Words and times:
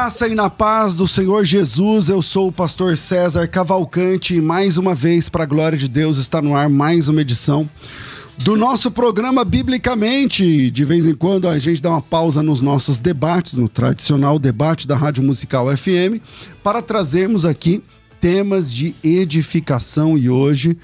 Graça 0.00 0.26
e 0.26 0.34
na 0.34 0.48
paz 0.48 0.96
do 0.96 1.06
Senhor 1.06 1.44
Jesus, 1.44 2.08
eu 2.08 2.22
sou 2.22 2.48
o 2.48 2.52
pastor 2.52 2.96
César 2.96 3.46
Cavalcante 3.46 4.34
e 4.34 4.40
mais 4.40 4.78
uma 4.78 4.94
vez, 4.94 5.28
para 5.28 5.42
a 5.42 5.46
glória 5.46 5.76
de 5.76 5.86
Deus, 5.86 6.16
está 6.16 6.40
no 6.40 6.56
ar 6.56 6.70
mais 6.70 7.06
uma 7.06 7.20
edição 7.20 7.68
do 8.38 8.56
nosso 8.56 8.90
programa 8.90 9.44
Biblicamente. 9.44 10.70
De 10.70 10.84
vez 10.86 11.04
em 11.04 11.14
quando 11.14 11.46
a 11.46 11.58
gente 11.58 11.82
dá 11.82 11.90
uma 11.90 12.00
pausa 12.00 12.42
nos 12.42 12.62
nossos 12.62 12.96
debates, 12.96 13.52
no 13.52 13.68
tradicional 13.68 14.38
debate 14.38 14.88
da 14.88 14.96
Rádio 14.96 15.22
Musical 15.22 15.66
FM, 15.76 16.16
para 16.64 16.80
trazermos 16.80 17.44
aqui 17.44 17.84
temas 18.22 18.72
de 18.72 18.96
edificação 19.04 20.16
e 20.16 20.30
hoje. 20.30 20.78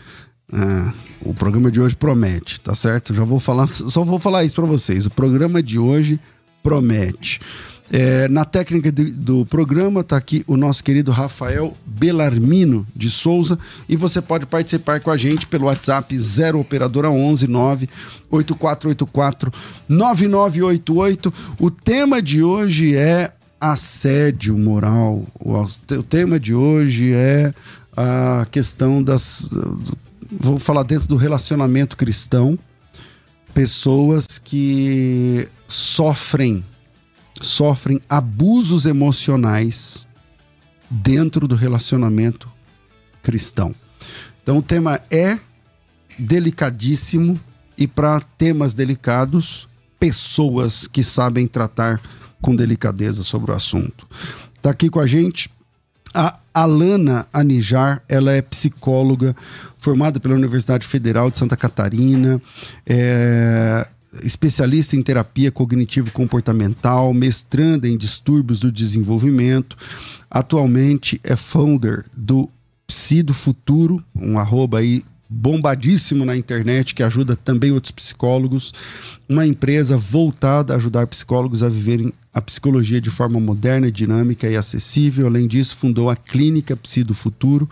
Ah, 0.52 0.92
o 1.22 1.32
programa 1.32 1.70
de 1.70 1.80
hoje 1.80 1.96
promete, 1.96 2.60
tá 2.60 2.74
certo? 2.74 3.14
Já 3.14 3.24
vou 3.24 3.40
falar, 3.40 3.66
só 3.66 4.04
vou 4.04 4.18
falar 4.18 4.44
isso 4.44 4.56
para 4.56 4.66
vocês. 4.66 5.06
O 5.06 5.10
programa 5.10 5.62
de 5.62 5.78
hoje 5.78 6.20
promete. 6.62 7.40
É, 7.90 8.26
na 8.28 8.44
técnica 8.44 8.90
de, 8.90 9.12
do 9.12 9.46
programa 9.46 10.00
está 10.00 10.16
aqui 10.16 10.42
o 10.48 10.56
nosso 10.56 10.82
querido 10.82 11.12
Rafael 11.12 11.76
Belarmino 11.86 12.84
de 12.94 13.08
Souza 13.08 13.56
e 13.88 13.94
você 13.94 14.20
pode 14.20 14.44
participar 14.44 15.00
com 15.00 15.10
a 15.10 15.16
gente 15.16 15.46
pelo 15.46 15.66
WhatsApp 15.66 16.18
0 16.18 16.58
operadora 16.58 17.08
11 17.10 17.46
9 17.46 17.88
8484 18.28 19.52
9988. 19.88 21.32
O 21.60 21.70
tema 21.70 22.20
de 22.20 22.42
hoje 22.42 22.96
é 22.96 23.30
assédio 23.60 24.58
moral. 24.58 25.24
O, 25.38 25.52
o 25.94 26.02
tema 26.02 26.40
de 26.40 26.54
hoje 26.54 27.12
é 27.12 27.54
a 27.96 28.46
questão 28.50 29.00
das 29.02 29.48
vou 30.40 30.58
falar 30.58 30.82
dentro 30.82 31.06
do 31.06 31.16
relacionamento 31.16 31.96
cristão, 31.96 32.58
pessoas 33.54 34.38
que 34.38 35.48
sofrem 35.68 36.64
sofrem 37.40 38.00
abusos 38.08 38.86
emocionais 38.86 40.06
dentro 40.90 41.46
do 41.46 41.54
relacionamento 41.54 42.50
cristão. 43.22 43.74
Então 44.42 44.58
o 44.58 44.62
tema 44.62 45.00
é 45.10 45.38
delicadíssimo 46.18 47.38
e 47.76 47.86
para 47.86 48.20
temas 48.20 48.72
delicados, 48.72 49.68
pessoas 49.98 50.86
que 50.86 51.02
sabem 51.02 51.46
tratar 51.46 52.00
com 52.40 52.54
delicadeza 52.54 53.22
sobre 53.22 53.50
o 53.50 53.54
assunto. 53.54 54.06
Está 54.56 54.70
aqui 54.70 54.88
com 54.88 55.00
a 55.00 55.06
gente 55.06 55.50
a 56.16 56.38
Alana 56.54 57.26
Anijar, 57.30 58.02
ela 58.08 58.32
é 58.32 58.40
psicóloga 58.40 59.36
formada 59.76 60.18
pela 60.18 60.34
Universidade 60.34 60.86
Federal 60.86 61.30
de 61.30 61.38
Santa 61.38 61.58
Catarina, 61.58 62.40
é, 62.86 63.86
especialista 64.22 64.96
em 64.96 65.02
terapia 65.02 65.50
cognitivo-comportamental, 65.50 67.12
mestranda 67.12 67.88
em 67.88 67.96
distúrbios 67.96 68.60
do 68.60 68.72
desenvolvimento. 68.72 69.76
Atualmente 70.30 71.20
é 71.22 71.36
founder 71.36 72.04
do 72.16 72.48
Psi 72.86 73.22
do 73.22 73.34
Futuro, 73.34 74.02
um 74.14 74.38
arroba 74.38 74.78
aí 74.78 75.02
bombadíssimo 75.28 76.24
na 76.24 76.36
internet 76.36 76.94
que 76.94 77.02
ajuda 77.02 77.34
também 77.34 77.72
outros 77.72 77.90
psicólogos, 77.90 78.72
uma 79.28 79.46
empresa 79.46 79.96
voltada 79.96 80.72
a 80.72 80.76
ajudar 80.76 81.06
psicólogos 81.08 81.62
a 81.62 81.68
viverem 81.68 82.12
a 82.32 82.40
psicologia 82.40 83.00
de 83.00 83.10
forma 83.10 83.40
moderna, 83.40 83.90
dinâmica 83.90 84.48
e 84.48 84.56
acessível. 84.56 85.26
Além 85.26 85.48
disso, 85.48 85.76
fundou 85.76 86.08
a 86.08 86.16
Clínica 86.16 86.76
Psi 86.76 87.02
do 87.02 87.14
Futuro, 87.14 87.68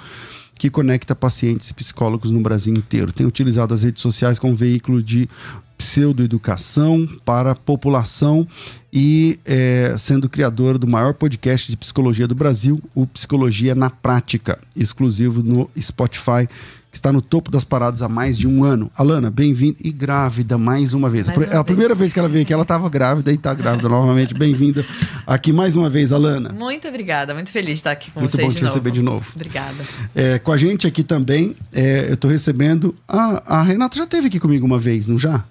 que 0.59 0.71
conecta 0.71 1.15
pacientes 1.15 1.71
e 1.71 1.75
psicólogos 1.75 2.31
no 2.31 2.41
Brasil 2.41 2.73
inteiro. 2.75 3.13
Tem 3.13 3.27
utilizado 3.27 3.75
as 3.75 3.83
redes 3.83 4.03
sociais 4.03 4.39
como 4.39 4.55
veículo 4.55 5.03
de 5.03 5.29
pseudoeducação 5.77 7.07
para 7.25 7.51
a 7.51 7.55
população 7.55 8.47
e 8.93 9.39
é, 9.45 9.95
sendo 9.99 10.29
criador 10.29 10.79
do 10.79 10.87
maior 10.87 11.15
podcast 11.15 11.69
de 11.69 11.77
psicologia 11.77 12.29
do 12.29 12.35
Brasil, 12.35 12.81
o 12.95 13.07
Psicologia 13.07 13.75
na 13.75 13.91
Prática, 13.91 14.59
exclusivo 14.77 15.43
no 15.43 15.69
Spotify, 15.79 16.49
está 16.97 17.13
no 17.13 17.21
topo 17.21 17.51
das 17.51 17.65
paradas 17.65 18.03
há 18.03 18.09
mais 18.09 18.39
de 18.39 18.47
um 18.47 18.65
ano. 18.65 18.91
Alana, 18.97 19.31
bem-vinda 19.31 19.79
e 19.83 19.91
grávida 19.91 20.57
mais 20.57 20.95
uma 20.95 21.11
vez. 21.11 21.27
Mais 21.27 21.37
uma 21.37 21.47
é 21.47 21.49
a 21.49 21.53
vez. 21.53 21.65
primeira 21.65 21.95
vez 21.95 22.13
que 22.13 22.19
ela 22.19 22.29
veio 22.29 22.43
aqui, 22.43 22.53
ela 22.53 22.63
estava 22.63 22.89
grávida 22.89 23.33
e 23.33 23.35
está 23.35 23.53
grávida 23.55 23.89
novamente. 23.89 24.35
Bem-vinda 24.35 24.85
aqui 25.27 25.53
mais 25.53 25.77
uma 25.77 25.91
vez, 25.91 26.13
Alana. 26.13 26.51
Muito 26.51 26.89
obrigada, 26.89 27.35
muito 27.35 27.51
feliz 27.51 27.69
de 27.69 27.73
estar 27.75 27.91
aqui 27.91 28.11
com 28.11 28.21
muito 28.21 28.33
vocês 28.33 28.47
bom 28.47 28.53
te 28.53 28.59
de 28.59 28.65
receber 28.65 28.91
de 28.91 29.03
novo. 29.03 29.27
Obrigada. 29.35 29.85
É, 30.15 30.39
com 30.39 30.53
a 30.53 30.57
gente 30.57 30.87
aqui 30.87 31.03
também, 31.03 31.57
é, 31.73 32.09
eu 32.09 32.15
estou 32.15 32.31
recebendo. 32.31 32.95
A, 33.09 33.59
a 33.59 33.63
Renata 33.63 33.97
já 33.97 34.05
esteve 34.05 34.29
aqui 34.29 34.41
comigo 34.41 34.65
uma 34.65 34.79
vez, 34.79 35.07
não 35.07 35.19
já? 35.19 35.45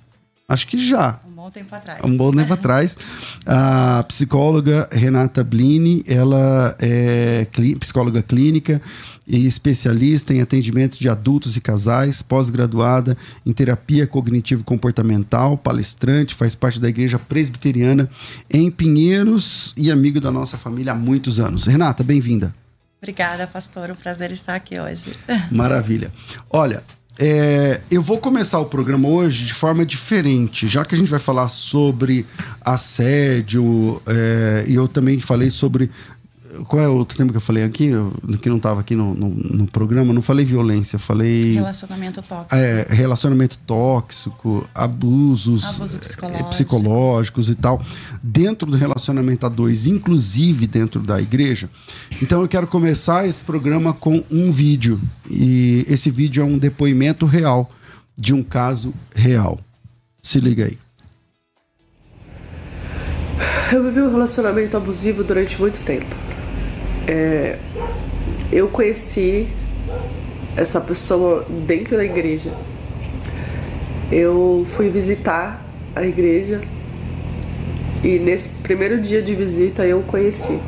Acho 0.48 0.68
que 0.68 0.78
já. 0.78 1.20
Um 1.26 1.31
bom 1.31 1.50
tempo 1.50 1.74
atrás. 1.74 2.00
Um 2.04 2.18
bom 2.18 2.31
tempo 2.31 2.54
atrás. 2.54 2.98
A 3.46 4.04
psicóloga 4.08 4.90
Renata 4.92 5.44
Blini, 5.44 6.04
ela 6.06 6.76
é 6.80 7.48
psicóloga 7.80 8.22
clínica 8.22 8.81
e 9.26 9.48
especialista 9.48 10.34
em 10.34 10.42
atendimento 10.42 11.00
de 11.00 11.08
adultos 11.08 11.56
e 11.56 11.62
casais, 11.62 12.22
pós-graduada 12.22 13.18
em 13.46 13.54
terapia 13.54 14.06
cognitivo-comportamental, 14.06 15.58
palestrante, 15.58 16.36
faz 16.36 16.56
parte 16.56 16.80
da 16.80 16.90
igreja 16.90 17.18
presbiteriana 17.18 18.10
em 18.50 18.70
Pinheiros 18.70 19.74
e 19.78 19.90
amigo 19.90 20.20
da 20.20 20.30
nossa 20.30 20.58
família 20.58 20.92
há 20.92 20.96
muitos 20.96 21.40
anos. 21.40 21.66
Renata, 21.66 22.04
bem-vinda. 22.04 22.54
Obrigada, 23.02 23.48
pastor. 23.48 23.92
O 23.92 23.96
prazer 23.96 24.31
estar 24.31 24.56
aqui 24.56 24.80
hoje. 24.80 25.12
Maravilha. 25.52 26.12
Olha, 26.50 26.84
é, 27.18 27.79
eu 27.91 28.01
vou 28.01 28.18
começar 28.18 28.59
o 28.59 28.66
programa 28.66 29.07
hoje 29.07 29.46
de 29.46 29.53
forma 29.53 29.85
diferente, 29.85 30.68
já 30.68 30.84
que 30.84 30.96
a 30.96 30.97
gente 30.97 31.12
vai 31.12 31.19
falar 31.19 31.50
sobre 31.50 32.25
assédio, 32.59 34.01
é, 34.07 34.66
e 34.68 34.74
eu 34.74 34.88
também 34.88 35.19
falei 35.19 35.51
sobre 35.51 35.91
qual 36.68 36.81
é 36.81 36.88
o 36.88 36.96
outro 36.96 37.18
tema 37.18 37.31
que 37.31 37.38
eu 37.38 37.41
falei 37.41 37.64
aqui, 37.64 37.90
que 38.41 38.50
não 38.50 38.58
estava 38.58 38.80
aqui 38.80 38.96
no, 38.96 39.14
no, 39.14 39.30
no, 39.30 39.68
programa? 39.68 40.14
Não 40.14 40.22
falei 40.22 40.46
violência, 40.46 41.00
falei. 41.00 41.53
Relacionamento 41.53 42.22
tóxico. 42.22 42.56
É, 42.56 42.88
relacionamento 42.90 43.58
tóxico, 43.66 44.69
abusos, 44.74 45.63
abusos 45.63 45.95
psicológicos. 45.95 46.50
psicológicos. 46.50 47.50
e 47.50 47.56
tal, 47.56 47.83
dentro 48.22 48.69
do 48.69 48.77
relacionamento 48.77 49.45
a 49.45 49.50
dois, 49.50 49.88
inclusive 49.88 50.68
dentro 50.68 51.00
da 51.01 51.22
igreja. 51.22 51.69
Então 52.22 52.42
eu 52.42 52.48
quero 52.48 52.68
começar 52.68 53.27
esse 53.27 53.44
programa 53.44 53.94
com 53.94 54.24
um 54.30 54.51
vídeo. 54.51 55.00
E 55.30 55.86
esse 55.88 56.10
vídeo 56.12 56.42
é 56.42 56.45
um 56.45 56.57
depoimento 56.57 57.25
real 57.25 57.72
de 58.16 58.33
um 58.33 58.44
caso 58.44 58.94
real. 59.13 59.60
Se 60.22 60.39
liga 60.39 60.66
aí. 60.66 60.77
Eu 63.72 63.83
vivi 63.83 64.01
um 64.01 64.12
relacionamento 64.12 64.77
abusivo 64.77 65.24
durante 65.24 65.60
muito 65.60 65.83
tempo 65.83 66.32
é, 67.07 67.57
eu 68.51 68.67
conheci 68.67 69.47
essa 70.55 70.79
pessoa 70.79 71.45
dentro 71.65 71.97
da 71.97 72.03
igreja. 72.03 72.51
Eu 74.11 74.65
fui 74.75 74.89
visitar 74.89 75.65
a 75.95 76.05
igreja 76.05 76.61
e 78.03 78.19
nesse 78.19 78.50
primeiro 78.50 79.01
dia 79.01 79.21
de 79.21 79.33
visita 79.33 79.85
eu 79.85 80.01
conheci. 80.01 80.59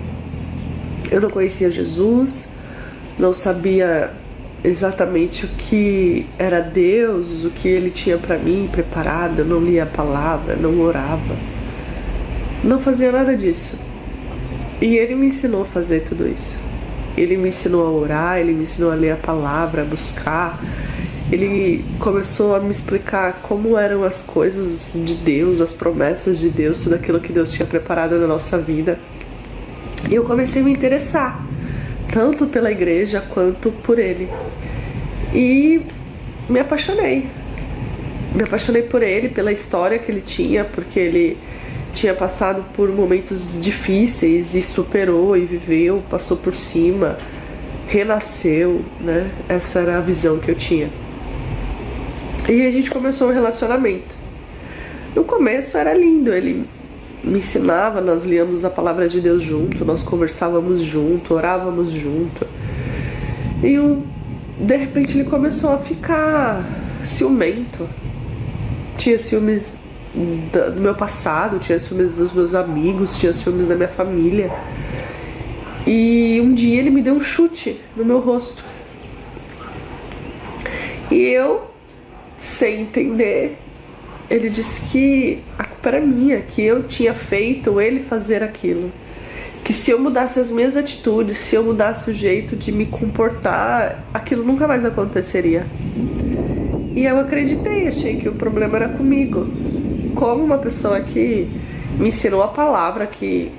Eu 1.11 1.21
não 1.21 1.29
conhecia 1.29 1.69
Jesus, 1.69 2.47
não 3.19 3.33
sabia 3.33 4.11
exatamente 4.63 5.45
o 5.45 5.49
que 5.49 6.25
era 6.39 6.59
Deus, 6.59 7.45
o 7.45 7.51
que 7.51 7.67
Ele 7.67 7.91
tinha 7.91 8.17
para 8.17 8.37
mim 8.37 8.67
preparado. 8.71 9.39
Eu 9.39 9.45
não 9.45 9.59
lia 9.59 9.83
a 9.83 9.85
palavra, 9.85 10.55
não 10.55 10.79
orava, 10.81 11.35
não 12.63 12.79
fazia 12.79 13.11
nada 13.11 13.35
disso. 13.35 13.84
E 14.81 14.97
Ele 14.97 15.15
me 15.15 15.27
ensinou 15.27 15.61
a 15.61 15.65
fazer 15.65 16.01
tudo 16.01 16.27
isso. 16.27 16.57
Ele 17.17 17.37
me 17.37 17.49
ensinou 17.49 17.85
a 17.85 17.91
orar, 17.91 18.39
Ele 18.39 18.53
me 18.53 18.63
ensinou 18.63 18.91
a 18.91 18.95
ler 18.95 19.11
a 19.11 19.15
palavra, 19.15 19.83
a 19.83 19.85
buscar. 19.85 20.61
Ele 21.31 21.83
começou 21.99 22.55
a 22.55 22.59
me 22.59 22.71
explicar 22.71 23.39
como 23.41 23.77
eram 23.77 24.03
as 24.03 24.21
coisas 24.21 24.93
de 24.93 25.15
Deus, 25.15 25.59
as 25.59 25.73
promessas 25.73 26.39
de 26.39 26.49
Deus, 26.49 26.83
tudo 26.83 26.95
aquilo 26.95 27.19
que 27.19 27.33
Deus 27.33 27.51
tinha 27.51 27.65
preparado 27.65 28.19
na 28.19 28.27
nossa 28.27 28.57
vida. 28.57 28.99
E 30.09 30.13
eu 30.13 30.23
comecei 30.23 30.61
a 30.61 30.65
me 30.65 30.71
interessar 30.71 31.43
tanto 32.13 32.45
pela 32.45 32.71
igreja 32.71 33.21
quanto 33.21 33.71
por 33.71 33.97
ele. 33.97 34.29
E 35.33 35.81
me 36.47 36.59
apaixonei. 36.59 37.27
Me 38.33 38.43
apaixonei 38.43 38.83
por 38.83 39.01
ele, 39.01 39.29
pela 39.29 39.51
história 39.51 39.97
que 39.97 40.11
ele 40.11 40.21
tinha, 40.21 40.63
porque 40.63 40.99
ele 40.99 41.37
tinha 41.95 42.13
passado 42.13 42.63
por 42.75 42.89
momentos 42.89 43.59
difíceis 43.61 44.53
e 44.53 44.61
superou 44.61 45.35
e 45.35 45.45
viveu, 45.45 46.03
passou 46.09 46.35
por 46.35 46.53
cima, 46.53 47.17
renasceu, 47.87 48.83
né? 48.99 49.31
Essa 49.47 49.79
era 49.79 49.97
a 49.97 50.01
visão 50.01 50.37
que 50.37 50.51
eu 50.51 50.55
tinha. 50.55 50.89
E 52.49 52.65
a 52.65 52.71
gente 52.71 52.91
começou 52.91 53.29
um 53.29 53.33
relacionamento. 53.33 54.13
No 55.15 55.23
começo 55.23 55.77
era 55.77 55.93
lindo, 55.93 56.33
ele 56.33 56.65
me 57.23 57.39
ensinava, 57.39 58.01
nós 58.01 58.25
líamos 58.25 58.65
a 58.65 58.69
palavra 58.69 59.07
de 59.07 59.21
Deus 59.21 59.41
junto, 59.41 59.85
nós 59.85 60.03
conversávamos 60.03 60.81
junto, 60.81 61.33
orávamos 61.33 61.91
junto. 61.91 62.45
E 63.63 63.77
de 64.61 64.75
repente 64.75 65.17
ele 65.17 65.29
começou 65.29 65.71
a 65.71 65.77
ficar 65.77 66.61
ciumento. 67.05 67.87
Tinha 68.97 69.17
ciúmes 69.17 69.74
do 70.73 70.79
meu 70.79 70.95
passado, 70.95 71.59
tinha 71.59 71.77
ciúmes 71.77 72.11
dos 72.11 72.31
meus 72.31 72.55
amigos, 72.55 73.17
tinha 73.17 73.33
ciúmes 73.33 73.67
da 73.67 73.75
minha 73.75 73.87
família. 73.87 74.51
E 75.85 76.41
um 76.43 76.53
dia 76.53 76.79
ele 76.79 76.89
me 76.89 77.01
deu 77.01 77.15
um 77.15 77.21
chute 77.21 77.79
no 77.95 78.05
meu 78.05 78.19
rosto. 78.19 78.63
E 81.11 81.17
eu, 81.17 81.69
sem 82.37 82.81
entender, 82.81 83.57
ele 84.29 84.49
disse 84.49 84.89
que 84.89 85.43
a 85.57 85.63
culpa 85.63 85.89
era 85.89 86.01
minha, 86.01 86.41
que 86.41 86.61
eu 86.61 86.81
tinha 86.81 87.13
feito 87.13 87.79
ele 87.79 87.99
fazer 87.99 88.41
aquilo. 88.41 88.91
Que 89.63 89.73
se 89.73 89.91
eu 89.91 89.99
mudasse 89.99 90.39
as 90.39 90.49
minhas 90.49 90.77
atitudes, 90.77 91.39
se 91.39 91.55
eu 91.55 91.63
mudasse 91.63 92.09
o 92.09 92.13
jeito 92.13 92.55
de 92.55 92.71
me 92.71 92.85
comportar, 92.85 94.03
aquilo 94.13 94.43
nunca 94.43 94.67
mais 94.67 94.85
aconteceria. 94.85 95.65
E 96.95 97.03
eu 97.03 97.19
acreditei, 97.19 97.87
achei 97.87 98.17
que 98.17 98.29
o 98.29 98.33
problema 98.33 98.77
era 98.77 98.89
comigo. 98.89 99.47
Como 100.15 100.43
uma 100.43 100.57
pessoa 100.57 101.01
que 101.01 101.49
me 101.99 102.09
ensinou 102.09 102.41
a 102.41 102.47
palavra, 102.47 103.05
que 103.05 103.51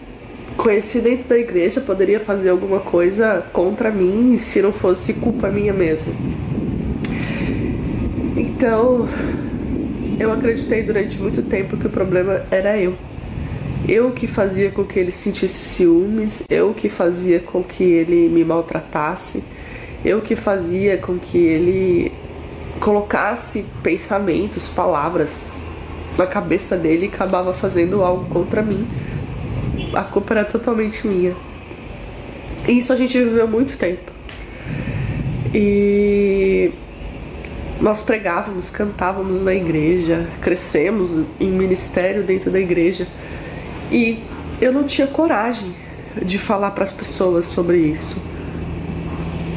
conheci 0.56 1.00
dentro 1.00 1.28
da 1.28 1.38
igreja, 1.38 1.80
poderia 1.80 2.18
fazer 2.18 2.48
alguma 2.48 2.80
coisa 2.80 3.44
contra 3.52 3.90
mim 3.90 4.36
se 4.36 4.62
não 4.62 4.72
fosse 4.72 5.12
culpa 5.14 5.48
minha 5.50 5.72
mesmo. 5.72 6.14
Então, 8.36 9.06
eu 10.18 10.32
acreditei 10.32 10.82
durante 10.82 11.18
muito 11.18 11.42
tempo 11.42 11.76
que 11.76 11.86
o 11.86 11.90
problema 11.90 12.42
era 12.50 12.78
eu. 12.78 12.94
Eu 13.86 14.10
que 14.12 14.26
fazia 14.26 14.70
com 14.70 14.82
que 14.82 14.98
ele 14.98 15.12
sentisse 15.12 15.74
ciúmes, 15.74 16.42
eu 16.48 16.72
que 16.72 16.88
fazia 16.88 17.38
com 17.38 17.62
que 17.62 17.84
ele 17.84 18.28
me 18.28 18.44
maltratasse, 18.44 19.44
eu 20.04 20.20
que 20.22 20.34
fazia 20.34 20.96
com 20.96 21.18
que 21.18 21.38
ele 21.38 22.12
colocasse 22.80 23.64
pensamentos, 23.82 24.68
palavras 24.68 25.65
na 26.16 26.26
cabeça 26.26 26.76
dele 26.76 27.06
e 27.06 27.08
acabava 27.08 27.52
fazendo 27.52 28.02
algo 28.02 28.28
contra 28.28 28.62
mim. 28.62 28.86
A 29.92 30.04
culpa 30.04 30.34
era 30.34 30.44
totalmente 30.44 31.06
minha. 31.06 31.34
E 32.66 32.78
isso 32.78 32.92
a 32.92 32.96
gente 32.96 33.18
viveu 33.18 33.46
muito 33.46 33.76
tempo. 33.76 34.10
E 35.54 36.72
nós 37.80 38.02
pregávamos, 38.02 38.70
cantávamos 38.70 39.42
na 39.42 39.54
igreja, 39.54 40.26
crescemos 40.40 41.24
em 41.38 41.50
ministério 41.50 42.22
dentro 42.22 42.50
da 42.50 42.58
igreja 42.58 43.06
e 43.92 44.22
eu 44.60 44.72
não 44.72 44.84
tinha 44.84 45.06
coragem 45.06 45.74
de 46.22 46.38
falar 46.38 46.70
para 46.70 46.84
as 46.84 46.92
pessoas 46.92 47.46
sobre 47.46 47.78
isso. 47.78 48.16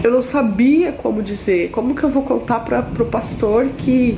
Eu 0.04 0.12
não 0.12 0.22
sabia 0.22 0.92
como 0.92 1.22
dizer, 1.22 1.72
como 1.72 1.96
que 1.96 2.04
eu 2.04 2.10
vou 2.10 2.24
contar 2.24 2.60
para 2.60 2.82
o 3.00 3.06
pastor 3.06 3.68
que 3.78 4.18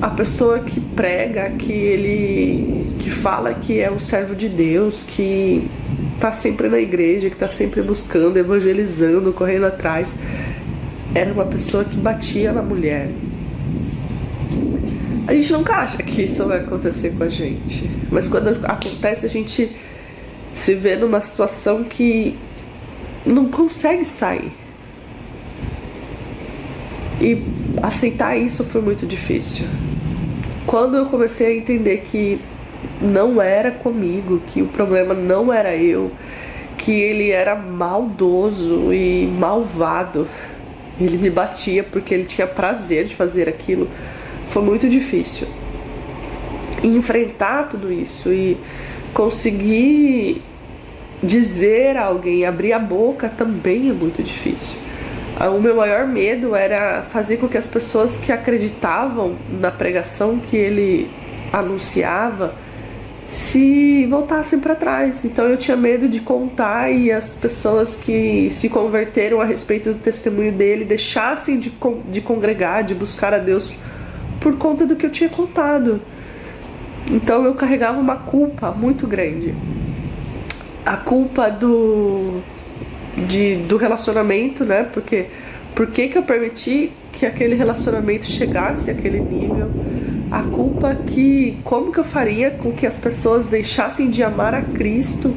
a 0.00 0.10
pessoa 0.10 0.60
que 0.60 0.80
prega, 0.80 1.50
que 1.50 1.72
ele 1.72 2.96
que 2.98 3.10
fala 3.10 3.54
que 3.54 3.80
é 3.80 3.90
um 3.90 3.98
servo 3.98 4.34
de 4.34 4.48
Deus, 4.48 5.04
que 5.04 5.68
está 6.14 6.30
sempre 6.32 6.68
na 6.68 6.78
igreja, 6.78 7.28
que 7.28 7.34
está 7.34 7.48
sempre 7.48 7.82
buscando, 7.82 8.36
evangelizando, 8.36 9.32
correndo 9.32 9.66
atrás, 9.66 10.16
era 11.14 11.32
uma 11.32 11.44
pessoa 11.44 11.84
que 11.84 11.96
batia 11.96 12.52
na 12.52 12.62
mulher. 12.62 13.10
A 15.26 15.34
gente 15.34 15.52
nunca 15.52 15.76
acha 15.76 16.02
que 16.02 16.22
isso 16.22 16.44
vai 16.46 16.60
acontecer 16.60 17.10
com 17.16 17.24
a 17.24 17.28
gente, 17.28 17.90
mas 18.10 18.26
quando 18.26 18.48
acontece, 18.64 19.26
a 19.26 19.28
gente 19.28 19.70
se 20.54 20.74
vê 20.74 20.96
numa 20.96 21.20
situação 21.20 21.84
que 21.84 22.36
não 23.26 23.50
consegue 23.50 24.04
sair. 24.04 24.52
E 27.20 27.42
aceitar 27.82 28.36
isso 28.36 28.64
foi 28.64 28.80
muito 28.80 29.06
difícil. 29.06 29.66
Quando 30.68 30.98
eu 30.98 31.06
comecei 31.06 31.46
a 31.46 31.56
entender 31.56 32.02
que 32.10 32.38
não 33.00 33.40
era 33.40 33.70
comigo, 33.70 34.38
que 34.48 34.60
o 34.60 34.66
problema 34.66 35.14
não 35.14 35.50
era 35.50 35.74
eu, 35.74 36.12
que 36.76 36.92
ele 36.92 37.30
era 37.30 37.56
maldoso 37.56 38.92
e 38.92 39.26
malvado, 39.38 40.28
ele 41.00 41.16
me 41.16 41.30
batia 41.30 41.82
porque 41.82 42.12
ele 42.12 42.24
tinha 42.24 42.46
prazer 42.46 43.06
de 43.06 43.16
fazer 43.16 43.48
aquilo. 43.48 43.88
Foi 44.50 44.62
muito 44.62 44.90
difícil. 44.90 45.48
Enfrentar 46.84 47.70
tudo 47.70 47.90
isso 47.90 48.30
e 48.30 48.58
conseguir 49.14 50.42
dizer 51.22 51.96
a 51.96 52.04
alguém, 52.04 52.44
abrir 52.44 52.74
a 52.74 52.78
boca 52.78 53.26
também 53.30 53.88
é 53.88 53.92
muito 53.94 54.22
difícil. 54.22 54.76
O 55.46 55.60
meu 55.60 55.76
maior 55.76 56.04
medo 56.04 56.56
era 56.56 57.02
fazer 57.02 57.36
com 57.36 57.48
que 57.48 57.56
as 57.56 57.66
pessoas 57.66 58.16
que 58.16 58.32
acreditavam 58.32 59.36
na 59.48 59.70
pregação 59.70 60.38
que 60.38 60.56
ele 60.56 61.08
anunciava 61.52 62.54
se 63.28 64.04
voltassem 64.06 64.58
para 64.58 64.74
trás. 64.74 65.24
Então 65.24 65.46
eu 65.46 65.56
tinha 65.56 65.76
medo 65.76 66.08
de 66.08 66.18
contar 66.18 66.90
e 66.90 67.12
as 67.12 67.36
pessoas 67.36 67.94
que 67.94 68.50
se 68.50 68.68
converteram 68.68 69.40
a 69.40 69.44
respeito 69.44 69.92
do 69.92 70.00
testemunho 70.00 70.50
dele 70.50 70.84
deixassem 70.84 71.56
de, 71.56 71.72
de 72.10 72.20
congregar, 72.20 72.82
de 72.82 72.94
buscar 72.94 73.32
a 73.32 73.38
Deus 73.38 73.72
por 74.40 74.56
conta 74.56 74.84
do 74.84 74.96
que 74.96 75.06
eu 75.06 75.10
tinha 75.10 75.30
contado. 75.30 76.00
Então 77.08 77.44
eu 77.44 77.54
carregava 77.54 78.00
uma 78.00 78.16
culpa 78.16 78.72
muito 78.72 79.06
grande. 79.06 79.54
A 80.84 80.96
culpa 80.96 81.48
do, 81.48 82.42
de, 83.26 83.56
do 83.56 83.76
relacionamento, 83.76 84.64
né? 84.64 84.84
Porque 84.92 85.26
por 85.74 85.86
que, 85.88 86.08
que 86.08 86.18
eu 86.18 86.22
permiti 86.22 86.92
que 87.12 87.26
aquele 87.26 87.54
relacionamento 87.54 88.26
chegasse 88.26 88.90
àquele 88.90 89.20
nível? 89.20 89.70
a 90.30 90.42
culpa 90.42 90.94
que 90.94 91.58
como 91.64 91.90
que 91.90 91.98
eu 91.98 92.04
faria 92.04 92.50
com 92.50 92.72
que 92.72 92.86
as 92.86 92.96
pessoas 92.96 93.46
deixassem 93.46 94.10
de 94.10 94.22
amar 94.22 94.54
a 94.54 94.62
Cristo 94.62 95.34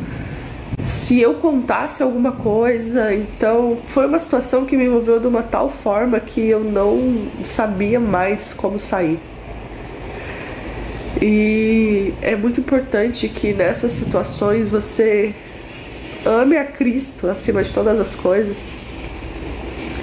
se 0.84 1.22
eu 1.22 1.36
contasse 1.36 2.02
alguma 2.04 2.32
coisa. 2.34 3.14
Então, 3.14 3.78
foi 3.90 4.08
uma 4.08 4.20
situação 4.20 4.66
que 4.66 4.76
me 4.76 4.86
envolveu 4.86 5.20
de 5.20 5.28
uma 5.28 5.44
tal 5.44 5.70
forma 5.70 6.20
que 6.20 6.42
eu 6.42 6.64
não 6.64 7.28
sabia 7.46 8.00
mais 8.00 8.54
como 8.54 8.80
sair. 8.80 9.20
E 11.22 12.14
é 12.22 12.36
muito 12.36 12.60
importante 12.60 13.30
que 13.30 13.54
nessas 13.54 13.92
situações 13.92 14.68
você 14.68 15.34
ame 16.26 16.58
a 16.58 16.66
Cristo 16.66 17.28
acima 17.28 17.64
de 17.64 17.74
todas 17.74 18.00
as 18.00 18.16
coisas 18.16 18.66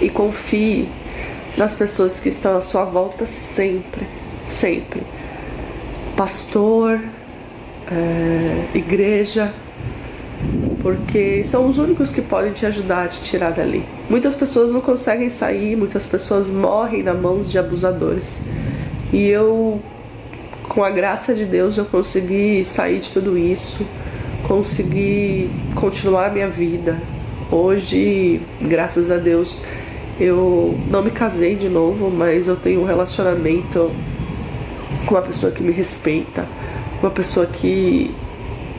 e 0.00 0.08
confie 0.08 0.88
nas 1.56 1.75
pessoas 1.75 2.20
que 2.20 2.28
estão 2.28 2.56
à 2.56 2.60
sua 2.60 2.84
volta 2.84 3.26
sempre 3.26 4.06
sempre. 4.48 5.02
Pastor, 6.16 7.00
é, 7.90 8.64
igreja, 8.75 9.52
porque 10.82 11.44
são 11.44 11.68
os 11.68 11.78
únicos 11.78 12.10
que 12.10 12.20
podem 12.20 12.52
te 12.52 12.66
ajudar 12.66 13.04
a 13.04 13.08
te 13.08 13.20
tirar 13.20 13.52
dali. 13.52 13.84
Muitas 14.08 14.34
pessoas 14.34 14.72
não 14.72 14.80
conseguem 14.80 15.30
sair, 15.30 15.76
muitas 15.76 16.06
pessoas 16.06 16.48
morrem 16.48 17.02
na 17.02 17.14
mãos 17.14 17.50
de 17.50 17.58
abusadores. 17.58 18.40
E 19.12 19.26
eu, 19.26 19.80
com 20.68 20.82
a 20.82 20.90
graça 20.90 21.34
de 21.34 21.44
Deus, 21.44 21.76
eu 21.76 21.84
consegui 21.84 22.64
sair 22.64 23.00
de 23.00 23.12
tudo 23.12 23.38
isso, 23.38 23.87
consegui 24.49 25.49
continuar 25.75 26.26
a 26.26 26.31
minha 26.31 26.49
vida. 26.49 26.99
Hoje, 27.52 28.40
graças 28.61 29.11
a 29.11 29.17
Deus, 29.19 29.59
Eu 30.21 30.76
não 30.90 31.00
me 31.00 31.12
casei 31.12 31.55
de 31.55 31.69
novo, 31.69 32.11
mas 32.11 32.49
eu 32.49 32.57
tenho 32.57 32.81
um 32.81 32.85
relacionamento 32.85 33.88
com 35.07 35.14
uma 35.14 35.23
pessoa 35.23 35.52
que 35.52 35.62
me 35.62 35.71
respeita, 35.71 36.45
uma 37.00 37.11
pessoa 37.11 37.47
que 37.47 38.12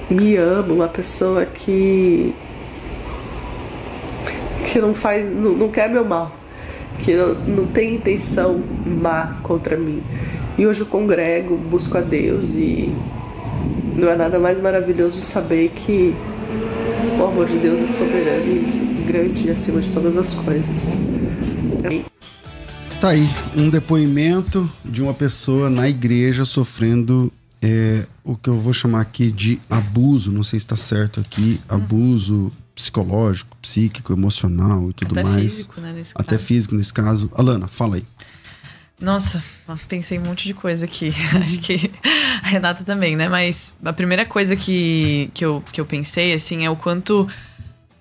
me 0.10 0.36
ama, 0.36 0.74
uma 0.74 0.90
pessoa 0.90 1.46
que 1.46 2.36
que 4.70 4.80
não 4.80 4.94
faz, 4.94 5.34
não, 5.34 5.54
não 5.54 5.70
quer 5.70 5.90
meu 5.90 6.04
mal, 6.04 6.30
que 7.00 7.16
não, 7.16 7.34
não 7.36 7.68
tem 7.68 7.96
intenção 7.96 8.62
má 8.86 9.38
contra 9.42 9.78
mim. 9.78 10.04
E 10.58 10.68
hoje 10.68 10.82
eu 10.82 10.88
congrego, 10.88 11.56
busco 11.56 11.98
a 11.98 12.02
Deus 12.02 12.54
e 12.56 12.94
não 14.00 14.10
é 14.10 14.16
nada 14.16 14.40
mais 14.40 14.60
maravilhoso 14.62 15.22
saber 15.22 15.70
que 15.70 16.16
o 17.20 17.24
amor 17.24 17.48
de 17.48 17.58
Deus 17.58 17.82
é 17.82 17.88
soberano 17.88 18.46
e 18.46 19.04
grande 19.06 19.48
e 19.48 19.52
acima 19.52 19.82
de 19.82 19.90
todas 19.90 20.16
as 20.16 20.34
coisas. 20.34 20.94
Tá 23.02 23.10
aí, 23.10 23.30
um 23.56 23.70
depoimento 23.70 24.70
de 24.84 25.02
uma 25.02 25.14
pessoa 25.14 25.70
na 25.70 25.88
igreja 25.88 26.46
sofrendo 26.46 27.32
é, 27.62 28.06
o 28.24 28.36
que 28.36 28.50
eu 28.50 28.56
vou 28.56 28.74
chamar 28.74 29.02
aqui 29.02 29.32
de 29.32 29.60
abuso, 29.70 30.32
não 30.32 30.44
sei 30.44 30.60
se 30.60 30.66
está 30.66 30.78
certo 30.78 31.20
aqui, 31.20 31.60
abuso 31.68 32.52
psicológico, 32.74 33.58
psíquico, 33.62 34.14
emocional 34.14 34.90
e 34.90 34.94
tudo 34.94 35.12
Até 35.12 35.24
mais. 35.24 35.42
físico, 35.42 35.82
né, 35.82 35.92
nesse 35.92 36.12
Até 36.16 36.36
caso. 36.36 36.44
físico 36.46 36.76
nesse 36.76 36.94
caso. 36.94 37.30
Alana, 37.36 37.68
fala 37.68 37.98
aí. 37.98 38.06
Nossa, 39.00 39.42
pensei 39.88 40.20
um 40.20 40.24
monte 40.24 40.46
de 40.46 40.54
coisa 40.54 40.86
aqui. 40.86 41.12
Acho 41.42 41.60
que 41.60 41.92
a 42.44 42.48
Renata 42.48 42.84
também, 42.84 43.16
né? 43.16 43.30
Mas 43.30 43.74
a 43.84 43.94
primeira 43.94 44.26
coisa 44.26 44.56
que, 44.56 45.32
que, 45.34 45.46
eu, 45.46 45.64
que 45.72 45.80
eu 45.80 45.86
pensei, 45.86 46.34
assim, 46.34 46.66
é 46.66 46.70
o 46.70 46.76
quanto. 46.76 47.28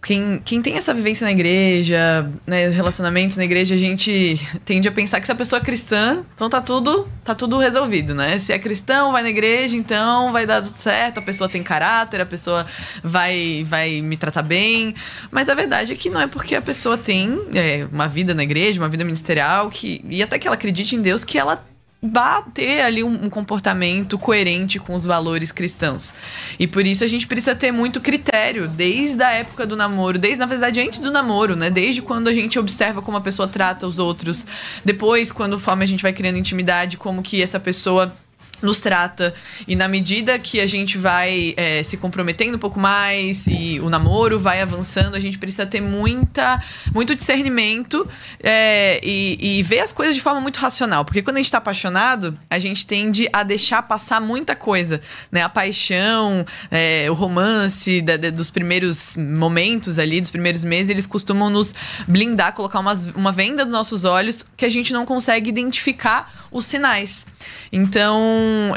Quem, 0.01 0.41
quem 0.45 0.63
tem 0.63 0.77
essa 0.77 0.95
vivência 0.95 1.25
na 1.25 1.33
igreja, 1.33 2.31
né, 2.47 2.69
relacionamentos 2.69 3.37
na 3.37 3.45
igreja, 3.45 3.75
a 3.75 3.79
gente 3.79 4.41
tende 4.65 4.87
a 4.89 4.93
pensar 4.93 5.19
que 5.19 5.27
se 5.27 5.33
a 5.33 5.35
pessoa 5.35 5.61
é 5.61 5.65
cristã, 5.65 6.25
então 6.35 6.49
tá 6.49 6.61
tudo, 6.61 7.09
tá 7.25 7.35
tudo 7.35 7.59
resolvido, 7.59 8.15
né? 8.15 8.39
Se 8.39 8.53
é 8.53 8.59
cristão, 8.59 9.11
vai 9.11 9.23
na 9.23 9.29
igreja, 9.29 9.77
então 9.77 10.33
vai 10.33 10.47
dar 10.47 10.63
tudo 10.63 10.77
certo, 10.77 11.19
a 11.19 11.23
pessoa 11.23 11.49
tem 11.49 11.63
caráter, 11.63 12.21
a 12.21 12.27
pessoa 12.27 12.65
vai, 13.03 13.65
vai 13.67 14.01
me 14.01 14.17
tratar 14.17 14.43
bem. 14.43 14.95
Mas 15.31 15.49
a 15.49 15.55
verdade 15.55 15.93
é 15.93 15.97
que 15.97 16.09
não 16.09 16.21
é 16.21 16.29
porque 16.29 16.55
a 16.55 16.63
pessoa 16.63 16.97
tem 16.97 17.37
é, 17.55 17.87
uma 17.93 18.07
vida 18.07 18.33
na 18.35 18.45
igreja, 18.45 18.81
uma 18.81 18.89
vida 18.89 19.05
ministerial, 19.05 19.69
que, 19.69 20.01
e 20.09 20.23
até 20.23 20.39
que 20.39 20.47
ela 20.47 20.55
acredite 20.55 20.95
em 20.95 21.03
Deus, 21.03 21.25
que 21.25 21.37
ela 21.37 21.65
vá 22.03 22.43
ter 22.43 22.81
ali 22.81 23.03
um, 23.05 23.25
um 23.25 23.31
comportamento 23.31 24.19
coerente 24.19 24.79
com 24.79 24.95
os 24.95 25.05
valores 25.05 25.53
cristãos. 25.53 26.13
E 26.59 26.67
por 26.67 26.87
isso 26.87 27.05
a 27.05 27.09
gente 27.09 27.27
precisa 27.27 27.55
ter 27.55 27.73
muito 27.73 28.01
critério, 28.01 28.69
desde 28.69 29.23
a 29.23 29.33
época 29.33 29.67
do 29.67 29.77
namoro, 29.77 30.19
desde, 30.19 30.39
na 30.39 30.47
verdade, 30.47 30.81
antes 30.81 30.99
do 30.99 31.11
namoro, 31.11 31.57
né? 31.57 31.71
Desde 31.71 32.01
quando 32.01 32.29
a 32.29 32.33
gente 32.33 32.59
observa 32.59 33.03
como 33.03 33.17
a 33.17 33.21
pessoa 33.21 33.49
trata 33.49 33.87
os 33.87 33.99
outros, 33.99 34.47
depois, 34.85 35.33
quando 35.33 35.59
conforme 35.69 35.85
a 35.85 35.89
gente 35.89 36.03
vai 36.03 36.13
criando 36.13 36.39
intimidade, 36.39 36.97
como 36.97 37.23
que 37.23 37.43
essa 37.43 37.61
pessoa 37.61 38.15
nos 38.61 38.81
trata. 38.81 39.33
E 39.67 39.77
na 39.77 39.87
medida 39.89 40.39
que 40.39 40.61
a 40.61 40.67
gente 40.67 40.99
vai 40.99 41.55
é, 41.57 41.83
se 41.83 41.97
comprometendo 41.97 42.57
um 42.57 42.59
pouco 42.59 42.79
mais 42.81 43.47
e 43.47 43.79
o 43.81 43.89
namoro 43.89 44.39
vai 44.39 44.61
avançando 44.61 45.15
a 45.15 45.21
gente 45.21 45.39
precisa 45.39 45.65
ter 45.67 45.81
muita 45.81 46.63
muito 46.93 47.15
discernimento 47.15 48.07
é, 48.43 49.01
e, 49.03 49.59
e 49.59 49.63
ver 49.63 49.81
as 49.81 49.93
coisas 49.93 50.15
de 50.15 50.21
forma 50.21 50.41
muito 50.41 50.59
racional. 50.59 51.05
Porque 51.05 51.23
quando 51.23 51.37
a 51.37 51.39
gente 51.39 51.47
está 51.47 51.59
apaixonado 51.59 52.37
a 52.51 52.59
gente 52.59 52.87
tende 52.87 53.29
a 53.33 53.43
deixar 53.43 53.83
passar 53.83 54.21
muita 54.21 54.57
coisa 54.57 55.01
né? 55.31 55.43
A 55.43 55.49
paixão 55.49 56.45
é, 56.71 57.07
o 57.11 57.15
romance 57.15 58.01
da- 58.03 58.17
da- 58.17 58.31
dos 58.31 58.51
primeiros 58.51 59.17
momentos 59.17 59.99
ali 59.99 60.21
dos 60.21 60.31
primeiros 60.31 60.65
meses 60.65 60.91
eles 60.91 61.07
costumam 61.07 61.49
nos 61.51 61.75
blindar 62.07 62.53
colocar 62.55 62.81
umas, 62.81 63.07
uma 63.07 63.31
venda 63.33 63.65
dos 63.65 63.73
nossos 63.73 64.05
olhos 64.05 64.45
que 64.57 64.65
a 64.65 64.71
gente 64.71 64.93
não 64.93 65.07
consegue 65.07 65.49
identificar 65.49 66.49
os 66.51 66.65
sinais. 66.65 67.27
Então, 67.71 68.19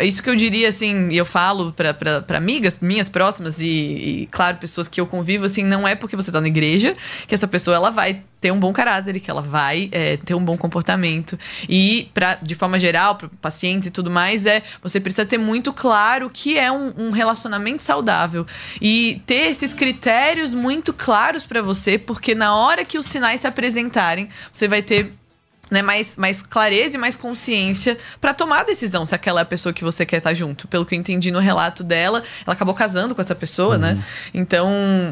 isso 0.02 0.22
que 0.22 0.30
eu 0.30 0.36
diria, 0.36 0.70
assim, 0.70 1.10
e 1.10 1.18
eu 1.18 1.26
falo 1.26 1.74
pra 1.74 2.38
amigas 2.38 2.78
minhas 2.82 3.10
próximas 3.10 3.60
e, 3.60 3.66
e, 3.66 4.30
claro, 4.32 4.58
pessoas 4.58 4.88
que 4.88 5.00
eu 5.00 5.08
convivo, 5.08 5.46
assim, 5.46 5.64
não 5.64 5.88
é 5.88 5.96
porque 5.96 6.16
você 6.16 6.32
tá 6.32 6.42
na 6.42 6.48
igreja 6.48 6.96
que 7.28 7.36
essa 7.36 7.48
pessoa, 7.48 7.76
ela 7.76 7.90
vai 7.90 8.24
ter 8.42 8.52
um 8.52 8.60
bom 8.60 8.74
caráter, 8.74 9.20
que 9.20 9.30
ela 9.30 9.42
vai 9.42 9.88
é, 9.92 10.18
ter 10.18 10.34
um 10.34 10.44
bom 10.44 10.58
comportamento. 10.58 11.38
E, 11.70 12.10
pra, 12.14 12.40
de 12.42 12.56
forma 12.56 12.80
geral, 12.80 13.16
para 13.16 13.30
pacientes 13.40 13.88
e 13.88 13.92
tudo 13.92 14.10
mais, 14.10 14.48
é 14.48 14.64
você 14.82 15.00
precisa 15.00 15.26
ter 15.26 15.38
muito 15.38 15.72
claro 15.72 16.26
o 16.26 16.30
que 16.30 16.58
é 16.58 16.72
um, 16.72 16.92
um 16.98 17.12
relacionamento 17.12 17.84
saudável. 17.84 18.46
E 18.82 19.22
ter 19.28 19.52
esses 19.52 19.74
critérios 19.74 20.56
muito 20.56 20.92
claros 20.92 21.46
pra 21.46 21.62
você, 21.62 22.00
porque 22.00 22.34
na 22.34 22.56
hora 22.56 22.84
que 22.84 22.98
os 22.98 23.06
sinais 23.06 23.42
se 23.42 23.48
apresentarem, 23.48 24.28
você 24.52 24.68
vai 24.68 24.82
ter 24.82 25.14
né, 25.72 25.82
mais, 25.82 26.18
mais 26.18 26.42
clareza 26.42 26.98
e 26.98 27.00
mais 27.00 27.16
consciência 27.16 27.98
pra 28.20 28.34
tomar 28.34 28.60
a 28.60 28.64
decisão 28.64 29.06
se 29.06 29.16
aquela 29.16 29.40
é 29.40 29.44
a 29.44 29.46
pessoa 29.46 29.72
que 29.72 29.84
você 29.84 30.06
quer 30.06 30.18
estar 30.18 30.34
junto. 30.34 30.68
Pelo 30.68 30.86
que 30.86 30.94
eu 30.94 31.00
entendi 31.00 31.32
no 31.32 31.40
relato 31.40 31.84
dela, 31.84 32.22
ela 32.46 32.54
acabou 32.54 32.76
casando 32.76 33.16
com 33.16 33.22
essa 33.22 33.34
pessoa, 33.34 33.78
né? 33.78 33.98
Então, 34.34 34.70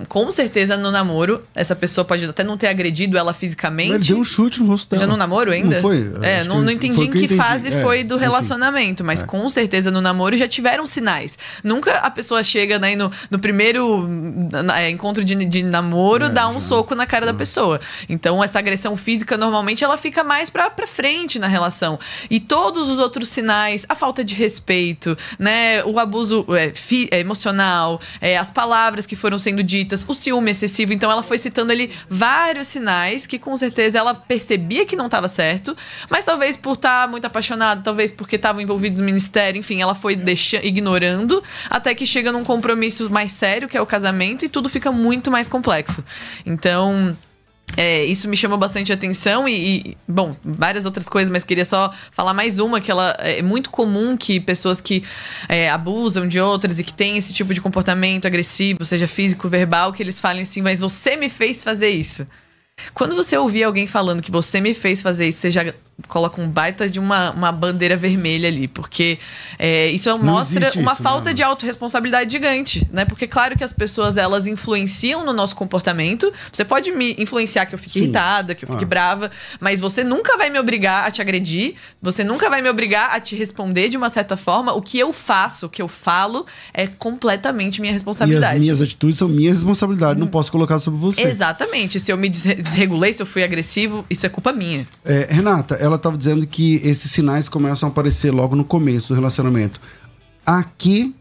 com 0.09 0.29
certeza 0.31 0.75
no 0.75 0.91
namoro, 0.91 1.43
essa 1.55 1.75
pessoa 1.75 2.03
pode 2.03 2.25
até 2.25 2.43
não 2.43 2.57
ter 2.57 2.67
agredido 2.67 3.17
ela 3.17 3.33
fisicamente. 3.33 3.95
Ele 3.95 4.03
deu 4.03 4.17
um 4.17 4.23
chute 4.23 4.59
no 4.59 4.67
rosto 4.67 4.89
dela. 4.89 5.01
Já 5.01 5.07
no 5.07 5.15
namoro 5.15 5.51
ainda? 5.51 5.75
Não 5.75 5.81
foi? 5.81 6.11
É, 6.21 6.43
não, 6.43 6.61
não 6.61 6.71
entendi 6.71 7.03
em 7.03 7.09
que 7.11 7.19
entendi. 7.19 7.35
fase 7.37 7.69
É, 7.69 7.81
foi 7.81 8.03
do 8.03 8.15
enfim. 8.15 8.25
relacionamento, 8.25 9.03
mas 9.03 9.23
É. 9.23 9.25
com 9.25 9.47
certeza 9.47 9.89
no 9.89 10.01
namoro 10.01 10.35
já 10.37 10.47
tiveram 10.47 10.85
sinais. 10.85 11.37
Nunca 11.63 11.97
a 11.99 12.11
pessoa 12.11 12.43
chega 12.43 12.77
né, 12.77 12.95
no, 12.95 13.09
no 13.31 13.39
primeiro 13.39 14.07
na- 14.07 14.81
é, 14.81 14.89
encontro 14.89 15.23
de, 15.23 15.35
de 15.35 15.63
namoro, 15.63 16.25
É, 16.25 16.29
dá 16.29 16.47
um 16.49 16.53
já. 16.55 16.59
soco 16.59 16.95
na 16.95 17.05
cara 17.05 17.25
da 17.25 17.33
pessoa. 17.33 17.79
Então, 18.09 18.43
essa 18.43 18.59
agressão 18.59 18.97
física, 18.97 19.37
normalmente, 19.37 19.83
ela 19.83 19.95
fica 19.97 20.23
mais 20.23 20.48
pra, 20.49 20.69
pra 20.69 20.87
frente 20.87 21.37
na 21.39 21.47
relação. 21.47 21.99
E 22.29 22.39
todos 22.39 22.89
os 22.89 22.99
outros 22.99 23.29
sinais, 23.29 23.85
a 23.87 23.95
falta 23.95 24.23
de 24.23 24.33
respeito, 24.35 25.17
né, 25.37 25.83
o 25.83 25.99
abuso 25.99 26.45
é, 26.49 26.71
fi- 26.73 27.07
é, 27.11 27.19
emocional, 27.19 27.99
é, 28.21 28.37
as 28.37 28.49
palavras 28.51 29.05
que 29.05 29.15
foram 29.15 29.37
sendo 29.37 29.63
ditas, 29.63 30.05
o 30.07 30.13
ciúme 30.13 30.51
excessivo. 30.51 30.93
Então, 30.93 31.11
ela 31.11 31.23
foi 31.23 31.37
citando 31.37 31.71
ali 31.71 31.91
vários 32.09 32.67
sinais 32.67 33.27
que, 33.27 33.37
com 33.39 33.55
certeza, 33.57 33.97
ela 33.97 34.13
percebia 34.15 34.85
que 34.85 34.95
não 34.95 35.05
estava 35.05 35.27
certo, 35.27 35.75
mas 36.09 36.25
talvez 36.25 36.55
por 36.57 36.73
estar 36.73 37.07
muito 37.07 37.25
apaixonada, 37.25 37.81
talvez 37.81 38.11
porque 38.11 38.35
estavam 38.35 38.61
envolvidos 38.61 38.99
no 38.99 39.05
ministério, 39.05 39.59
enfim, 39.59 39.81
ela 39.81 39.95
foi 39.95 40.15
deixa, 40.15 40.65
ignorando 40.65 41.43
até 41.69 41.93
que 41.93 42.05
chega 42.07 42.31
num 42.31 42.43
compromisso 42.43 43.09
mais 43.09 43.31
sério, 43.31 43.67
que 43.67 43.77
é 43.77 43.81
o 43.81 43.85
casamento, 43.85 44.45
e 44.45 44.49
tudo 44.49 44.69
fica 44.69 44.91
muito 44.91 45.29
mais 45.31 45.47
complexo. 45.47 46.03
Então. 46.45 47.17
É, 47.77 48.03
isso 48.03 48.27
me 48.27 48.35
chamou 48.35 48.57
bastante 48.57 48.91
atenção 48.91 49.47
e, 49.47 49.53
e, 49.77 49.97
bom, 50.07 50.35
várias 50.43 50.85
outras 50.85 51.07
coisas, 51.07 51.29
mas 51.29 51.43
queria 51.43 51.65
só 51.65 51.93
falar 52.11 52.33
mais 52.33 52.59
uma, 52.59 52.81
que 52.81 52.91
ela 52.91 53.15
é 53.19 53.41
muito 53.41 53.69
comum 53.69 54.17
que 54.17 54.39
pessoas 54.39 54.81
que 54.81 55.03
é, 55.47 55.69
abusam 55.69 56.27
de 56.27 56.39
outras 56.39 56.79
e 56.79 56.83
que 56.83 56.93
têm 56.93 57.17
esse 57.17 57.33
tipo 57.33 57.53
de 57.53 57.61
comportamento 57.61 58.25
agressivo, 58.25 58.83
seja 58.83 59.07
físico, 59.07 59.47
verbal, 59.47 59.93
que 59.93 60.01
eles 60.01 60.19
falem 60.19 60.43
assim, 60.43 60.61
mas 60.61 60.79
você 60.79 61.15
me 61.15 61.29
fez 61.29 61.63
fazer 61.63 61.89
isso. 61.89 62.25
Quando 62.93 63.15
você 63.15 63.37
ouvir 63.37 63.63
alguém 63.63 63.87
falando 63.87 64.21
que 64.21 64.31
você 64.31 64.61
me 64.61 64.73
fez 64.73 65.01
fazer 65.01 65.27
isso, 65.27 65.39
você 65.39 65.51
já 65.51 65.73
coloca 66.07 66.41
um 66.41 66.49
baita 66.49 66.89
de 66.89 66.99
uma, 66.99 67.31
uma 67.31 67.51
bandeira 67.51 67.95
vermelha 67.97 68.47
ali, 68.47 68.67
porque 68.67 69.19
é, 69.57 69.87
isso 69.89 70.15
mostra 70.17 70.59
existe 70.61 70.79
uma 70.79 70.93
isso, 70.93 71.03
falta 71.03 71.33
de 71.33 71.43
autorresponsabilidade 71.43 72.31
gigante, 72.31 72.87
né? 72.91 73.05
Porque 73.05 73.27
claro 73.27 73.57
que 73.57 73.63
as 73.63 73.71
pessoas 73.71 74.17
elas 74.17 74.47
influenciam 74.47 75.25
no 75.25 75.33
nosso 75.33 75.55
comportamento. 75.55 76.31
Você 76.51 76.63
pode 76.65 76.91
me 76.91 77.15
influenciar 77.17 77.65
que 77.65 77.75
eu 77.75 77.79
fique 77.79 77.93
Sim. 77.93 77.99
irritada, 78.03 78.55
que 78.55 78.65
eu 78.65 78.69
fique 78.69 78.83
Ah. 78.83 78.87
brava, 78.87 79.31
mas 79.59 79.79
você 79.79 80.03
nunca 80.03 80.37
vai 80.37 80.49
me 80.49 80.59
obrigar 80.59 81.05
a 81.05 81.11
te 81.11 81.21
agredir, 81.21 81.75
você 82.01 82.23
nunca 82.23 82.49
vai 82.49 82.61
me 82.61 82.69
obrigar 82.69 83.09
a 83.15 83.19
te 83.19 83.35
responder 83.35 83.89
de 83.89 83.97
uma 83.97 84.09
certa 84.09 84.37
forma. 84.37 84.73
O 84.73 84.81
que 84.81 84.97
eu 84.97 85.11
faço, 85.13 85.65
o 85.65 85.69
que 85.69 85.81
eu 85.81 85.87
falo 85.87 86.45
é 86.73 86.87
completamente 86.87 87.81
minha 87.81 87.91
E 87.91 87.93
responsabilidade. 87.93 88.53
as 88.55 88.59
minhas 88.59 88.81
atitudes 88.81 89.17
são 89.17 89.27
minha 89.27 89.51
responsabilidade, 89.51 90.19
não 90.19 90.27
posso 90.27 90.51
colocar 90.51 90.79
sobre 90.79 90.99
você. 90.99 91.21
Exatamente. 91.23 91.99
Se 91.99 92.11
eu 92.11 92.17
me 92.17 92.29
desre- 92.29 92.55
desregulei, 92.55 93.13
se 93.13 93.21
eu 93.21 93.25
fui 93.25 93.43
agressivo, 93.43 94.05
isso 94.09 94.25
é 94.25 94.29
culpa 94.29 94.51
minha. 94.53 94.87
É, 95.03 95.27
Renata, 95.29 95.75
ela 95.89 95.97
estava 95.97 96.17
dizendo 96.17 96.45
que 96.47 96.75
esses 96.83 97.11
sinais 97.11 97.49
começam 97.49 97.87
a 97.87 97.91
aparecer 97.91 98.31
logo 98.31 98.55
no 98.55 98.63
começo 98.63 99.09
do 99.09 99.15
relacionamento. 99.15 99.79
Aqui 100.45 101.15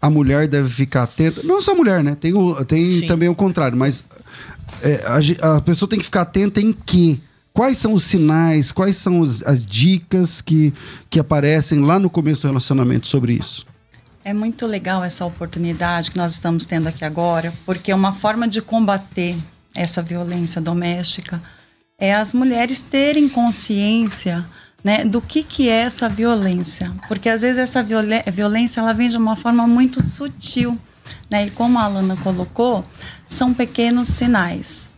a 0.00 0.08
mulher 0.08 0.48
deve 0.48 0.68
ficar 0.68 1.02
atenta. 1.04 1.42
Não 1.42 1.60
só 1.60 1.72
a 1.72 1.74
mulher, 1.74 2.02
né? 2.02 2.14
Tem, 2.14 2.32
o, 2.34 2.64
tem 2.64 2.88
Sim. 2.90 3.06
também 3.06 3.28
o 3.28 3.34
contrário, 3.34 3.76
mas 3.76 4.04
é, 4.82 5.04
a, 5.42 5.56
a 5.56 5.60
pessoa 5.60 5.88
tem 5.88 5.98
que 5.98 6.04
ficar 6.04 6.22
atenta 6.22 6.60
em 6.60 6.72
quê? 6.72 7.18
Quais 7.52 7.78
são 7.78 7.92
os 7.92 8.04
sinais, 8.04 8.70
quais 8.72 8.96
são 8.96 9.20
os- 9.20 9.42
as 9.42 9.66
dicas 9.66 10.40
que, 10.40 10.72
que 11.10 11.18
aparecem 11.18 11.80
lá 11.80 11.98
no 11.98 12.08
começo 12.08 12.42
do 12.42 12.48
relacionamento 12.48 13.06
sobre 13.08 13.34
isso? 13.34 13.66
É 14.24 14.32
muito 14.32 14.66
legal 14.66 15.02
essa 15.02 15.24
oportunidade 15.24 16.10
que 16.10 16.16
nós 16.16 16.32
estamos 16.32 16.64
tendo 16.64 16.86
aqui 16.88 17.04
agora, 17.04 17.52
porque 17.66 17.92
uma 17.92 18.12
forma 18.12 18.46
de 18.46 18.62
combater 18.62 19.36
essa 19.74 20.00
violência 20.02 20.60
doméstica 20.60 21.42
é 22.00 22.14
as 22.14 22.32
mulheres 22.32 22.80
terem 22.80 23.28
consciência 23.28 24.44
né, 24.82 25.04
do 25.04 25.20
que, 25.20 25.42
que 25.42 25.68
é 25.68 25.82
essa 25.82 26.08
violência. 26.08 26.90
Porque 27.06 27.28
às 27.28 27.42
vezes 27.42 27.58
essa 27.58 27.86
violência 28.32 28.80
ela 28.80 28.94
vem 28.94 29.08
de 29.08 29.18
uma 29.18 29.36
forma 29.36 29.66
muito 29.66 30.02
sutil. 30.02 30.78
Né? 31.30 31.46
E 31.46 31.50
como 31.50 31.78
a 31.78 31.84
Alana 31.84 32.16
colocou, 32.16 32.84
são 33.28 33.52
pequenos 33.52 34.08
sinais. 34.08 34.88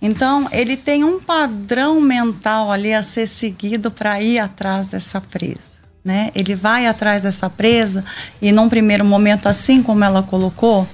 Então, 0.00 0.48
ele 0.52 0.76
tem 0.76 1.04
um 1.04 1.20
padrão 1.20 2.00
mental 2.00 2.70
ali 2.70 2.92
a 2.92 3.02
ser 3.02 3.26
seguido 3.26 3.90
para 3.90 4.20
ir 4.20 4.38
atrás 4.38 4.86
dessa 4.86 5.20
presa. 5.20 5.76
Né? 6.04 6.30
Ele 6.34 6.54
vai 6.54 6.86
atrás 6.86 7.22
dessa 7.22 7.50
presa 7.50 8.04
e, 8.40 8.52
num 8.52 8.68
primeiro 8.68 9.04
momento, 9.04 9.48
assim 9.48 9.82
como 9.82 10.04
ela 10.04 10.22
colocou, 10.22 10.86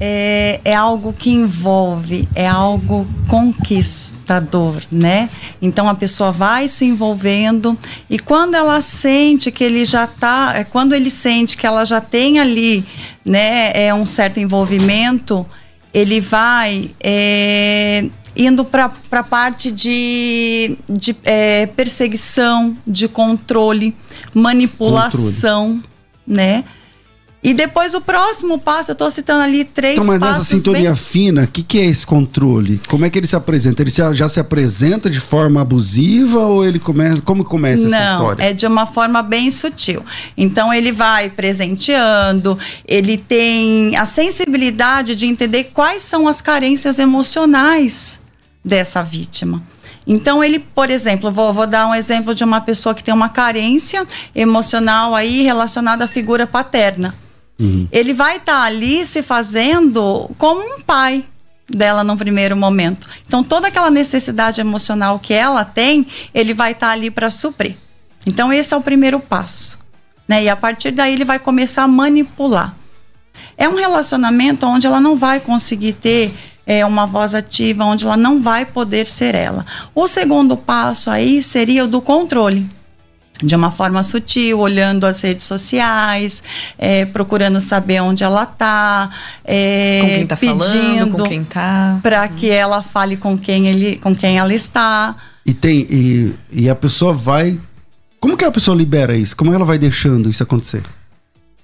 é, 0.00 0.60
é, 0.64 0.74
algo 0.74 1.12
que 1.12 1.30
envolve, 1.30 2.28
é 2.34 2.46
algo 2.46 3.06
conquistador, 3.28 4.82
né? 4.90 5.28
Então 5.62 5.88
a 5.88 5.94
pessoa 5.94 6.32
vai 6.32 6.68
se 6.68 6.84
envolvendo 6.84 7.78
e 8.10 8.18
quando 8.18 8.54
ela 8.54 8.80
sente 8.80 9.50
que 9.50 9.62
ele 9.62 9.84
já 9.84 10.06
tá, 10.06 10.52
é, 10.56 10.64
quando 10.64 10.94
ele 10.94 11.10
sente 11.10 11.56
que 11.56 11.66
ela 11.66 11.84
já 11.84 12.00
tem 12.00 12.38
ali, 12.38 12.84
né, 13.24 13.70
é 13.74 13.94
um 13.94 14.04
certo 14.04 14.40
envolvimento, 14.40 15.46
ele 15.92 16.20
vai 16.20 16.90
é, 17.00 18.04
indo 18.36 18.64
para 18.64 18.92
a 19.12 19.22
parte 19.22 19.70
de, 19.70 20.76
de 20.88 21.16
é, 21.24 21.66
perseguição, 21.66 22.74
de 22.86 23.06
controle, 23.06 23.94
manipulação, 24.34 25.74
controle. 25.74 25.82
né? 26.26 26.64
E 27.44 27.52
depois 27.52 27.92
o 27.92 28.00
próximo 28.00 28.58
passo, 28.58 28.90
eu 28.90 28.94
estou 28.94 29.10
citando 29.10 29.42
ali 29.42 29.66
três 29.66 29.96
então, 29.96 30.06
mas 30.06 30.18
passos. 30.18 30.38
nessa 30.38 30.56
sintonia 30.56 30.88
bem... 30.88 30.96
fina, 30.96 31.42
o 31.44 31.46
que, 31.46 31.62
que 31.62 31.78
é 31.78 31.84
esse 31.84 32.06
controle? 32.06 32.80
Como 32.88 33.04
é 33.04 33.10
que 33.10 33.18
ele 33.18 33.26
se 33.26 33.36
apresenta? 33.36 33.82
Ele 33.82 33.90
já 33.90 34.28
se 34.30 34.40
apresenta 34.40 35.10
de 35.10 35.20
forma 35.20 35.60
abusiva 35.60 36.40
ou 36.40 36.64
ele 36.64 36.78
começa. 36.78 37.20
Como 37.20 37.44
começa 37.44 37.86
Não, 37.86 37.98
essa 37.98 38.12
história? 38.12 38.42
É 38.44 38.52
de 38.54 38.66
uma 38.66 38.86
forma 38.86 39.22
bem 39.22 39.50
sutil. 39.50 40.02
Então 40.38 40.72
ele 40.72 40.90
vai 40.90 41.28
presenteando, 41.28 42.58
ele 42.88 43.18
tem 43.18 43.94
a 43.94 44.06
sensibilidade 44.06 45.14
de 45.14 45.26
entender 45.26 45.64
quais 45.64 46.02
são 46.02 46.26
as 46.26 46.40
carências 46.40 46.98
emocionais 46.98 48.22
dessa 48.64 49.02
vítima. 49.02 49.62
Então, 50.06 50.44
ele, 50.44 50.58
por 50.58 50.90
exemplo, 50.90 51.30
vou, 51.30 51.52
vou, 51.52 51.66
dar 51.66 51.86
um 51.86 51.94
exemplo 51.94 52.34
de 52.34 52.44
uma 52.44 52.60
pessoa 52.60 52.94
que 52.94 53.02
tem 53.02 53.12
uma 53.12 53.28
carência 53.28 54.06
emocional 54.34 55.14
aí 55.14 55.42
relacionada 55.42 56.04
à 56.04 56.08
figura 56.08 56.46
paterna. 56.46 57.14
Uhum. 57.58 57.88
Ele 57.92 58.12
vai 58.12 58.36
estar 58.36 58.60
tá 58.60 58.62
ali 58.62 59.04
se 59.06 59.22
fazendo 59.22 60.30
como 60.38 60.60
um 60.60 60.80
pai 60.80 61.24
dela 61.68 62.04
no 62.04 62.16
primeiro 62.16 62.56
momento. 62.56 63.08
Então, 63.26 63.42
toda 63.42 63.68
aquela 63.68 63.90
necessidade 63.90 64.60
emocional 64.60 65.18
que 65.18 65.32
ela 65.32 65.64
tem, 65.64 66.06
ele 66.34 66.52
vai 66.52 66.72
estar 66.72 66.88
tá 66.88 66.92
ali 66.92 67.10
para 67.10 67.30
suprir. 67.30 67.76
Então, 68.26 68.52
esse 68.52 68.74
é 68.74 68.76
o 68.76 68.80
primeiro 68.80 69.20
passo. 69.20 69.78
Né? 70.26 70.44
E 70.44 70.48
a 70.48 70.56
partir 70.56 70.90
daí, 70.92 71.12
ele 71.12 71.24
vai 71.24 71.38
começar 71.38 71.84
a 71.84 71.88
manipular. 71.88 72.74
É 73.56 73.68
um 73.68 73.76
relacionamento 73.76 74.66
onde 74.66 74.86
ela 74.86 75.00
não 75.00 75.16
vai 75.16 75.40
conseguir 75.40 75.94
ter 75.94 76.34
é, 76.66 76.84
uma 76.84 77.06
voz 77.06 77.34
ativa, 77.34 77.84
onde 77.84 78.04
ela 78.04 78.16
não 78.16 78.40
vai 78.40 78.64
poder 78.64 79.06
ser 79.06 79.34
ela. 79.34 79.64
O 79.94 80.08
segundo 80.08 80.56
passo 80.56 81.10
aí 81.10 81.42
seria 81.42 81.84
o 81.84 81.88
do 81.88 82.00
controle 82.00 82.66
de 83.42 83.54
uma 83.54 83.70
forma 83.70 84.02
sutil, 84.02 84.60
olhando 84.60 85.04
as 85.04 85.20
redes 85.20 85.44
sociais, 85.44 86.42
é, 86.78 87.04
procurando 87.04 87.58
saber 87.58 88.00
onde 88.00 88.22
ela 88.22 88.44
está, 88.44 89.10
é, 89.44 90.24
tá 90.28 90.36
pedindo 90.36 91.24
tá. 91.48 91.98
para 92.02 92.28
que 92.28 92.48
ela 92.50 92.82
fale 92.82 93.16
com 93.16 93.36
quem 93.36 93.66
ele, 93.66 93.96
com 93.96 94.14
quem 94.14 94.38
ela 94.38 94.54
está. 94.54 95.16
E 95.44 95.52
tem 95.52 95.86
e, 95.90 96.34
e 96.50 96.70
a 96.70 96.74
pessoa 96.74 97.12
vai, 97.12 97.58
como 98.20 98.36
que 98.36 98.44
a 98.44 98.50
pessoa 98.50 98.76
libera 98.76 99.16
isso? 99.16 99.36
Como 99.36 99.52
ela 99.52 99.64
vai 99.64 99.78
deixando 99.78 100.30
isso 100.30 100.42
acontecer? 100.42 100.82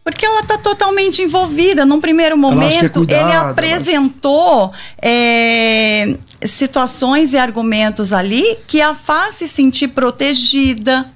Porque 0.03 0.27
ela 0.27 0.41
está 0.41 0.59
totalmente 0.59 1.23
envolvida. 1.23 1.85
Num 1.85 2.00
primeiro 2.00 2.35
é 2.35 2.39
momento, 2.39 2.85
é 2.85 2.89
cuidado, 2.89 3.29
ele 3.29 3.33
apresentou 3.33 4.73
é, 5.00 6.17
situações 6.43 7.33
e 7.33 7.39
argumentos 7.39 8.12
ali 8.12 8.59
que 8.67 8.81
a 8.81 8.95
faz 8.95 9.37
se 9.37 9.47
sentir 9.47 9.89
protegida, 9.89 11.07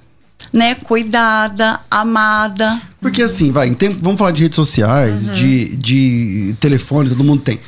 né, 0.55 0.73
cuidada, 0.73 1.81
amada. 1.91 2.81
Porque 3.01 3.21
assim, 3.21 3.51
vai, 3.51 3.69
tempo, 3.71 3.97
vamos 4.01 4.17
falar 4.17 4.31
de 4.31 4.43
redes 4.43 4.55
sociais, 4.55 5.27
uhum. 5.27 5.33
de, 5.33 5.75
de 5.75 6.55
telefone, 6.61 7.09
todo 7.09 7.25
mundo 7.25 7.41
tem. 7.41 7.59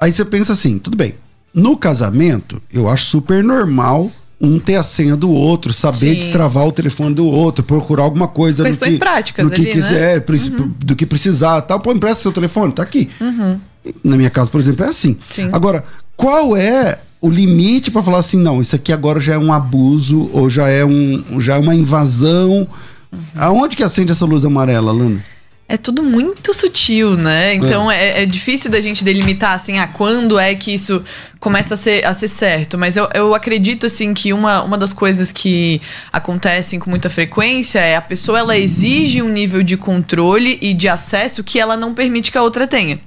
Aí 0.00 0.10
você 0.10 0.24
pensa 0.24 0.54
assim, 0.54 0.78
tudo 0.78 0.96
bem. 0.96 1.14
No 1.52 1.76
casamento, 1.76 2.62
eu 2.72 2.88
acho 2.88 3.04
super 3.04 3.44
normal 3.44 4.10
um 4.40 4.58
ter 4.58 4.76
a 4.76 4.82
senha 4.82 5.14
do 5.14 5.30
outro, 5.30 5.70
saber 5.70 5.98
Sim. 5.98 6.14
destravar 6.14 6.66
o 6.66 6.72
telefone 6.72 7.14
do 7.14 7.26
outro, 7.26 7.62
procurar 7.62 8.04
alguma 8.04 8.26
coisa 8.26 8.64
Questões 8.64 8.94
no 8.94 8.98
que, 8.98 9.04
práticas 9.04 9.44
no 9.44 9.50
que 9.50 9.60
ali, 9.60 9.72
quiser, 9.72 10.24
né? 10.26 10.36
uhum. 10.58 10.72
do 10.78 10.96
que 10.96 11.04
precisar, 11.04 11.60
tal. 11.60 11.78
Pô, 11.78 11.92
empresta 11.92 12.22
seu 12.22 12.32
telefone, 12.32 12.72
tá 12.72 12.82
aqui. 12.82 13.10
Uhum. 13.20 13.60
Na 14.02 14.16
minha 14.16 14.30
casa, 14.30 14.50
por 14.50 14.58
exemplo, 14.58 14.86
é 14.86 14.88
assim. 14.88 15.18
Sim. 15.28 15.50
Agora, 15.52 15.84
qual 16.16 16.56
é 16.56 17.00
o 17.20 17.28
limite 17.28 17.90
para 17.90 18.02
falar 18.02 18.18
assim, 18.18 18.38
não, 18.38 18.60
isso 18.60 18.74
aqui 18.74 18.92
agora 18.92 19.20
já 19.20 19.34
é 19.34 19.38
um 19.38 19.52
abuso 19.52 20.30
ou 20.32 20.48
já 20.48 20.68
é, 20.68 20.84
um, 20.84 21.40
já 21.40 21.56
é 21.56 21.58
uma 21.58 21.74
invasão. 21.74 22.66
Uhum. 23.12 23.18
Aonde 23.36 23.76
que 23.76 23.82
acende 23.82 24.12
essa 24.12 24.24
luz 24.24 24.44
amarela, 24.44 24.92
Lana? 24.92 25.22
É 25.70 25.76
tudo 25.76 26.02
muito 26.02 26.52
sutil, 26.52 27.16
né? 27.16 27.54
Então 27.54 27.88
é. 27.88 28.20
É, 28.20 28.22
é, 28.22 28.26
difícil 28.26 28.68
da 28.72 28.80
gente 28.80 29.04
delimitar 29.04 29.52
assim, 29.52 29.78
a 29.78 29.84
ah, 29.84 29.86
quando 29.86 30.36
é 30.36 30.52
que 30.52 30.74
isso 30.74 31.04
começa 31.38 31.74
a 31.74 31.76
ser, 31.76 32.04
a 32.04 32.12
ser 32.12 32.26
certo. 32.26 32.76
Mas 32.76 32.96
eu, 32.96 33.08
eu 33.14 33.34
acredito 33.36 33.86
assim 33.86 34.12
que 34.12 34.32
uma, 34.32 34.64
uma 34.64 34.76
das 34.76 34.92
coisas 34.92 35.30
que 35.30 35.80
acontecem 36.12 36.80
com 36.80 36.90
muita 36.90 37.08
frequência 37.08 37.78
é 37.78 37.94
a 37.94 38.00
pessoa 38.00 38.40
ela 38.40 38.58
exige 38.58 39.22
um 39.22 39.28
nível 39.28 39.62
de 39.62 39.76
controle 39.76 40.58
e 40.60 40.74
de 40.74 40.88
acesso 40.88 41.44
que 41.44 41.60
ela 41.60 41.76
não 41.76 41.94
permite 41.94 42.32
que 42.32 42.38
a 42.38 42.42
outra 42.42 42.66
tenha. 42.66 42.98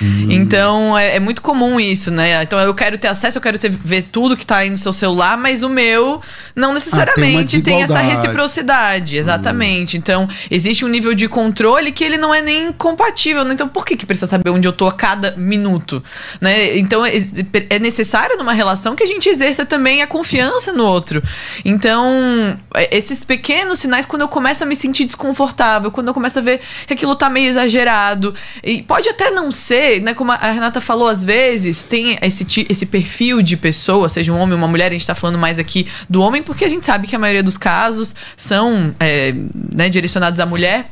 Hum. 0.00 0.28
Então 0.30 0.96
é, 0.96 1.16
é, 1.16 1.20
muito 1.20 1.42
comum 1.42 1.78
isso, 1.78 2.10
né? 2.10 2.42
Então 2.42 2.58
eu 2.58 2.74
quero 2.74 2.98
ter 2.98 3.08
acesso, 3.08 3.38
eu 3.38 3.42
quero 3.42 3.58
ter, 3.58 3.70
ver 3.70 4.02
tudo 4.02 4.36
que 4.36 4.44
tá 4.44 4.58
aí 4.58 4.70
no 4.70 4.76
seu 4.76 4.92
celular, 4.92 5.36
mas 5.36 5.62
o 5.62 5.68
meu 5.68 6.20
não 6.54 6.74
necessariamente 6.74 7.56
ah, 7.56 7.62
tem, 7.62 7.74
tem, 7.74 7.82
essa 7.82 8.00
reciprocidade. 8.00 9.16
Exatamente. 9.16 9.96
Hum. 9.96 10.00
Então 10.00 10.28
existe 10.50 10.84
um 10.84 10.88
nível 10.88 11.14
de 11.14 11.28
controle 11.28 11.92
que 11.92 12.04
ele 12.04 12.16
não 12.16 12.34
é 12.34 12.42
nem 12.42 12.72
compatível. 12.72 13.44
Né? 13.44 13.54
Então 13.54 13.68
por 13.68 13.84
que, 13.84 13.96
que 13.96 14.06
precisa 14.06 14.26
saber 14.26 14.50
onde 14.50 14.66
eu 14.66 14.72
tô 14.72 14.86
a 14.86 14.92
cada 14.92 15.32
minuto? 15.36 16.02
Né? 16.40 16.76
Então 16.78 17.04
é, 17.04 17.12
é 17.70 17.78
necessário 17.78 18.36
numa 18.36 18.52
relação 18.52 18.96
que 18.96 19.02
a 19.02 19.06
gente 19.06 19.28
exerça 19.28 19.64
também 19.64 20.02
a 20.02 20.06
confiança 20.06 20.72
no 20.72 20.84
outro. 20.84 21.22
Então 21.64 22.58
é, 22.74 22.96
esses 22.96 23.24
pequenos 23.24 23.78
sinais, 23.78 24.06
quando 24.06 24.22
eu 24.22 24.28
começo 24.28 24.62
a 24.62 24.66
me 24.66 24.76
sentir 24.76 25.04
desconfortável, 25.04 25.90
quando 25.90 26.08
eu 26.08 26.14
começo 26.14 26.38
a 26.38 26.42
ver 26.42 26.60
que 26.86 26.94
aquilo 26.94 27.14
tá 27.14 27.28
meio 27.28 27.48
exagerado, 27.48 28.34
e 28.62 28.82
pode 28.82 29.08
até 29.08 29.30
não 29.30 29.52
ser, 29.52 29.61
né? 30.00 30.14
Como 30.14 30.32
a 30.32 30.36
Renata 30.36 30.80
falou, 30.80 31.08
às 31.08 31.24
vezes 31.24 31.82
tem 31.82 32.18
esse, 32.22 32.66
esse 32.68 32.86
perfil 32.86 33.42
de 33.42 33.56
pessoa, 33.56 34.08
seja 34.08 34.32
um 34.32 34.38
homem 34.38 34.52
ou 34.52 34.58
uma 34.58 34.68
mulher, 34.68 34.88
a 34.88 34.92
gente 34.92 35.06
tá 35.06 35.14
falando 35.14 35.38
mais 35.38 35.58
aqui 35.58 35.86
do 36.08 36.20
homem, 36.20 36.42
porque 36.42 36.64
a 36.64 36.68
gente 36.68 36.84
sabe 36.84 37.06
que 37.06 37.14
a 37.14 37.18
maioria 37.18 37.42
dos 37.42 37.56
casos 37.56 38.14
são 38.36 38.94
é, 38.98 39.34
né, 39.74 39.88
direcionados 39.88 40.40
à 40.40 40.46
mulher 40.46 40.90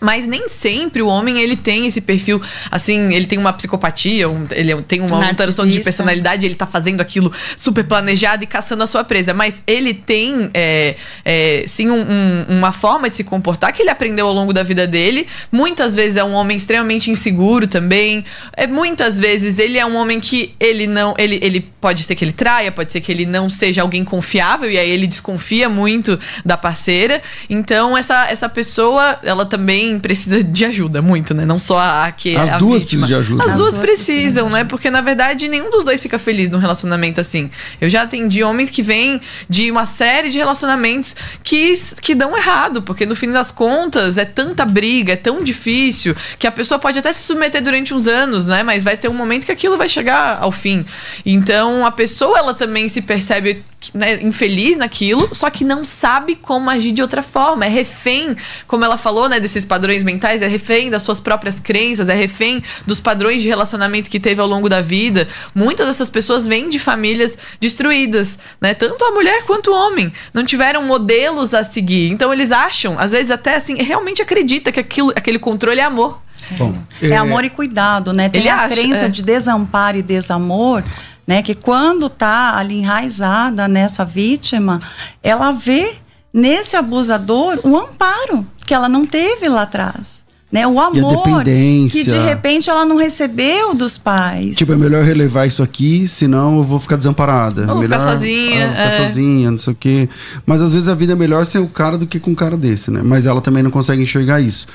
mas 0.00 0.26
nem 0.26 0.48
sempre 0.48 1.02
o 1.02 1.08
homem 1.08 1.40
ele 1.40 1.56
tem 1.56 1.86
esse 1.86 2.00
perfil, 2.00 2.40
assim, 2.70 3.12
ele 3.12 3.26
tem 3.26 3.38
uma 3.38 3.52
psicopatia, 3.52 4.28
um, 4.28 4.46
ele 4.52 4.80
tem 4.82 5.00
uma 5.00 5.26
alteração 5.26 5.66
de 5.66 5.80
personalidade, 5.80 6.46
ele 6.46 6.54
tá 6.54 6.66
fazendo 6.66 7.00
aquilo 7.00 7.32
super 7.56 7.84
planejado 7.84 8.44
e 8.44 8.46
caçando 8.46 8.82
a 8.82 8.86
sua 8.86 9.02
presa. 9.02 9.34
Mas 9.34 9.60
ele 9.66 9.92
tem, 9.92 10.50
é, 10.54 10.96
é, 11.24 11.64
sim, 11.66 11.90
um, 11.90 12.00
um, 12.00 12.44
uma 12.48 12.70
forma 12.70 13.10
de 13.10 13.16
se 13.16 13.24
comportar 13.24 13.72
que 13.72 13.82
ele 13.82 13.90
aprendeu 13.90 14.26
ao 14.26 14.32
longo 14.32 14.52
da 14.52 14.62
vida 14.62 14.86
dele. 14.86 15.26
Muitas 15.50 15.94
vezes 15.96 16.16
é 16.16 16.22
um 16.22 16.32
homem 16.32 16.56
extremamente 16.56 17.10
inseguro 17.10 17.66
também. 17.66 18.24
É, 18.56 18.66
muitas 18.66 19.18
vezes 19.18 19.58
ele 19.58 19.78
é 19.78 19.86
um 19.86 19.96
homem 19.96 20.20
que 20.20 20.54
ele 20.60 20.86
não. 20.86 21.14
Ele, 21.18 21.40
ele 21.42 21.60
pode 21.80 22.04
ser 22.04 22.14
que 22.14 22.24
ele 22.24 22.32
traia, 22.32 22.70
pode 22.70 22.92
ser 22.92 23.00
que 23.00 23.10
ele 23.10 23.26
não 23.26 23.50
seja 23.50 23.82
alguém 23.82 24.04
confiável, 24.04 24.70
e 24.70 24.78
aí 24.78 24.90
ele 24.90 25.08
desconfia 25.08 25.68
muito 25.68 26.18
da 26.44 26.56
parceira. 26.56 27.20
Então, 27.50 27.96
essa, 27.96 28.26
essa 28.30 28.48
pessoa, 28.48 29.18
ela 29.22 29.44
também 29.44 29.87
precisa 29.96 30.42
de 30.42 30.64
ajuda, 30.64 31.00
muito, 31.00 31.32
né? 31.32 31.46
Não 31.46 31.60
só 31.60 31.78
a 31.78 32.10
que 32.10 32.36
As 32.36 32.50
a 32.50 32.58
duas 32.58 32.82
vítima. 32.82 33.06
precisam 33.06 33.06
de 33.06 33.14
ajuda. 33.14 33.44
As, 33.44 33.50
As 33.50 33.54
duas, 33.54 33.74
duas 33.74 33.86
precisam, 33.86 34.16
precisam, 34.16 34.50
né? 34.50 34.64
Porque, 34.64 34.90
na 34.90 35.00
verdade, 35.00 35.46
nenhum 35.46 35.70
dos 35.70 35.84
dois 35.84 36.02
fica 36.02 36.18
feliz 36.18 36.50
num 36.50 36.58
relacionamento 36.58 37.20
assim. 37.20 37.48
Eu 37.80 37.88
já 37.88 38.02
atendi 38.02 38.42
homens 38.42 38.70
que 38.70 38.82
vêm 38.82 39.20
de 39.48 39.70
uma 39.70 39.86
série 39.86 40.30
de 40.30 40.38
relacionamentos 40.38 41.14
que, 41.44 41.74
que 42.00 42.14
dão 42.14 42.36
errado, 42.36 42.82
porque 42.82 43.06
no 43.06 43.14
fim 43.14 43.30
das 43.30 43.52
contas 43.52 44.18
é 44.18 44.24
tanta 44.24 44.64
briga, 44.64 45.12
é 45.12 45.16
tão 45.16 45.44
difícil, 45.44 46.16
que 46.38 46.46
a 46.46 46.52
pessoa 46.52 46.78
pode 46.78 46.98
até 46.98 47.12
se 47.12 47.22
submeter 47.22 47.62
durante 47.62 47.94
uns 47.94 48.08
anos, 48.08 48.46
né? 48.46 48.62
Mas 48.64 48.82
vai 48.82 48.96
ter 48.96 49.08
um 49.08 49.14
momento 49.14 49.46
que 49.46 49.52
aquilo 49.52 49.76
vai 49.76 49.88
chegar 49.88 50.38
ao 50.40 50.50
fim. 50.50 50.84
Então, 51.24 51.86
a 51.86 51.92
pessoa, 51.92 52.38
ela 52.38 52.54
também 52.54 52.88
se 52.88 53.00
percebe 53.00 53.62
né, 53.94 54.20
infeliz 54.22 54.76
naquilo, 54.76 55.28
só 55.32 55.48
que 55.50 55.64
não 55.64 55.84
sabe 55.84 56.34
como 56.34 56.68
agir 56.68 56.90
de 56.90 57.00
outra 57.00 57.22
forma. 57.22 57.64
É 57.64 57.68
refém, 57.68 58.34
como 58.66 58.84
ela 58.84 58.98
falou, 58.98 59.28
né, 59.28 59.38
desses 59.38 59.64
padrões 59.64 59.77
mentais, 60.02 60.42
é 60.42 60.46
refém 60.46 60.90
das 60.90 61.02
suas 61.02 61.20
próprias 61.20 61.58
crenças, 61.58 62.08
é 62.08 62.14
refém 62.14 62.62
dos 62.86 63.00
padrões 63.00 63.42
de 63.42 63.48
relacionamento 63.48 64.10
que 64.10 64.18
teve 64.20 64.40
ao 64.40 64.46
longo 64.46 64.68
da 64.68 64.80
vida. 64.80 65.28
Muitas 65.54 65.86
dessas 65.86 66.10
pessoas 66.10 66.46
vêm 66.46 66.68
de 66.68 66.78
famílias 66.78 67.36
destruídas, 67.60 68.38
né? 68.60 68.74
Tanto 68.74 69.04
a 69.04 69.10
mulher 69.10 69.44
quanto 69.44 69.70
o 69.70 69.74
homem. 69.74 70.12
Não 70.32 70.44
tiveram 70.44 70.82
modelos 70.82 71.54
a 71.54 71.64
seguir. 71.64 72.10
Então 72.10 72.32
eles 72.32 72.50
acham, 72.50 72.98
às 72.98 73.12
vezes 73.12 73.30
até 73.30 73.56
assim, 73.56 73.74
realmente 73.76 74.22
acredita 74.22 74.72
que 74.72 74.80
aquilo, 74.80 75.12
aquele 75.14 75.38
controle 75.38 75.80
é 75.80 75.84
amor. 75.84 76.20
Bom, 76.52 76.74
é, 77.02 77.08
é, 77.08 77.16
amor 77.16 77.44
e 77.44 77.50
cuidado, 77.50 78.12
né? 78.12 78.28
Tem 78.28 78.40
Ele 78.40 78.48
a 78.48 78.56
acha, 78.56 78.74
crença 78.74 79.06
é. 79.06 79.08
de 79.08 79.22
desamparo 79.22 79.98
e 79.98 80.02
desamor 80.02 80.82
né? 81.28 81.42
Que 81.42 81.54
quando 81.54 82.08
tá 82.08 82.56
ali 82.56 82.76
enraizada 82.76 83.68
nessa 83.68 84.02
vítima, 84.02 84.80
ela 85.22 85.52
vê 85.52 85.96
nesse 86.32 86.76
abusador 86.76 87.58
o 87.64 87.76
amparo 87.76 88.46
que 88.66 88.74
ela 88.74 88.88
não 88.88 89.04
teve 89.04 89.48
lá 89.48 89.62
atrás 89.62 90.18
né? 90.50 90.66
O 90.66 90.80
amor 90.80 91.44
que 91.44 92.04
de 92.04 92.18
repente 92.18 92.70
ela 92.70 92.84
não 92.84 92.96
recebeu 92.96 93.74
dos 93.74 93.98
pais. 93.98 94.56
Tipo, 94.56 94.72
é 94.72 94.76
melhor 94.76 95.04
relevar 95.04 95.46
isso 95.46 95.62
aqui, 95.62 96.08
senão 96.08 96.58
eu 96.58 96.64
vou 96.64 96.80
ficar 96.80 96.96
desamparada. 96.96 97.70
Ou 97.70 97.78
é 97.78 97.80
melhor, 97.82 98.00
ficar 98.00 98.12
sozinha. 98.12 98.66
Ah, 98.66 98.70
ficar 98.70 98.84
é. 98.84 99.06
sozinha, 99.06 99.50
não 99.50 99.58
sei 99.58 99.72
o 99.72 99.76
quê. 99.76 100.08
Mas 100.46 100.62
às 100.62 100.72
vezes 100.72 100.88
a 100.88 100.94
vida 100.94 101.12
é 101.12 101.16
melhor 101.16 101.44
sem 101.44 101.60
o 101.60 101.68
cara 101.68 101.98
do 101.98 102.06
que 102.06 102.18
com 102.18 102.30
um 102.30 102.34
cara 102.34 102.56
desse, 102.56 102.90
né? 102.90 103.02
Mas 103.04 103.26
ela 103.26 103.42
também 103.42 103.62
não 103.62 103.70
consegue 103.70 104.02
enxergar 104.02 104.40
isso. 104.40 104.66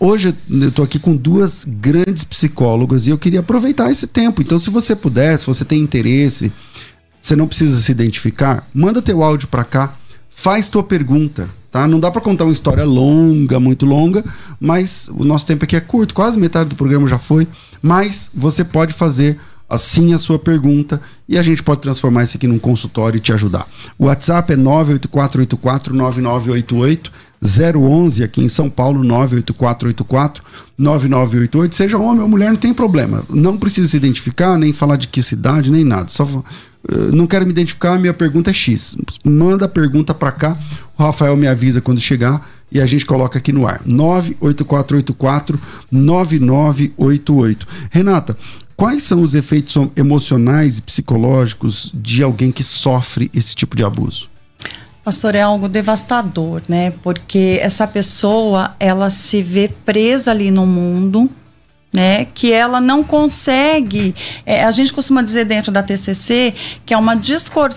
Hoje 0.00 0.34
eu 0.50 0.72
tô 0.72 0.82
aqui 0.82 0.98
com 0.98 1.14
duas 1.14 1.66
grandes 1.66 2.24
psicólogas 2.24 3.06
e 3.06 3.10
eu 3.10 3.18
queria 3.18 3.40
aproveitar 3.40 3.90
esse 3.90 4.06
tempo. 4.06 4.40
Então, 4.40 4.58
se 4.58 4.70
você 4.70 4.96
puder, 4.96 5.38
se 5.38 5.46
você 5.46 5.64
tem 5.64 5.80
interesse, 5.80 6.50
você 7.20 7.36
não 7.36 7.46
precisa 7.46 7.78
se 7.80 7.92
identificar, 7.92 8.66
manda 8.74 9.02
teu 9.02 9.22
áudio 9.22 9.46
para 9.46 9.62
cá, 9.62 9.94
faz 10.34 10.68
tua 10.68 10.82
pergunta 10.82 11.48
Tá? 11.72 11.88
Não 11.88 11.98
dá 11.98 12.08
para 12.10 12.20
contar 12.20 12.44
uma 12.44 12.52
história 12.52 12.84
longa, 12.84 13.58
muito 13.58 13.86
longa, 13.86 14.22
mas 14.60 15.08
o 15.16 15.24
nosso 15.24 15.46
tempo 15.46 15.64
aqui 15.64 15.74
é 15.74 15.80
curto, 15.80 16.12
quase 16.12 16.38
metade 16.38 16.68
do 16.68 16.76
programa 16.76 17.08
já 17.08 17.16
foi. 17.16 17.48
Mas 17.80 18.30
você 18.34 18.62
pode 18.62 18.92
fazer 18.92 19.40
assim 19.70 20.12
a 20.12 20.18
sua 20.18 20.38
pergunta 20.38 21.00
e 21.26 21.38
a 21.38 21.42
gente 21.42 21.62
pode 21.62 21.80
transformar 21.80 22.24
isso 22.24 22.36
aqui 22.36 22.46
num 22.46 22.58
consultório 22.58 23.16
e 23.16 23.20
te 23.20 23.32
ajudar. 23.32 23.66
O 23.98 24.04
WhatsApp 24.04 24.52
é 24.52 24.56
984849988 24.56 27.10
011 27.42 28.22
aqui 28.22 28.44
em 28.44 28.50
São 28.50 28.68
Paulo 28.68 29.02
98484 29.02 30.44
9988. 30.76 31.74
Seja 31.74 31.96
homem 31.96 32.20
ou 32.20 32.28
mulher, 32.28 32.50
não 32.50 32.56
tem 32.56 32.74
problema. 32.74 33.24
Não 33.30 33.56
precisa 33.56 33.88
se 33.88 33.96
identificar, 33.96 34.58
nem 34.58 34.74
falar 34.74 34.96
de 34.96 35.08
que 35.08 35.22
cidade, 35.22 35.70
nem 35.70 35.84
nada. 35.84 36.10
Só 36.10 36.26
não 37.12 37.26
quero 37.26 37.44
me 37.44 37.52
identificar, 37.52 37.98
minha 37.98 38.12
pergunta 38.12 38.50
é 38.50 38.54
X. 38.54 38.96
Manda 39.24 39.66
a 39.66 39.68
pergunta 39.68 40.12
para 40.12 40.32
cá. 40.32 40.58
O 40.98 41.02
Rafael 41.02 41.36
me 41.36 41.46
avisa 41.46 41.80
quando 41.80 42.00
chegar 42.00 42.46
e 42.70 42.80
a 42.80 42.86
gente 42.86 43.04
coloca 43.04 43.38
aqui 43.38 43.52
no 43.52 43.66
ar. 43.66 43.80
98484 43.84 45.60
9988. 45.90 47.66
Renata, 47.90 48.36
quais 48.76 49.02
são 49.02 49.22
os 49.22 49.34
efeitos 49.34 49.76
emocionais 49.96 50.78
e 50.78 50.82
psicológicos 50.82 51.90
de 51.94 52.22
alguém 52.22 52.50
que 52.50 52.64
sofre 52.64 53.30
esse 53.32 53.54
tipo 53.54 53.76
de 53.76 53.84
abuso? 53.84 54.28
Pastor, 55.04 55.34
é 55.34 55.42
algo 55.42 55.68
devastador, 55.68 56.62
né? 56.68 56.92
Porque 57.02 57.58
essa 57.60 57.86
pessoa, 57.88 58.76
ela 58.78 59.10
se 59.10 59.42
vê 59.42 59.68
presa 59.84 60.30
ali 60.30 60.50
no 60.50 60.64
mundo, 60.64 61.28
né, 61.92 62.26
que 62.34 62.50
ela 62.52 62.80
não 62.80 63.04
consegue, 63.04 64.14
é, 64.46 64.64
a 64.64 64.70
gente 64.70 64.92
costuma 64.92 65.22
dizer 65.22 65.44
dentro 65.44 65.70
da 65.70 65.82
TCC 65.82 66.54
que 66.86 66.94
é 66.94 66.96
uma, 66.96 67.20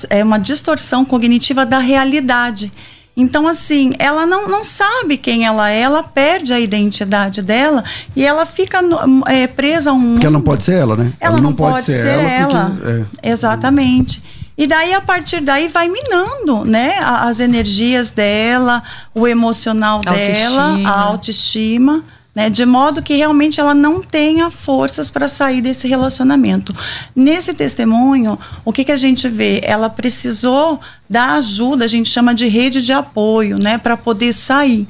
é 0.09 0.23
uma 0.23 0.39
distorção 0.39 1.03
cognitiva 1.03 1.65
da 1.65 1.79
realidade. 1.79 2.71
Então, 3.17 3.47
assim, 3.47 3.93
ela 3.97 4.25
não, 4.25 4.47
não 4.47 4.63
sabe 4.63 5.17
quem 5.17 5.45
ela 5.45 5.69
é, 5.69 5.79
ela 5.79 6.03
perde 6.03 6.53
a 6.53 6.59
identidade 6.59 7.41
dela 7.41 7.83
e 8.13 8.25
ela 8.25 8.45
fica 8.45 8.81
é, 9.27 9.47
presa 9.47 9.91
a 9.91 9.93
um. 9.93 10.13
Porque 10.13 10.25
ela 10.25 10.33
não 10.33 10.41
pode 10.41 10.63
ser 10.65 10.73
ela, 10.73 10.97
né? 10.97 11.13
Ela, 11.19 11.33
ela 11.33 11.35
não, 11.37 11.49
não, 11.51 11.53
pode, 11.53 11.73
pode 11.75 11.85
ser, 11.85 12.01
ser, 12.01 12.07
ela. 12.07 12.27
ela. 12.27 12.69
Porque, 12.71 13.07
é. 13.23 13.31
Exatamente. 13.31 14.21
E 14.57 14.67
daí, 14.67 14.93
a 14.93 15.01
partir 15.01 15.41
daí, 15.41 15.69
vai 15.69 15.87
minando, 15.87 16.65
né? 16.65 16.97
As 17.01 17.39
energias 17.39 18.11
dela, 18.11 18.83
o 19.13 19.27
emocional 19.27 19.97
autoestima. 19.97 20.77
dela, 20.77 20.89
a 20.89 21.01
autoestima 21.01 22.03
né? 22.35 22.49
De 22.49 22.65
modo 22.65 23.01
que 23.01 23.15
realmente 23.15 23.61
ela 23.61 23.73
não 23.73 24.01
tenha 24.01 24.51
forças 24.51 25.09
para 25.09 25.29
sair 25.29 25.61
desse 25.61 25.87
relacionamento. 25.87 26.75
Nesse 27.15 27.53
testemunho, 27.53 28.37
o 28.65 28.73
que, 28.73 28.83
que 28.83 28.91
a 28.91 28.97
gente 28.97 29.29
vê? 29.29 29.61
Ela 29.63 29.89
precisou 29.89 30.81
da 31.09 31.35
ajuda, 31.35 31.85
a 31.85 31.87
gente 31.87 32.09
chama 32.09 32.35
de 32.35 32.47
rede 32.47 32.81
de 32.81 32.91
apoio, 32.91 33.57
né? 33.57 33.77
Para 33.77 33.95
poder 33.95 34.33
sair. 34.33 34.85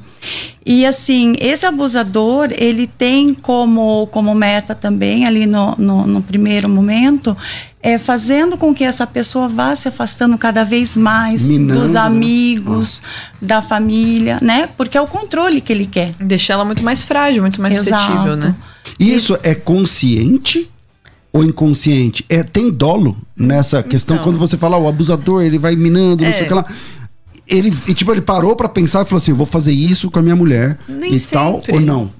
E 0.64 0.84
assim, 0.84 1.36
esse 1.38 1.64
abusador, 1.64 2.48
ele 2.52 2.86
tem 2.86 3.32
como, 3.32 4.08
como 4.08 4.34
meta 4.34 4.74
também, 4.74 5.26
ali 5.26 5.46
no, 5.46 5.74
no, 5.76 6.06
no 6.06 6.22
primeiro 6.22 6.68
momento, 6.68 7.36
é, 7.82 7.98
fazendo 7.98 8.56
com 8.56 8.74
que 8.74 8.82
essa 8.82 9.06
pessoa 9.06 9.46
vá 9.46 9.76
se 9.76 9.86
afastando 9.86 10.36
cada 10.36 10.64
vez 10.64 10.96
mais 10.96 11.46
Minando. 11.46 11.80
dos 11.80 11.94
amigos, 11.94 13.00
da 13.40 13.62
família, 13.62 14.38
né? 14.42 14.68
Porque 14.76 14.98
é 14.98 15.00
o 15.00 15.06
controle 15.06 15.60
que 15.60 15.72
ele 15.72 15.86
quer. 15.86 16.10
Deixar 16.18 16.54
ela 16.54 16.64
muito 16.64 16.82
mais 16.82 17.04
frágil, 17.04 17.42
muito 17.42 17.62
mais 17.62 17.76
Exato. 17.76 18.02
suscetível, 18.02 18.36
né? 18.36 18.56
Isso 18.98 19.38
é 19.42 19.54
consciente 19.54 20.68
ou 21.32 21.44
inconsciente? 21.44 22.24
É, 22.28 22.42
tem 22.42 22.70
dolo 22.70 23.16
nessa 23.36 23.82
questão. 23.82 24.16
Então, 24.16 24.24
Quando 24.24 24.38
você 24.38 24.56
fala, 24.56 24.76
o 24.76 24.88
abusador, 24.88 25.42
ele 25.42 25.58
vai 25.58 25.76
minando, 25.76 26.24
não 26.24 26.32
sei 26.32 26.42
o 26.42 26.44
é. 26.44 26.48
que 26.48 26.54
lá 26.54 26.66
ele, 27.48 27.76
e, 27.86 27.94
tipo, 27.94 28.12
ele 28.12 28.20
parou 28.20 28.56
para 28.56 28.68
pensar 28.68 29.02
e 29.02 29.04
falou 29.04 29.18
assim: 29.18 29.32
vou 29.32 29.46
fazer 29.46 29.72
isso 29.72 30.10
com 30.10 30.18
a 30.18 30.22
minha 30.22 30.36
mulher 30.36 30.78
Nem 30.88 31.14
e 31.14 31.20
sempre. 31.20 31.38
tal, 31.38 31.62
ou 31.70 31.80
não? 31.80 32.12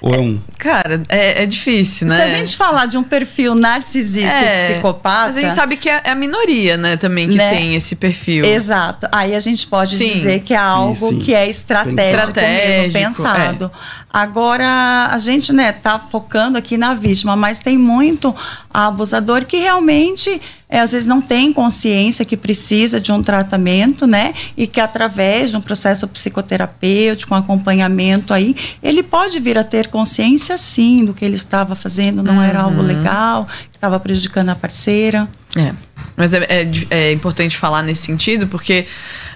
Ou 0.00 0.14
é 0.14 0.18
um. 0.18 0.40
Cara, 0.58 1.02
é, 1.08 1.42
é 1.42 1.46
difícil, 1.46 2.06
né? 2.06 2.16
Se 2.16 2.22
a 2.22 2.26
gente 2.38 2.56
falar 2.56 2.86
de 2.86 2.96
um 2.98 3.02
perfil 3.02 3.54
narcisista 3.54 4.34
é, 4.34 4.68
e 4.68 4.72
psicopata. 4.72 5.28
Mas 5.28 5.36
a 5.36 5.40
gente 5.40 5.54
sabe 5.54 5.76
que 5.76 5.88
é, 5.88 6.02
é 6.04 6.10
a 6.10 6.14
minoria, 6.14 6.76
né, 6.76 6.96
também, 6.96 7.28
que 7.28 7.36
né? 7.36 7.50
tem 7.50 7.74
esse 7.74 7.96
perfil. 7.96 8.44
Exato. 8.44 9.08
Aí 9.10 9.34
a 9.34 9.38
gente 9.38 9.66
pode 9.66 9.96
sim. 9.96 10.12
dizer 10.12 10.40
que 10.40 10.52
é 10.52 10.58
algo 10.58 10.94
sim, 10.94 11.08
sim. 11.08 11.18
que 11.20 11.34
é 11.34 11.48
estratégico, 11.48 12.00
estratégico 12.00 12.92
mesmo, 12.92 12.92
pensado. 12.92 13.70
É. 13.74 14.05
Agora, 14.16 15.10
a 15.10 15.18
gente, 15.18 15.52
né, 15.52 15.72
tá 15.72 15.98
focando 15.98 16.56
aqui 16.56 16.78
na 16.78 16.94
vítima, 16.94 17.36
mas 17.36 17.60
tem 17.60 17.76
muito 17.76 18.34
abusador 18.72 19.44
que 19.44 19.58
realmente 19.58 20.40
é, 20.70 20.80
às 20.80 20.92
vezes 20.92 21.06
não 21.06 21.20
tem 21.20 21.52
consciência 21.52 22.24
que 22.24 22.34
precisa 22.34 22.98
de 22.98 23.12
um 23.12 23.22
tratamento, 23.22 24.06
né? 24.06 24.32
E 24.56 24.66
que 24.66 24.80
através 24.80 25.50
de 25.50 25.58
um 25.58 25.60
processo 25.60 26.08
psicoterapêutico, 26.08 27.34
um 27.34 27.36
acompanhamento 27.36 28.32
aí, 28.32 28.56
ele 28.82 29.02
pode 29.02 29.38
vir 29.38 29.58
a 29.58 29.64
ter 29.64 29.88
consciência 29.88 30.56
sim 30.56 31.04
do 31.04 31.12
que 31.12 31.22
ele 31.22 31.36
estava 31.36 31.74
fazendo, 31.74 32.22
não 32.22 32.36
uhum. 32.36 32.42
era 32.42 32.62
algo 32.62 32.80
uhum. 32.80 32.86
legal, 32.86 33.44
que 33.70 33.76
estava 33.76 34.00
prejudicando 34.00 34.48
a 34.48 34.54
parceira. 34.54 35.28
É. 35.54 35.74
Mas 36.16 36.32
é, 36.32 36.38
é, 36.48 36.70
é 36.88 37.12
importante 37.12 37.54
falar 37.54 37.82
nesse 37.82 38.06
sentido, 38.06 38.46
porque 38.46 38.86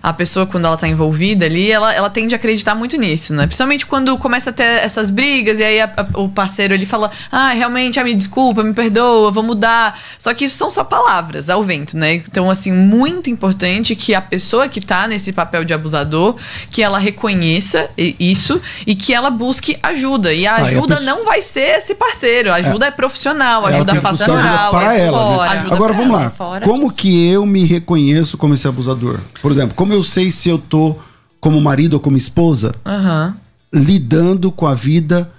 a 0.03 0.13
pessoa, 0.13 0.47
quando 0.47 0.67
ela 0.67 0.77
tá 0.77 0.89
envolvida 0.89 1.45
ali, 1.45 1.71
ela, 1.71 1.93
ela 1.93 2.09
tende 2.09 2.35
a 2.35 2.37
acreditar 2.37 2.75
muito 2.75 2.97
nisso, 2.97 3.35
né? 3.35 3.47
Principalmente 3.47 3.85
quando 3.85 4.17
começa 4.17 4.51
a 4.51 4.53
ter 4.53 4.65
essas 4.65 5.11
brigas 5.11 5.59
e 5.59 5.65
aí 5.65 5.81
a, 5.81 5.85
a, 5.85 6.21
o 6.21 6.29
parceiro 6.29 6.73
ele 6.73 6.87
fala: 6.87 7.11
Ah, 7.31 7.51
realmente, 7.51 8.01
ah, 8.01 8.05
me 8.05 8.15
desculpa, 8.15 8.63
me 8.63 8.73
perdoa, 8.73 9.31
vou 9.31 9.43
mudar. 9.43 9.99
Só 10.19 10.33
que 10.33 10.45
isso 10.45 10.57
são 10.57 10.71
só 10.71 10.85
palavras 10.85 11.51
ao 11.51 11.63
vento, 11.63 11.97
né? 11.97 12.15
Então, 12.15 12.51
assim, 12.51 12.73
muito 12.73 13.29
importante 13.29 13.95
que 13.95 14.15
a 14.15 14.21
pessoa 14.21 14.69
que 14.69 14.81
tá 14.81 15.07
nesse 15.07 15.33
papel 15.33 15.65
de 15.65 15.75
abusador, 15.75 16.37
que 16.71 16.83
ela 16.83 16.99
reconheça 16.99 17.91
isso 17.97 18.61
e 18.87 18.95
que 18.95 19.13
ela 19.13 19.31
busque 19.31 19.79
ajuda. 19.83 20.33
E 20.33 20.47
a 20.47 20.57
ajuda 20.57 20.97
ah, 20.97 21.01
e 21.01 21.03
a 21.03 21.07
não 21.07 21.25
vai 21.25 21.43
ser 21.43 21.79
esse 21.79 21.95
parceiro, 21.95 22.53
a 22.53 22.57
ajuda 22.57 22.87
é, 22.87 22.89
é 22.89 22.91
profissional, 22.91 23.67
ajuda 23.67 23.93
é 23.93 24.01
pastoral, 24.01 24.71
para 24.71 24.97
é 24.97 25.07
ela, 25.07 25.19
fora, 25.19 25.55
né? 25.55 25.71
Agora 25.71 25.93
vamos 25.93 26.13
lá. 26.13 26.33
Como 26.63 26.89
disso. 26.89 26.97
que 26.97 27.29
eu 27.29 27.45
me 27.45 27.65
reconheço 27.65 28.39
como 28.39 28.55
esse 28.55 28.67
abusador? 28.67 29.21
Por 29.43 29.51
exemplo, 29.51 29.75
como 29.75 29.90
eu 29.93 30.03
sei 30.03 30.31
se 30.31 30.49
eu 30.49 30.59
tô 30.59 30.97
como 31.41 31.61
marido 31.61 31.95
ou 31.95 32.01
como 32.01 32.17
esposa 32.17 32.75
uhum. 32.85 33.35
lidando 33.73 34.53
com 34.53 34.67
a 34.67 34.75
vida, 34.75 35.31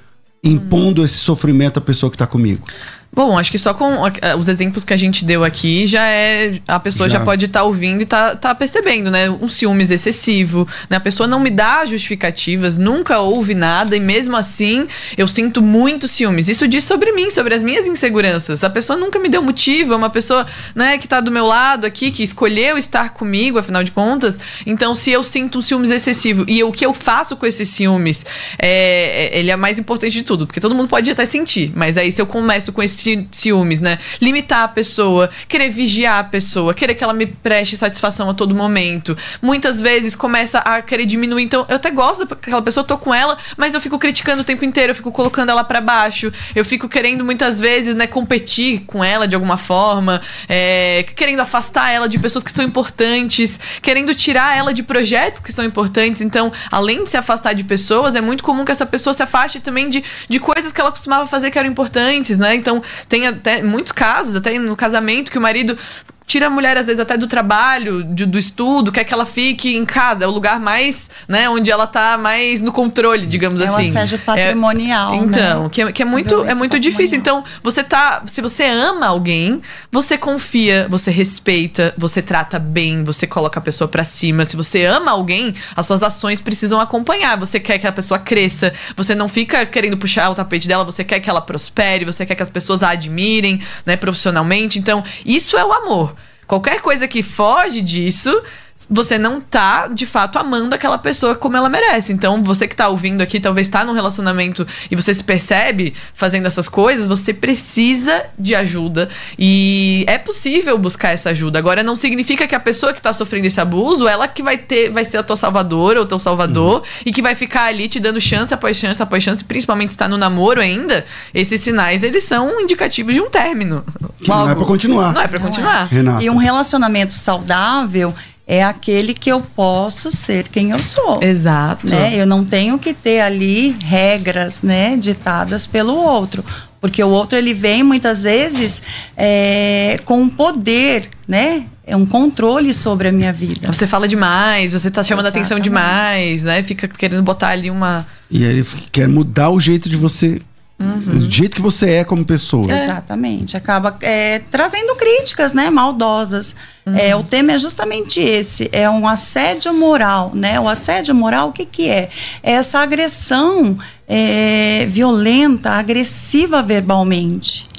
impondo 0.44 1.02
uhum. 1.02 1.06
esse 1.06 1.18
sofrimento 1.18 1.78
à 1.78 1.82
pessoa 1.82 2.10
que 2.10 2.16
está 2.16 2.26
comigo? 2.26 2.66
Bom, 3.14 3.38
acho 3.38 3.52
que 3.52 3.60
só 3.60 3.74
com 3.74 3.98
os 4.40 4.48
exemplos 4.48 4.86
que 4.86 4.94
a 4.94 4.98
gente 4.98 5.26
deu 5.26 5.44
aqui 5.44 5.86
já 5.86 6.08
é. 6.08 6.54
A 6.66 6.80
pessoa 6.80 7.10
já, 7.10 7.20
já 7.20 7.26
pode 7.26 7.44
estar 7.44 7.60
tá 7.60 7.66
ouvindo 7.66 8.02
e 8.02 8.06
tá, 8.06 8.38
tá 8.38 8.56
percebendo, 8.56 9.12
né? 9.12 9.30
Um 9.30 9.50
ciúmes 9.50 9.92
excessivo, 9.92 10.66
né? 10.90 10.96
A 10.96 11.00
pessoa 11.00 11.28
não 11.28 11.38
me 11.38 11.50
dá 11.50 11.84
justificativas, 11.84 12.78
nunca 12.78 13.20
ouve 13.20 13.54
nada 13.54 13.98
e 13.98 14.00
mesmo 14.00 14.38
assim 14.38 14.88
eu 15.18 15.28
sinto 15.28 15.62
muito 15.62 16.08
ciúmes. 16.08 16.48
Isso 16.48 16.66
diz 16.70 16.86
sobre 16.86 17.12
mim, 17.12 17.30
sobre 17.30 17.54
as 17.54 17.62
minhas 17.62 17.86
inseguranças. 17.86 18.64
A 18.64 18.70
pessoa 18.70 18.98
nunca 18.98 19.20
me 19.20 19.28
deu 19.28 19.42
motivo, 19.42 19.92
é 19.92 19.98
uma 19.98 20.10
pessoa, 20.10 20.48
né, 20.74 20.98
que 20.98 21.06
tá 21.06 21.20
do 21.20 21.32
meu 21.32 21.46
lado 21.46 21.86
aqui, 21.86 22.12
que 22.12 22.24
escolheu 22.24 22.78
estar 22.78 23.10
comigo, 23.10 23.60
afinal 23.60 23.84
de 23.84 23.92
contas. 23.92 24.40
Então, 24.66 24.96
se 24.96 25.12
eu 25.12 25.22
sinto 25.22 25.60
um 25.60 25.62
ciúmes 25.62 25.90
excessivo 25.90 26.46
e 26.48 26.64
o 26.64 26.72
que 26.72 26.86
eu 26.86 26.94
faço 26.94 27.36
com 27.36 27.46
esses 27.46 27.68
ciúmes, 27.68 28.26
é, 28.58 29.32
é, 29.34 29.40
ele 29.40 29.52
é 29.52 29.56
mais 29.58 29.78
importante 29.78 30.14
de 30.14 30.24
tudo, 30.24 30.48
porque 30.48 30.62
todo 30.62 30.74
mundo 30.74 30.88
pode 30.88 31.12
até 31.12 31.26
sentir, 31.26 31.74
mas 31.76 31.98
aí 31.98 32.10
se 32.10 32.22
eu 32.22 32.26
começo 32.26 32.72
com 32.72 32.82
esse 32.82 33.01
ciúmes, 33.32 33.82
né? 33.82 33.98
Limitar 34.22 34.64
a 34.64 34.68
pessoa, 34.68 35.30
querer 35.48 35.70
vigiar 35.70 36.20
a 36.20 36.24
pessoa, 36.24 36.74
querer 36.74 36.96
que 36.96 37.04
ela 37.04 37.14
me 37.14 37.26
preste 37.26 37.78
satisfação 37.78 38.30
a 38.30 38.34
todo 38.34 38.54
momento. 38.54 39.18
Muitas 39.42 39.82
vezes 39.82 40.16
começa 40.16 40.60
a 40.60 40.82
querer 40.82 41.06
diminuir. 41.06 41.44
Então, 41.44 41.66
eu 41.70 41.76
até 41.76 41.90
gosto 41.90 42.26
daquela 42.26 42.62
pessoa, 42.62 42.84
tô 42.84 42.98
com 42.98 43.14
ela, 43.14 43.38
mas 43.58 43.74
eu 43.74 43.82
fico 43.82 43.98
criticando 43.98 44.42
o 44.42 44.46
tempo 44.46 44.64
inteiro, 44.66 44.92
eu 44.92 44.96
fico 44.96 45.12
colocando 45.12 45.50
ela 45.50 45.64
para 45.64 45.82
baixo. 45.82 46.32
Eu 46.56 46.64
fico 46.64 46.88
querendo 46.88 47.24
muitas 47.26 47.60
vezes, 47.60 47.96
né, 47.96 48.08
competir 48.08 48.82
com 48.86 49.04
ela 49.04 49.28
de 49.28 49.36
alguma 49.36 49.58
forma, 49.58 50.22
é, 50.48 51.04
querendo 51.16 51.40
afastar 51.40 51.92
ela 51.92 52.08
de 52.08 52.20
pessoas 52.20 52.44
que 52.44 52.52
são 52.52 52.64
importantes, 52.64 53.60
querendo 53.82 54.14
tirar 54.14 54.58
ela 54.58 54.74
de 54.74 54.84
projetos 54.84 55.42
que 55.42 55.52
são 55.52 55.66
importantes. 55.66 56.22
Então, 56.22 56.52
além 56.72 57.04
de 57.04 57.10
se 57.10 57.18
afastar 57.18 57.54
de 57.54 57.64
pessoas, 57.64 58.16
é 58.16 58.22
muito 58.22 58.44
comum 58.44 58.66
que 58.66 58.72
essa 58.72 58.86
pessoa 58.86 59.14
se 59.14 59.24
afaste 59.24 59.60
também 59.60 59.90
de, 59.90 60.04
de 60.28 60.40
coisas 60.40 60.72
que 60.72 60.80
ela 60.80 60.92
costumava 60.92 61.26
fazer 61.28 61.52
que 61.52 61.58
eram 61.58 61.70
importantes, 61.70 62.38
né? 62.38 62.56
Então, 62.56 62.82
tem 63.08 63.28
até 63.28 63.62
muitos 63.64 63.92
casos, 63.92 64.36
até 64.36 64.58
no 64.58 64.76
casamento, 64.76 65.32
que 65.32 65.38
o 65.38 65.42
marido 65.42 65.78
tira 66.26 66.48
a 66.48 66.50
mulher, 66.50 66.78
às 66.78 66.86
vezes, 66.86 67.00
até 67.00 67.18
do 67.18 67.28
trabalho, 67.28 68.04
de, 68.04 68.26
do 68.26 68.40
estudo, 68.40 68.92
quer 68.92 69.04
que 69.04 69.14
ela 69.14 69.26
fique 69.26 69.76
em 69.76 69.86
casa. 69.86 70.24
É 70.24 70.28
o 70.28 70.32
lugar 70.32 70.60
mais, 70.60 71.10
né, 71.28 71.50
onde 71.50 71.70
ela 71.70 71.86
tá 71.86 72.18
mais 72.18 72.62
no 72.62 72.72
controle, 72.72 73.26
digamos 73.26 73.60
é 73.60 73.66
assim. 73.66 73.84
É 73.84 73.86
o 73.86 73.90
assédio 73.90 74.20
patrimonial, 74.20 75.14
é, 75.14 75.18
Então, 75.18 75.64
né? 75.64 75.70
que, 75.70 75.82
é, 75.82 75.92
que 75.92 76.02
é 76.02 76.06
muito, 76.06 76.46
é 76.46 76.54
muito 76.54 76.80
difícil. 76.80 77.18
Então, 77.18 77.44
você 77.62 77.84
tá... 77.84 78.24
Se 78.26 78.42
você 78.42 78.64
ama 78.64 79.08
alguém, 79.08 79.62
você 79.92 80.18
confia, 80.18 80.88
você 80.90 81.12
respeita, 81.12 81.94
você 81.98 82.22
trata 82.22 82.58
bem, 82.58 83.04
você 83.04 83.28
coloca 83.28 83.60
a 83.60 83.62
pessoa 83.62 83.88
para 83.88 84.04
cima. 84.04 84.46
Se 84.46 84.56
você 84.56 84.86
ama 84.86 85.12
alguém, 85.12 85.54
as 85.76 85.86
suas 85.86 86.02
ações 86.02 86.40
precisam 86.40 86.80
acompanhar. 86.80 87.38
Você 87.38 87.60
quer 87.60 87.78
que 87.78 87.88
a 87.88 87.92
pessoa 87.92 88.20
cresça, 88.20 88.74
você 88.96 89.14
não 89.14 89.28
fica 89.28 89.66
querendo 89.66 89.98
puxar 89.98 90.30
o 90.30 90.36
tapete 90.36 90.68
dela, 90.68 90.86
você 90.86 91.04
quer 91.04 91.20
que 91.20 91.30
ela 91.30 91.42
prospere, 91.42 92.06
você 92.06 92.26
quer 92.26 92.36
que 92.36 92.44
as 92.44 92.50
pessoas 92.50 92.84
a 92.84 92.92
admirem, 92.92 93.62
né, 93.86 93.98
profissionalmente. 93.98 94.80
Então, 94.80 95.04
isso 95.26 95.58
é 95.58 95.66
o 95.66 95.74
amor. 95.74 96.16
Qualquer 96.52 96.82
coisa 96.82 97.08
que 97.08 97.24
foge 97.24 97.82
disso, 97.82 98.44
você 98.90 99.18
não 99.18 99.40
tá, 99.40 99.88
de 99.88 100.06
fato, 100.06 100.38
amando 100.38 100.76
aquela 100.76 100.98
pessoa 100.98 101.36
como 101.36 101.58
ela 101.58 101.70
merece. 101.70 102.14
Então, 102.14 102.44
você 102.44 102.68
que 102.68 102.76
tá 102.76 102.88
ouvindo 102.88 103.22
aqui, 103.22 103.40
talvez 103.40 103.68
tá 103.70 103.86
num 103.86 103.94
relacionamento 103.94 104.68
e 104.90 104.96
você 104.96 105.14
se 105.14 105.24
percebe 105.24 105.94
fazendo 106.14 106.46
essas 106.46 106.68
coisas, 106.68 107.08
você 107.08 107.34
precisa 107.34 108.26
de 108.38 108.56
ajuda. 108.56 109.10
E 109.38 110.04
é 110.08 110.18
possível 110.18 110.78
buscar 110.78 111.10
essa 111.10 111.30
ajuda. 111.30 111.60
Agora, 111.60 111.84
não 111.84 111.96
significa 111.96 112.48
que 112.48 112.56
a 112.56 112.60
pessoa 112.60 112.94
que 112.94 113.02
tá 113.02 113.14
sofrendo 113.14 113.48
esse 113.48 113.60
abuso, 113.60 114.08
ela 114.08 114.28
que 114.28 114.44
vai 114.44 114.58
ter, 114.58 114.90
vai 114.90 115.06
ser 115.06 115.18
a 115.18 115.24
tua 115.24 115.38
salvadora 115.38 116.00
ou 116.00 116.06
teu 116.06 116.20
salvador, 116.20 116.80
uhum. 116.80 116.84
e 117.06 117.12
que 117.12 117.22
vai 117.22 117.36
ficar 117.36 117.66
ali 117.66 117.88
te 117.88 118.00
dando 118.00 118.20
chance 118.20 118.54
após 118.54 118.78
chance 118.78 119.02
após 119.02 119.24
chance, 119.24 119.44
principalmente 119.44 119.92
se 119.92 119.98
tá 119.98 120.08
no 120.08 120.18
namoro 120.18 120.62
ainda. 120.62 121.06
Esses 121.34 121.62
sinais, 121.62 122.04
eles 122.04 122.24
são 122.24 122.60
indicativos 122.60 123.14
de 123.14 123.22
um 123.22 123.30
término. 123.30 123.84
Logo, 124.28 124.46
não 124.46 124.50
é 124.52 124.56
pra 124.56 124.66
continuar. 124.66 125.14
Não 125.14 125.22
é 125.22 125.28
pra 125.28 125.40
não 125.40 125.48
continuar. 125.48 125.90
É. 125.92 126.24
E 126.24 126.30
um 126.30 126.38
relacionamento 126.38 127.14
saudável 127.14 128.14
é 128.52 128.62
aquele 128.62 129.14
que 129.14 129.32
eu 129.32 129.40
posso 129.40 130.12
ser 130.12 130.50
quem 130.50 130.72
eu 130.72 130.80
sou. 130.80 131.24
Exato. 131.24 131.90
Né? 131.90 132.18
Eu 132.18 132.28
não 132.28 132.44
tenho 132.44 132.78
que 132.78 132.94
ter 132.94 133.22
ali 133.22 133.78
regras, 133.82 134.62
né, 134.62 134.98
ditadas 134.98 135.66
pelo 135.66 135.96
outro. 135.96 136.44
Porque 136.82 137.02
o 137.02 137.08
outro 137.08 137.38
ele 137.38 137.54
vem 137.54 137.82
muitas 137.82 138.24
vezes 138.24 138.82
é, 139.16 139.98
com 140.04 140.22
um 140.22 140.28
poder, 140.28 141.08
né? 141.26 141.64
É 141.86 141.96
um 141.96 142.06
controle 142.06 142.74
sobre 142.74 143.08
a 143.08 143.12
minha 143.12 143.32
vida. 143.32 143.72
Você 143.72 143.88
fala 143.88 144.06
demais, 144.08 144.74
você 144.74 144.90
está 144.90 145.02
chamando 145.02 145.28
Exatamente. 145.28 145.46
atenção 145.46 145.60
demais, 145.60 146.44
né? 146.44 146.62
Fica 146.62 146.90
querendo 146.90 147.24
botar 147.24 147.50
ali 147.50 147.70
uma. 147.70 148.06
E 148.30 148.44
ele 148.44 148.66
quer 148.92 149.08
mudar 149.08 149.52
o 149.52 149.60
jeito 149.60 149.88
de 149.88 149.96
você 149.96 150.42
Uhum. 150.82 151.20
Do 151.20 151.30
jeito 151.30 151.56
que 151.56 151.62
você 151.62 151.92
é 151.92 152.04
como 152.04 152.26
pessoa. 152.26 152.72
É. 152.72 152.84
Exatamente. 152.84 153.56
Acaba 153.56 153.96
é, 154.02 154.40
trazendo 154.50 154.96
críticas, 154.96 155.54
né? 155.54 155.70
Maldosas. 155.70 156.56
Uhum. 156.86 156.98
É, 156.98 157.16
o 157.16 157.24
tema 157.24 157.52
é 157.52 157.60
justamente 157.60 158.20
esse. 158.20 158.68
É 158.72 158.90
um 158.90 159.08
assédio 159.08 159.74
moral, 159.74 160.32
né? 160.34 160.60
O 160.60 160.68
assédio 160.68 161.14
moral, 161.14 161.50
o 161.50 161.54
que 161.54 161.66
que 161.66 161.88
é? 161.88 162.10
É 162.42 162.54
essa 162.54 162.80
agressão 162.80 163.78
é, 164.08 164.88
violenta, 164.90 165.72
agressiva 165.72 166.64
verbalmente. 166.64 167.70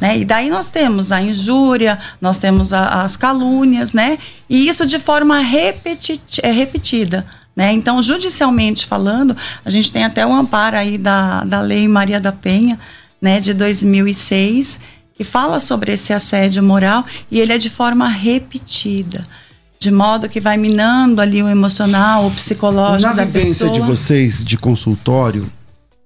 Né? 0.00 0.18
E 0.18 0.24
daí 0.24 0.48
nós 0.48 0.70
temos 0.70 1.12
a 1.12 1.20
injúria, 1.20 1.98
nós 2.20 2.38
temos 2.38 2.72
a, 2.72 3.02
as 3.02 3.16
calúnias, 3.16 3.92
né? 3.92 4.18
E 4.48 4.66
isso 4.66 4.86
de 4.86 4.98
forma 4.98 5.38
repeti 5.40 6.20
é, 6.42 6.50
repetida. 6.50 7.26
Né? 7.60 7.72
Então, 7.72 8.02
judicialmente 8.02 8.86
falando, 8.86 9.36
a 9.62 9.68
gente 9.68 9.92
tem 9.92 10.02
até 10.02 10.26
o 10.26 10.32
amparo 10.32 10.78
aí 10.78 10.96
da, 10.96 11.44
da 11.44 11.60
Lei 11.60 11.86
Maria 11.86 12.18
da 12.18 12.32
Penha, 12.32 12.80
né, 13.20 13.38
de 13.38 13.52
2006, 13.52 14.80
que 15.12 15.22
fala 15.24 15.60
sobre 15.60 15.92
esse 15.92 16.10
assédio 16.10 16.62
moral 16.62 17.04
e 17.30 17.38
ele 17.38 17.52
é 17.52 17.58
de 17.58 17.68
forma 17.68 18.08
repetida. 18.08 19.26
De 19.78 19.90
modo 19.90 20.26
que 20.26 20.40
vai 20.40 20.56
minando 20.56 21.20
ali 21.20 21.42
o 21.42 21.48
emocional, 21.50 22.28
o 22.28 22.30
psicológico 22.30 23.10
Na 23.10 23.12
da 23.12 23.26
vivência 23.26 23.66
pessoa. 23.66 23.72
de 23.72 23.80
vocês 23.80 24.42
de 24.42 24.56
consultório, 24.56 25.46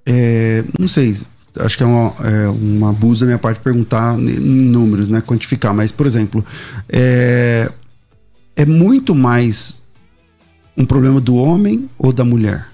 é, 0.04 0.64
não 0.76 0.88
sei, 0.88 1.16
acho 1.60 1.76
que 1.76 1.84
é 1.84 1.86
uma, 1.86 2.14
é 2.24 2.48
uma 2.48 2.90
abuso 2.90 3.20
da 3.20 3.26
minha 3.26 3.38
parte 3.38 3.60
perguntar 3.60 4.18
em 4.18 4.40
números, 4.40 5.08
né, 5.08 5.20
quantificar, 5.20 5.72
mas, 5.72 5.92
por 5.92 6.04
exemplo, 6.04 6.44
é, 6.88 7.70
é 8.56 8.64
muito 8.64 9.14
mais 9.14 9.83
um 10.76 10.84
problema 10.84 11.20
do 11.20 11.36
homem 11.36 11.88
ou 11.98 12.12
da 12.12 12.24
mulher? 12.24 12.66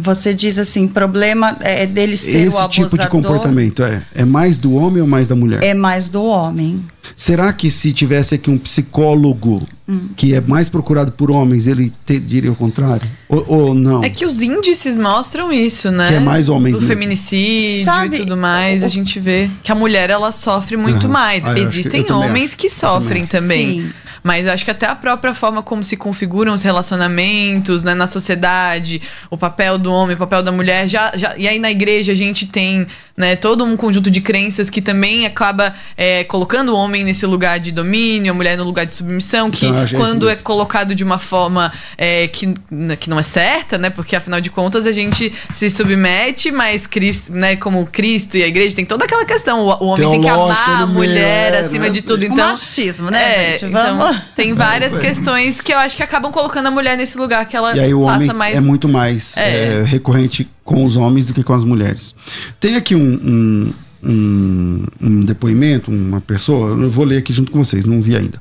Você 0.00 0.32
diz 0.32 0.58
assim, 0.58 0.86
problema 0.86 1.56
é 1.60 1.84
dele 1.86 2.16
ser 2.16 2.46
Esse 2.46 2.56
o 2.56 2.58
abusador. 2.58 2.68
tipo 2.68 2.98
de 2.98 3.08
comportamento 3.08 3.82
é 3.82 4.02
é 4.14 4.24
mais 4.24 4.56
do 4.56 4.74
homem 4.74 5.02
ou 5.02 5.08
mais 5.08 5.28
da 5.28 5.34
mulher? 5.34 5.62
É 5.62 5.74
mais 5.74 6.08
do 6.08 6.22
homem. 6.22 6.84
Será 7.16 7.52
que 7.52 7.70
se 7.70 7.92
tivesse 7.92 8.34
aqui 8.34 8.50
um 8.50 8.58
psicólogo 8.58 9.60
hum. 9.88 10.08
que 10.16 10.34
é 10.34 10.40
mais 10.40 10.68
procurado 10.68 11.10
por 11.12 11.30
homens, 11.30 11.66
ele 11.66 11.92
te, 12.06 12.20
diria 12.20 12.52
o 12.52 12.54
contrário? 12.54 13.08
Ou, 13.28 13.44
ou, 13.48 13.74
não? 13.74 14.04
É 14.04 14.10
que 14.10 14.24
os 14.24 14.40
índices 14.40 14.96
mostram 14.96 15.52
isso, 15.52 15.90
né? 15.90 16.08
Que 16.08 16.14
é 16.14 16.20
mais 16.20 16.48
homens 16.48 16.74
Do 16.74 16.82
mesmo. 16.82 16.94
feminicídio 16.94 17.84
Sabe, 17.84 18.16
e 18.16 18.18
tudo 18.20 18.36
mais, 18.36 18.82
o... 18.82 18.86
a 18.86 18.88
gente 18.88 19.18
vê 19.18 19.50
que 19.62 19.72
a 19.72 19.74
mulher 19.74 20.10
ela 20.10 20.30
sofre 20.30 20.76
muito 20.76 21.06
uhum. 21.06 21.12
mais. 21.12 21.44
Ah, 21.44 21.58
Existem 21.58 22.02
que, 22.02 22.12
homens 22.12 22.54
que 22.54 22.68
sofrem 22.68 23.24
também. 23.26 23.82
Sim. 23.82 23.90
Mas 24.28 24.46
eu 24.46 24.52
acho 24.52 24.62
que 24.62 24.70
até 24.70 24.84
a 24.84 24.94
própria 24.94 25.32
forma 25.32 25.62
como 25.62 25.82
se 25.82 25.96
configuram 25.96 26.52
os 26.52 26.60
relacionamentos 26.60 27.82
né, 27.82 27.94
na 27.94 28.06
sociedade, 28.06 29.00
o 29.30 29.38
papel 29.38 29.78
do 29.78 29.90
homem, 29.90 30.16
o 30.16 30.18
papel 30.18 30.42
da 30.42 30.52
mulher, 30.52 30.86
já, 30.86 31.10
já, 31.16 31.34
e 31.38 31.48
aí 31.48 31.58
na 31.58 31.70
igreja 31.70 32.12
a 32.12 32.14
gente 32.14 32.44
tem 32.44 32.86
né, 33.16 33.34
todo 33.34 33.64
um 33.64 33.74
conjunto 33.74 34.10
de 34.10 34.20
crenças 34.20 34.68
que 34.68 34.82
também 34.82 35.26
acaba 35.26 35.74
é, 35.96 36.24
colocando 36.24 36.68
o 36.68 36.76
homem 36.76 37.02
nesse 37.02 37.24
lugar 37.24 37.58
de 37.58 37.72
domínio, 37.72 38.30
a 38.30 38.34
mulher 38.34 38.56
no 38.56 38.64
lugar 38.64 38.84
de 38.84 38.94
submissão, 38.94 39.50
que 39.50 39.66
então, 39.66 39.86
quando 39.96 40.28
é 40.28 40.36
colocado 40.36 40.94
de 40.94 41.02
uma 41.02 41.18
forma 41.18 41.72
é, 41.96 42.28
que, 42.28 42.54
né, 42.70 42.96
que 42.96 43.10
não 43.10 43.18
é 43.18 43.24
certa, 43.24 43.76
né? 43.76 43.90
Porque 43.90 44.14
afinal 44.14 44.40
de 44.40 44.50
contas 44.50 44.86
a 44.86 44.92
gente 44.92 45.32
se 45.52 45.68
submete, 45.68 46.52
mas 46.52 46.86
Cristo, 46.86 47.32
né, 47.32 47.56
como 47.56 47.86
Cristo 47.86 48.36
e 48.36 48.44
a 48.44 48.46
igreja 48.46 48.76
tem 48.76 48.84
toda 48.84 49.04
aquela 49.04 49.24
questão, 49.24 49.66
o, 49.66 49.84
o 49.84 49.86
homem 49.88 50.10
tem 50.10 50.20
que 50.20 50.28
amar 50.28 50.82
a 50.82 50.86
mulher 50.86 51.54
é, 51.54 51.60
acima 51.60 51.84
né? 51.84 51.90
de 51.90 52.02
tudo. 52.02 52.24
Então, 52.24 52.46
o 52.46 52.50
machismo, 52.50 53.10
né, 53.10 53.54
é, 53.54 53.58
gente? 53.58 53.72
Vamos. 53.72 54.04
Então, 54.04 54.17
tem 54.34 54.52
várias 54.54 54.96
questões 54.98 55.60
que 55.60 55.72
eu 55.72 55.78
acho 55.78 55.96
que 55.96 56.02
acabam 56.02 56.30
colocando 56.30 56.66
a 56.66 56.70
mulher 56.70 56.96
nesse 56.96 57.18
lugar 57.18 57.46
que 57.46 57.56
ela 57.56 57.76
e 57.76 57.80
aí 57.80 57.94
o 57.94 58.04
passa 58.04 58.16
homem 58.16 58.32
mais. 58.32 58.56
É 58.56 58.60
muito 58.60 58.88
mais 58.88 59.36
é. 59.36 59.80
É, 59.80 59.82
recorrente 59.82 60.48
com 60.64 60.84
os 60.84 60.96
homens 60.96 61.26
do 61.26 61.34
que 61.34 61.42
com 61.42 61.52
as 61.52 61.64
mulheres. 61.64 62.14
Tem 62.60 62.76
aqui 62.76 62.94
um, 62.94 63.00
um, 63.00 63.74
um, 64.02 64.84
um, 65.00 65.24
depoimento, 65.24 65.90
uma 65.90 66.20
pessoa, 66.20 66.70
eu 66.70 66.90
vou 66.90 67.04
ler 67.04 67.18
aqui 67.18 67.32
junto 67.32 67.50
com 67.50 67.64
vocês, 67.64 67.84
não 67.84 68.00
vi 68.00 68.16
ainda. 68.16 68.38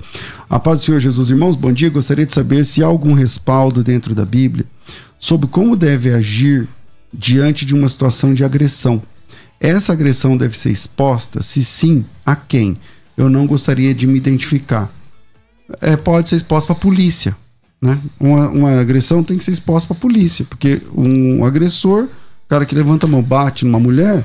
A 0.49 0.59
paz 0.59 0.79
do 0.79 0.85
Senhor 0.85 0.99
Jesus, 0.99 1.29
irmãos, 1.29 1.55
bom 1.55 1.71
dia. 1.71 1.89
Gostaria 1.89 2.25
de 2.25 2.33
saber 2.33 2.65
se 2.65 2.83
há 2.83 2.87
algum 2.87 3.13
respaldo 3.13 3.83
dentro 3.83 4.13
da 4.13 4.25
Bíblia 4.25 4.65
sobre 5.19 5.47
como 5.47 5.75
deve 5.75 6.13
agir 6.13 6.67
diante 7.13 7.65
de 7.65 7.73
uma 7.73 7.89
situação 7.89 8.33
de 8.33 8.43
agressão. 8.43 9.01
Essa 9.59 9.93
agressão 9.93 10.37
deve 10.37 10.57
ser 10.57 10.71
exposta? 10.71 11.41
Se 11.41 11.63
sim, 11.63 12.05
a 12.25 12.35
quem? 12.35 12.77
Eu 13.17 13.29
não 13.29 13.47
gostaria 13.47 13.93
de 13.93 14.05
me 14.05 14.17
identificar 14.17 14.91
é, 15.81 15.95
pode 15.95 16.29
ser 16.29 16.35
exposta 16.35 16.73
para 16.73 16.77
a 16.79 16.81
polícia. 16.81 17.35
Né? 17.81 17.97
Uma, 18.19 18.49
uma 18.49 18.79
agressão 18.79 19.23
tem 19.23 19.37
que 19.37 19.43
ser 19.43 19.51
exposta 19.51 19.87
para 19.87 19.97
a 19.97 19.99
polícia, 19.99 20.45
porque 20.49 20.81
um 20.95 21.45
agressor, 21.45 22.05
o 22.05 22.49
cara 22.49 22.65
que 22.65 22.75
levanta 22.75 23.05
a 23.05 23.09
mão, 23.09 23.21
bate 23.21 23.65
numa 23.65 23.79
mulher, 23.79 24.23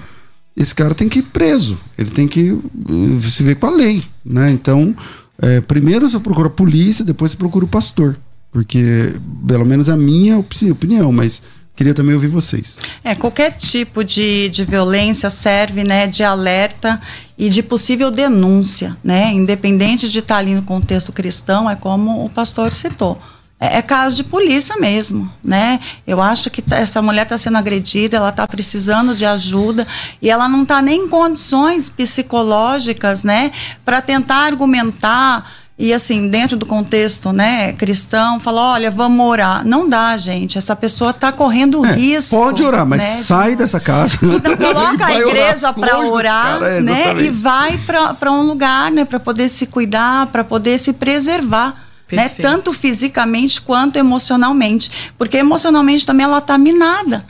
esse 0.56 0.74
cara 0.74 0.94
tem 0.94 1.08
que 1.08 1.20
ir 1.20 1.24
preso, 1.24 1.78
ele 1.96 2.10
tem 2.10 2.28
que 2.28 2.52
uh, 2.52 3.20
se 3.20 3.42
ver 3.42 3.56
com 3.56 3.66
a 3.66 3.70
lei. 3.70 4.02
Né? 4.24 4.50
Então, 4.50 4.94
é, 5.38 5.60
primeiro 5.60 6.08
você 6.08 6.18
procura 6.18 6.48
a 6.48 6.50
polícia, 6.50 7.04
depois 7.04 7.32
você 7.32 7.36
procura 7.36 7.64
o 7.64 7.68
pastor, 7.68 8.16
porque, 8.50 9.14
pelo 9.46 9.64
menos 9.64 9.88
a 9.88 9.96
minha 9.96 10.38
opinião, 10.38 11.10
mas 11.10 11.42
Queria 11.74 11.94
também 11.94 12.14
ouvir 12.14 12.28
vocês. 12.28 12.76
É, 13.02 13.14
qualquer 13.14 13.52
tipo 13.52 14.04
de, 14.04 14.48
de 14.50 14.64
violência 14.64 15.30
serve 15.30 15.82
né, 15.84 16.06
de 16.06 16.22
alerta 16.22 17.00
e 17.36 17.48
de 17.48 17.62
possível 17.62 18.10
denúncia, 18.10 18.96
né? 19.02 19.32
Independente 19.32 20.10
de 20.10 20.18
estar 20.18 20.36
ali 20.36 20.54
no 20.54 20.62
contexto 20.62 21.12
cristão, 21.12 21.68
é 21.68 21.74
como 21.74 22.24
o 22.24 22.28
pastor 22.28 22.72
citou. 22.72 23.20
É, 23.58 23.78
é 23.78 23.82
caso 23.82 24.16
de 24.16 24.24
polícia 24.24 24.76
mesmo, 24.76 25.32
né? 25.42 25.78
Eu 26.06 26.20
acho 26.20 26.50
que 26.50 26.60
tá, 26.60 26.78
essa 26.78 27.00
mulher 27.00 27.22
está 27.22 27.38
sendo 27.38 27.58
agredida, 27.58 28.16
ela 28.16 28.28
está 28.28 28.46
precisando 28.46 29.14
de 29.14 29.24
ajuda 29.24 29.86
e 30.20 30.28
ela 30.28 30.48
não 30.48 30.64
está 30.64 30.82
nem 30.82 31.04
em 31.04 31.08
condições 31.08 31.88
psicológicas, 31.88 33.22
né, 33.22 33.52
para 33.84 34.02
tentar 34.02 34.38
argumentar 34.38 35.61
e 35.78 35.92
assim, 35.92 36.28
dentro 36.28 36.56
do 36.56 36.66
contexto, 36.66 37.32
né, 37.32 37.72
cristão, 37.72 38.38
fala, 38.38 38.72
olha, 38.74 38.90
vamos 38.90 39.26
orar. 39.26 39.66
Não 39.66 39.88
dá, 39.88 40.16
gente. 40.16 40.58
Essa 40.58 40.76
pessoa 40.76 41.10
está 41.10 41.32
correndo 41.32 41.84
é, 41.84 41.94
risco. 41.94 42.36
Pode 42.36 42.62
orar, 42.62 42.86
mas 42.86 43.02
né, 43.02 43.10
sai 43.16 43.50
de... 43.50 43.56
dessa 43.56 43.80
casa. 43.80 44.18
Então 44.22 44.54
coloca 44.56 45.06
a 45.06 45.18
igreja 45.18 45.72
para 45.72 45.98
orar, 45.98 46.58
cara, 46.58 46.70
é, 46.72 46.80
né? 46.80 47.14
E 47.22 47.30
vai 47.30 47.78
para 47.78 48.30
um 48.30 48.42
lugar, 48.42 48.90
né, 48.90 49.04
para 49.04 49.18
poder 49.18 49.48
se 49.48 49.66
cuidar, 49.66 50.26
para 50.26 50.44
poder 50.44 50.78
se 50.78 50.92
preservar. 50.92 51.88
Né, 52.12 52.28
tanto 52.28 52.74
fisicamente 52.74 53.58
quanto 53.58 53.96
emocionalmente. 53.96 54.90
Porque 55.16 55.38
emocionalmente 55.38 56.04
também 56.04 56.24
ela 56.24 56.38
está 56.38 56.58
minada. 56.58 57.24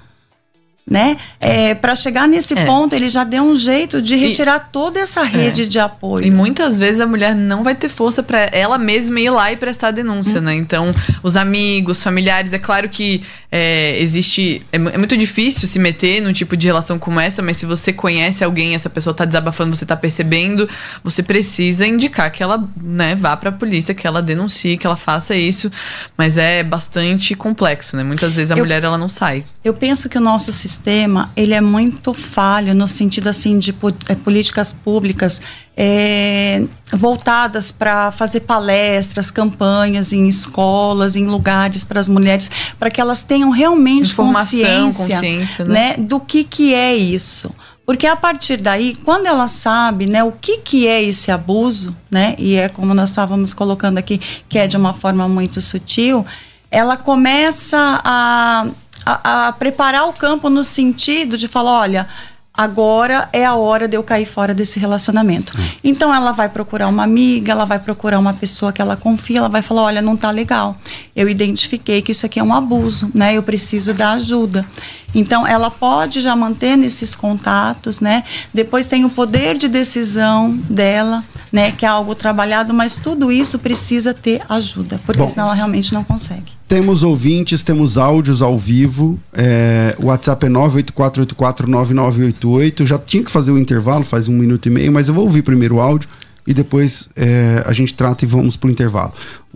Né? 0.88 1.16
É, 1.40 1.74
para 1.74 1.94
chegar 1.94 2.26
nesse 2.26 2.58
é. 2.58 2.64
ponto, 2.64 2.94
ele 2.94 3.08
já 3.08 3.22
deu 3.22 3.44
um 3.44 3.56
jeito 3.56 4.02
de 4.02 4.16
retirar 4.16 4.66
e, 4.68 4.72
toda 4.72 4.98
essa 4.98 5.22
rede 5.22 5.62
é. 5.62 5.64
de 5.64 5.78
apoio. 5.78 6.26
E 6.26 6.30
muitas 6.30 6.78
vezes 6.78 7.00
a 7.00 7.06
mulher 7.06 7.34
não 7.34 7.62
vai 7.62 7.74
ter 7.74 7.88
força 7.88 8.22
para 8.22 8.40
ela 8.52 8.76
mesma 8.78 9.20
ir 9.20 9.30
lá 9.30 9.52
e 9.52 9.56
prestar 9.56 9.88
a 9.88 9.90
denúncia, 9.92 10.40
hum. 10.40 10.44
né? 10.44 10.54
Então, 10.54 10.92
os 11.22 11.36
amigos, 11.36 12.02
familiares, 12.02 12.52
é 12.52 12.58
claro 12.58 12.88
que 12.88 13.22
é, 13.50 13.96
existe. 14.00 14.62
É, 14.72 14.76
é, 14.76 14.98
muito 14.98 15.16
difícil 15.16 15.68
se 15.68 15.78
meter 15.78 16.20
num 16.20 16.32
tipo 16.32 16.56
de 16.56 16.66
relação 16.66 16.98
como 16.98 17.20
essa, 17.20 17.40
mas 17.40 17.56
se 17.58 17.66
você 17.66 17.92
conhece 17.92 18.42
alguém, 18.42 18.74
essa 18.74 18.90
pessoa 18.90 19.14
tá 19.14 19.24
desabafando, 19.24 19.74
você 19.76 19.86
tá 19.86 19.96
percebendo, 19.96 20.68
você 21.02 21.22
precisa 21.22 21.86
indicar 21.86 22.30
que 22.32 22.42
ela 22.42 22.68
né, 22.76 23.14
vá 23.14 23.36
para 23.36 23.50
a 23.50 23.52
polícia, 23.52 23.94
que 23.94 24.06
ela 24.06 24.20
denuncie, 24.20 24.76
que 24.76 24.86
ela 24.86 24.96
faça 24.96 25.36
isso. 25.36 25.70
Mas 26.18 26.36
é 26.36 26.64
bastante 26.64 27.34
complexo, 27.36 27.96
né? 27.96 28.02
Muitas 28.02 28.34
vezes 28.34 28.50
a 28.50 28.54
eu, 28.54 28.58
mulher 28.58 28.82
ela 28.82 28.98
não 28.98 29.08
sai. 29.08 29.44
Eu 29.64 29.74
penso 29.74 30.08
que 30.08 30.18
o 30.18 30.20
nosso 30.20 30.50
sistema 30.50 30.71
sistema 30.72 31.30
ele 31.36 31.54
é 31.54 31.60
muito 31.60 32.14
falho 32.14 32.74
no 32.74 32.88
sentido 32.88 33.28
assim 33.28 33.58
de 33.58 33.74
é, 34.08 34.14
políticas 34.14 34.72
públicas 34.72 35.40
é, 35.76 36.64
voltadas 36.92 37.72
para 37.72 38.12
fazer 38.12 38.40
palestras, 38.40 39.30
campanhas 39.30 40.12
em 40.12 40.28
escolas, 40.28 41.16
em 41.16 41.26
lugares 41.26 41.84
para 41.84 42.00
as 42.00 42.08
mulheres, 42.08 42.50
para 42.78 42.90
que 42.90 43.00
elas 43.00 43.22
tenham 43.22 43.50
realmente 43.50 44.14
consciência, 44.14 45.14
consciência 45.14 45.64
né? 45.64 45.96
né? 45.96 46.04
do 46.04 46.20
que, 46.20 46.44
que 46.44 46.74
é 46.74 46.94
isso. 46.94 47.50
Porque 47.84 48.06
a 48.06 48.14
partir 48.14 48.58
daí, 48.58 48.94
quando 49.04 49.26
ela 49.26 49.48
sabe 49.48 50.06
né, 50.06 50.22
o 50.22 50.32
que, 50.32 50.58
que 50.58 50.86
é 50.86 51.02
esse 51.02 51.30
abuso, 51.30 51.96
né, 52.10 52.34
e 52.38 52.54
é 52.54 52.68
como 52.68 52.94
nós 52.94 53.08
estávamos 53.08 53.52
colocando 53.52 53.98
aqui, 53.98 54.20
que 54.48 54.58
é 54.58 54.66
de 54.66 54.76
uma 54.76 54.92
forma 54.92 55.26
muito 55.26 55.60
sutil, 55.60 56.24
ela 56.70 56.96
começa 56.96 58.00
a 58.04 58.66
a, 59.04 59.48
a 59.48 59.52
preparar 59.52 60.08
o 60.08 60.12
campo 60.12 60.48
no 60.48 60.62
sentido 60.62 61.36
de 61.36 61.48
falar, 61.48 61.80
olha, 61.80 62.08
agora 62.54 63.28
é 63.32 63.44
a 63.44 63.54
hora 63.54 63.88
de 63.88 63.96
eu 63.96 64.02
cair 64.02 64.26
fora 64.26 64.52
desse 64.52 64.78
relacionamento. 64.78 65.58
Hum. 65.58 65.68
Então 65.82 66.14
ela 66.14 66.32
vai 66.32 66.48
procurar 66.48 66.88
uma 66.88 67.02
amiga, 67.02 67.52
ela 67.52 67.64
vai 67.64 67.78
procurar 67.78 68.18
uma 68.18 68.34
pessoa 68.34 68.72
que 68.72 68.82
ela 68.82 68.96
confia, 68.96 69.38
ela 69.38 69.48
vai 69.48 69.62
falar, 69.62 69.82
olha, 69.82 70.02
não 70.02 70.16
tá 70.16 70.30
legal. 70.30 70.76
Eu 71.16 71.28
identifiquei 71.28 72.02
que 72.02 72.12
isso 72.12 72.26
aqui 72.26 72.38
é 72.38 72.42
um 72.42 72.52
abuso, 72.54 73.10
né? 73.14 73.34
Eu 73.36 73.42
preciso 73.42 73.94
da 73.94 74.12
ajuda. 74.12 74.64
Então, 75.14 75.46
ela 75.46 75.70
pode 75.70 76.20
já 76.20 76.34
manter 76.34 76.76
nesses 76.76 77.14
contatos, 77.14 78.00
né? 78.00 78.24
Depois 78.52 78.88
tem 78.88 79.04
o 79.04 79.10
poder 79.10 79.56
de 79.58 79.68
decisão 79.68 80.58
dela, 80.68 81.22
né? 81.50 81.70
Que 81.70 81.84
é 81.84 81.88
algo 81.88 82.14
trabalhado, 82.14 82.72
mas 82.72 82.98
tudo 82.98 83.30
isso 83.30 83.58
precisa 83.58 84.14
ter 84.14 84.40
ajuda, 84.48 84.98
porque 85.04 85.20
Bom, 85.20 85.28
senão 85.28 85.44
ela 85.46 85.54
realmente 85.54 85.92
não 85.92 86.02
consegue. 86.02 86.52
Temos 86.66 87.02
ouvintes, 87.02 87.62
temos 87.62 87.98
áudios 87.98 88.40
ao 88.40 88.56
vivo. 88.56 89.20
É, 89.34 89.94
o 89.98 90.06
WhatsApp 90.06 90.46
é 90.46 90.48
984849988. 90.48 92.86
Já 92.86 92.98
tinha 92.98 93.22
que 93.22 93.30
fazer 93.30 93.52
o 93.52 93.58
intervalo, 93.58 94.04
faz 94.04 94.28
um 94.28 94.32
minuto 94.32 94.64
e 94.66 94.70
meio, 94.70 94.90
mas 94.90 95.08
eu 95.08 95.14
vou 95.14 95.24
ouvir 95.24 95.42
primeiro 95.42 95.74
o 95.76 95.80
áudio 95.80 96.08
e 96.46 96.54
depois 96.54 97.08
é, 97.14 97.62
a 97.66 97.72
gente 97.72 97.94
trata 97.94 98.24
e 98.24 98.28
vamos 98.28 98.56
para 98.56 98.68
o 98.68 98.70
intervalo. 98.70 99.12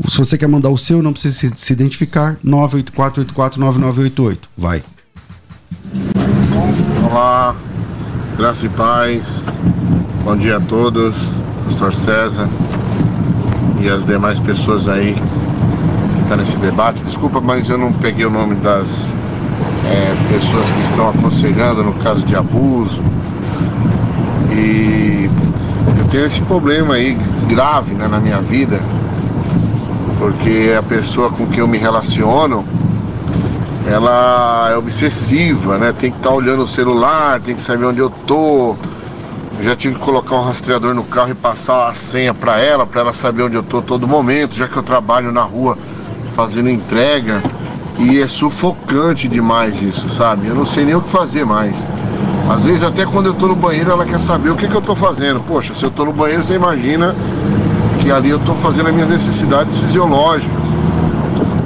Se 0.09 0.19
você 0.19 0.39
quer 0.39 0.47
mandar 0.47 0.71
o 0.71 0.79
seu, 0.79 1.03
não 1.03 1.13
precisa 1.13 1.35
se, 1.35 1.53
se 1.57 1.73
identificar. 1.73 2.37
984849988. 2.45 4.39
Vai. 4.57 4.85
Olá, 7.11 7.55
graça 8.37 8.67
e 8.67 8.69
paz. 8.69 9.47
Bom 10.25 10.37
dia 10.37 10.59
a 10.59 10.61
todos, 10.61 11.15
Pastor 11.65 11.95
César 11.95 12.49
e 13.81 13.89
as 13.89 14.05
demais 14.05 14.41
pessoas 14.41 14.89
aí 14.89 15.15
que 15.15 16.23
estão 16.23 16.29
tá 16.29 16.37
nesse 16.37 16.57
debate. 16.57 17.03
Desculpa, 17.05 17.41
mas 17.41 17.69
eu 17.69 17.79
não 17.79 17.93
peguei 17.93 18.25
o 18.25 18.31
nome 18.31 18.57
das 18.57 19.13
é, 19.87 20.15
pessoas 20.33 20.71
que 20.71 20.83
estão 20.83 21.09
aconselhando 21.11 21.85
no 21.85 21.95
caso 21.95 22.25
de 22.25 22.35
abuso. 22.35 23.03
E 24.51 25.31
eu 25.99 26.09
tenho 26.09 26.25
esse 26.25 26.41
problema 26.43 26.95
aí 26.95 27.17
grave 27.49 27.95
né, 27.95 28.09
na 28.09 28.19
minha 28.19 28.41
vida, 28.41 28.81
porque 30.19 30.75
a 30.77 30.83
pessoa 30.83 31.31
com 31.31 31.47
quem 31.47 31.61
eu 31.61 31.69
me 31.69 31.79
relaciono 31.79 32.65
ela 33.87 34.71
é 34.73 34.77
obsessiva, 34.77 35.79
né? 35.79 35.93
Tem 35.93 36.11
que 36.11 36.17
estar 36.17 36.31
tá 36.31 36.35
olhando 36.35 36.65
o 36.65 36.69
celular, 36.69 37.41
tem 37.41 37.55
que 37.55 37.63
saber 37.63 37.85
onde 37.85 38.01
eu 38.01 38.11
tô. 38.11 38.77
Já 39.63 39.75
tive 39.75 39.95
que 39.95 40.01
colocar 40.01 40.37
um 40.37 40.45
rastreador 40.45 40.93
no 40.93 41.05
carro 41.05 41.31
e 41.31 41.35
passar 41.35 41.89
a 41.89 41.95
senha 41.95 42.35
para 42.35 42.59
ela, 42.59 42.85
para 42.85 43.01
ela 43.01 43.13
saber 43.13 43.45
onde 43.45 43.55
eu 43.55 43.63
tô 43.63 43.81
todo 43.81 44.07
momento, 44.07 44.55
já 44.55 44.69
que 44.69 44.77
eu 44.77 44.83
trabalho 44.83 45.33
na 45.33 45.43
rua 45.43 45.79
fazendo 46.35 46.69
entrega. 46.69 47.43
E 47.99 48.21
é 48.21 48.27
sufocante 48.27 49.27
demais 49.27 49.81
isso, 49.81 50.11
sabe? 50.11 50.49
Eu 50.49 50.55
não 50.55 50.67
sei 50.67 50.85
nem 50.85 50.95
o 50.95 51.01
que 51.01 51.09
fazer 51.09 51.47
mais. 51.47 51.87
Às 52.51 52.65
vezes 52.65 52.83
até 52.83 53.07
quando 53.07 53.27
eu 53.27 53.35
tô 53.35 53.47
no 53.47 53.57
banheiro 53.57 53.91
ela 53.91 54.05
quer 54.05 54.21
saber 54.21 54.51
o 54.51 54.57
que, 54.57 54.69
que 54.69 54.75
eu 54.75 54.83
tô 54.83 54.95
fazendo. 54.95 55.41
Poxa, 55.41 55.73
se 55.73 55.83
eu 55.85 55.91
tô 55.91 56.05
no 56.05 56.13
banheiro, 56.13 56.45
você 56.45 56.55
imagina 56.55 57.15
que 58.03 58.11
ali 58.11 58.31
eu 58.31 58.39
tô 58.39 58.55
fazendo 58.55 58.89
as 58.89 58.95
minhas 58.95 59.09
necessidades 59.09 59.79
fisiológicas. 59.79 60.65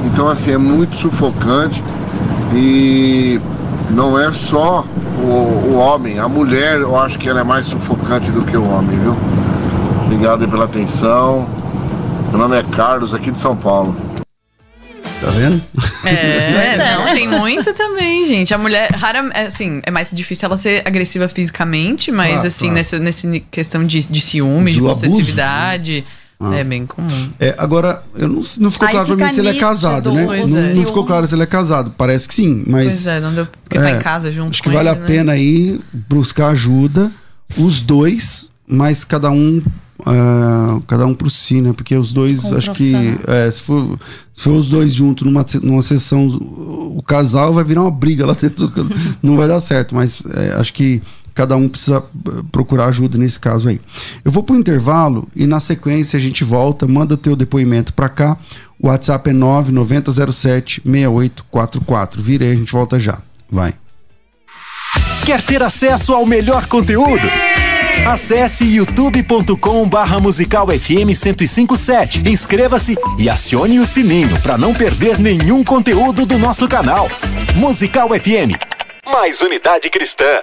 Então 0.04 0.28
assim, 0.28 0.52
é 0.52 0.59
muito 0.59 0.96
sufocante. 0.96 1.83
E 2.55 3.41
não 3.91 4.19
é 4.19 4.33
só 4.33 4.85
o, 5.19 5.71
o 5.71 5.77
homem, 5.77 6.19
a 6.19 6.29
mulher 6.29 6.81
eu 6.81 6.97
acho 6.99 7.19
que 7.19 7.29
ela 7.29 7.41
é 7.41 7.45
mais 7.45 7.67
sufocante 7.67 8.31
do 8.31 8.43
que 8.43 8.57
o 8.57 8.65
homem, 8.69 8.99
viu? 8.99 9.17
Obrigado 10.05 10.49
pela 10.49 10.65
atenção. 10.65 11.49
Meu 12.31 12.39
nome 12.39 12.59
é 12.59 12.63
Carlos, 12.63 13.15
aqui 13.15 13.31
de 13.31 13.39
São 13.39 13.57
Paulo. 13.57 13.95
Tá 15.21 15.31
vendo? 15.31 15.63
É, 16.05 16.79
não, 16.79 17.15
tem 17.15 17.29
muito 17.29 17.75
também, 17.75 18.25
gente. 18.25 18.55
A 18.55 18.59
mulher, 18.59 18.91
rara, 18.93 19.31
é, 19.35 19.47
assim, 19.47 19.83
é 19.85 19.91
mais 19.91 20.09
difícil 20.11 20.47
ela 20.47 20.57
ser 20.57 20.83
agressiva 20.87 21.29
fisicamente, 21.29 22.11
mas 22.11 22.33
claro, 22.33 22.47
assim, 22.47 22.67
claro. 22.67 22.75
Nessa, 22.75 22.99
nessa 22.99 23.29
questão 23.51 23.85
de, 23.85 24.01
de 24.09 24.21
ciúme, 24.21 24.73
de 24.73 24.81
possessividade. 24.81 25.99
Abuso, 25.99 26.07
né? 26.07 26.19
Ah. 26.42 26.57
É 26.57 26.64
bem 26.64 26.87
comum. 26.87 27.29
É, 27.38 27.55
agora, 27.59 28.03
eu 28.14 28.26
não, 28.26 28.40
não 28.61 28.70
ficou 28.70 28.88
Aí 28.88 28.94
claro 28.94 29.14
pra 29.14 29.26
mim 29.26 29.35
se 29.35 29.40
ele 29.40 29.50
é 29.50 29.55
casado, 29.55 30.11
né? 30.11 30.24
Não, 30.24 30.33
é. 30.33 30.46
não, 30.46 30.87
ficou 30.87 31.05
claro 31.05 31.26
se 31.26 31.35
ele 31.35 31.42
é 31.42 31.46
casado. 31.46 31.92
Parece 31.98 32.26
que 32.26 32.35
sim, 32.35 32.64
mas. 32.66 32.87
Pois 32.87 33.07
é, 33.09 33.20
não 33.20 33.35
deu. 33.35 33.46
Porque 33.62 33.76
é, 33.76 33.83
tá 33.83 33.90
em 33.90 33.96
é, 33.96 33.98
casa 33.98 34.33
junto. 34.33 34.48
Acho 34.48 34.62
que 34.62 34.70
vale 34.70 34.88
ele, 34.88 34.96
a 34.96 35.00
né? 35.00 35.07
pena 35.07 35.33
aí 35.33 35.79
buscar 35.92 36.48
ajuda, 36.48 37.12
os 37.59 37.81
dois, 37.81 38.50
mas 38.66 39.05
cada 39.05 39.31
um. 39.31 39.62
Uh, 40.00 40.81
cada 40.87 41.05
um 41.05 41.12
por 41.12 41.31
si, 41.31 41.61
né? 41.61 41.74
Porque 41.74 41.94
os 41.94 42.11
dois, 42.11 42.40
Como 42.40 42.57
acho 42.57 42.72
que. 42.72 42.94
É, 43.29 43.50
se, 43.50 43.62
for, 43.62 43.98
se 44.33 44.44
for 44.44 44.53
os 44.53 44.66
dois 44.66 44.94
juntos 44.94 45.26
numa, 45.26 45.44
numa 45.62 45.83
sessão, 45.83 46.26
o 46.26 47.03
casal 47.07 47.53
vai 47.53 47.64
virar 47.64 47.83
uma 47.83 47.90
briga 47.90 48.24
lá 48.24 48.33
dentro. 48.40 48.72
não 49.22 49.37
vai 49.37 49.46
dar 49.46 49.61
certo, 49.61 49.94
mas 49.94 50.24
é, 50.24 50.55
acho 50.55 50.72
que 50.72 51.03
cada 51.40 51.57
um 51.57 51.70
precisa 51.70 52.05
eh, 52.26 52.31
procurar 52.53 52.88
ajuda 52.88 53.16
nesse 53.16 53.40
caso 53.40 53.70
aí. 53.70 53.81
Eu 54.22 54.31
vou 54.31 54.42
para 54.42 54.55
o 54.55 54.59
intervalo 54.59 55.26
e 55.35 55.46
na 55.46 55.59
sequência 55.59 56.18
a 56.18 56.20
gente 56.20 56.44
volta, 56.44 56.87
manda 56.87 57.16
teu 57.16 57.35
depoimento 57.35 57.94
para 57.94 58.11
cá. 58.11 58.37
O 58.79 58.88
WhatsApp 58.88 59.31
é 59.31 59.33
99007 59.33 60.83
6844. 60.85 62.22
Vira 62.22 62.44
aí, 62.44 62.53
a 62.53 62.57
gente 62.57 62.70
volta 62.70 63.00
já. 63.00 63.20
Vai. 63.50 63.72
Quer 65.24 65.40
ter 65.40 65.62
acesso 65.62 66.12
ao 66.12 66.26
melhor 66.26 66.66
conteúdo? 66.66 67.26
Acesse 68.07 68.64
youtube.com 68.64 69.88
barra 69.88 70.20
musical 70.20 70.66
FM 70.66 71.09
1057. 71.16 72.29
Inscreva-se 72.29 72.98
e 73.18 73.31
acione 73.31 73.79
o 73.79 73.87
sininho 73.87 74.38
para 74.42 74.59
não 74.59 74.74
perder 74.74 75.18
nenhum 75.18 75.64
conteúdo 75.64 76.26
do 76.26 76.38
nosso 76.38 76.68
canal. 76.68 77.09
Musical 77.57 78.11
FM. 78.11 78.61
Mais 79.07 79.40
unidade 79.40 79.88
cristã. 79.88 80.42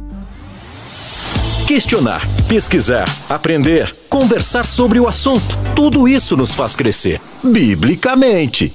Questionar, 1.67 2.21
pesquisar, 2.49 3.05
aprender, 3.29 3.89
conversar 4.09 4.65
sobre 4.65 4.99
o 4.99 5.07
assunto. 5.07 5.57
Tudo 5.75 6.07
isso 6.07 6.35
nos 6.35 6.53
faz 6.53 6.75
crescer, 6.75 7.19
biblicamente. 7.43 8.73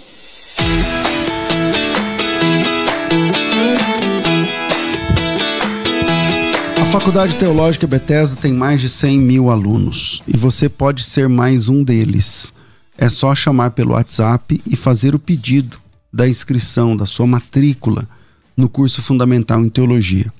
A 6.80 6.84
Faculdade 6.86 7.36
Teológica 7.36 7.86
Bethesda 7.86 8.36
tem 8.36 8.52
mais 8.52 8.80
de 8.80 8.88
100 8.88 9.18
mil 9.18 9.50
alunos 9.50 10.22
e 10.26 10.36
você 10.36 10.68
pode 10.68 11.04
ser 11.04 11.28
mais 11.28 11.68
um 11.68 11.84
deles. 11.84 12.52
É 12.96 13.10
só 13.10 13.34
chamar 13.34 13.72
pelo 13.72 13.92
WhatsApp 13.92 14.60
e 14.66 14.74
fazer 14.74 15.14
o 15.14 15.18
pedido 15.18 15.78
da 16.10 16.26
inscrição 16.26 16.96
da 16.96 17.04
sua 17.04 17.26
matrícula 17.26 18.08
no 18.56 18.70
curso 18.70 19.02
Fundamental 19.02 19.62
em 19.62 19.68
Teologia. 19.68 20.32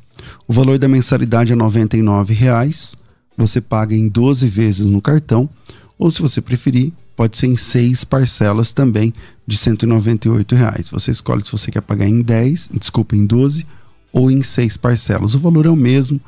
O 0.47 0.53
valor 0.53 0.79
da 0.79 0.89
mensalidade 0.89 1.53
é 1.53 1.57
R$ 1.57 1.63
99,00. 1.63 2.97
Você 3.37 3.61
paga 3.61 3.95
em 3.95 4.09
12 4.09 4.49
vezes 4.49 4.87
no 4.87 5.01
cartão, 5.01 5.49
ou 5.99 6.11
se 6.11 6.23
você 6.23 6.41
preferir, 6.41 6.93
pode 7.15 7.37
ser 7.37 7.47
em 7.47 7.57
seis 7.57 8.05
parcelas 8.05 8.73
também 8.73 9.13
de 9.47 9.57
R$ 9.57 9.77
198,00. 9.77 10.91
Você 10.91 11.11
escolhe 11.11 11.45
se 11.45 11.53
você 11.53 11.71
quer 11.71 11.83
pagar 11.83 12.07
em 12.07 12.23
10, 12.23 12.71
desculpa, 12.75 13.17
em 13.17 13.27
12 13.27 13.67
ou 14.13 14.31
em 14.31 14.43
seis 14.43 14.77
parcelas. 14.77 15.35
O 15.35 15.39
valor 15.39 15.67
é 15.67 15.71
o 15.71 15.77
mesmo, 15.77 16.21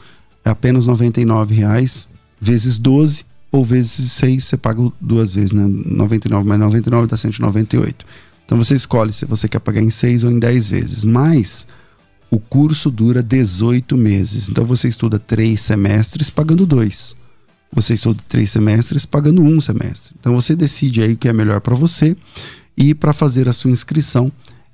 é 0.45 0.51
apenas 0.51 0.86
R$ 0.86 0.93
99,00 0.93 2.09
vezes 2.41 2.78
12 2.78 3.24
ou 3.51 3.64
vezes 3.64 4.12
6, 4.12 4.45
você 4.45 4.57
paga 4.57 4.93
duas 5.01 5.32
vezes, 5.32 5.53
né? 5.53 5.64
99 5.66 6.47
mais 6.47 6.61
99 6.61 7.07
dá 7.07 7.16
198. 7.16 8.05
Então 8.45 8.59
você 8.59 8.74
escolhe 8.74 9.12
se 9.12 9.24
você 9.24 9.49
quer 9.49 9.59
pagar 9.59 9.82
em 9.82 9.91
6 9.91 10.24
ou 10.24 10.30
em 10.30 10.39
10 10.39 10.68
vezes. 10.68 11.05
Mas 11.05 11.66
o 12.31 12.39
curso 12.39 12.91
dura 12.91 13.22
18 13.22 13.97
meses. 13.97 14.49
Então 14.49 14.64
você 14.64 14.89
estuda 14.89 15.18
três 15.18 15.61
semestres 15.61 16.31
pagando 16.31 16.66
dois. 16.66 17.16
Você 17.72 17.95
estuda 17.95 18.22
três 18.29 18.51
semestres 18.51 19.05
pagando 19.05 19.43
um 19.43 19.61
semestre. 19.61 20.14
Então 20.18 20.35
você 20.35 20.55
decide 20.57 21.03
aí 21.03 21.12
o 21.12 21.16
que 21.16 21.29
é 21.29 21.33
melhor 21.33 21.61
para 21.61 21.74
você. 21.74 22.16
E 22.76 22.95
para 22.95 23.12
fazer 23.12 23.49
a 23.49 23.53
sua 23.53 23.70
inscrição 23.70 24.31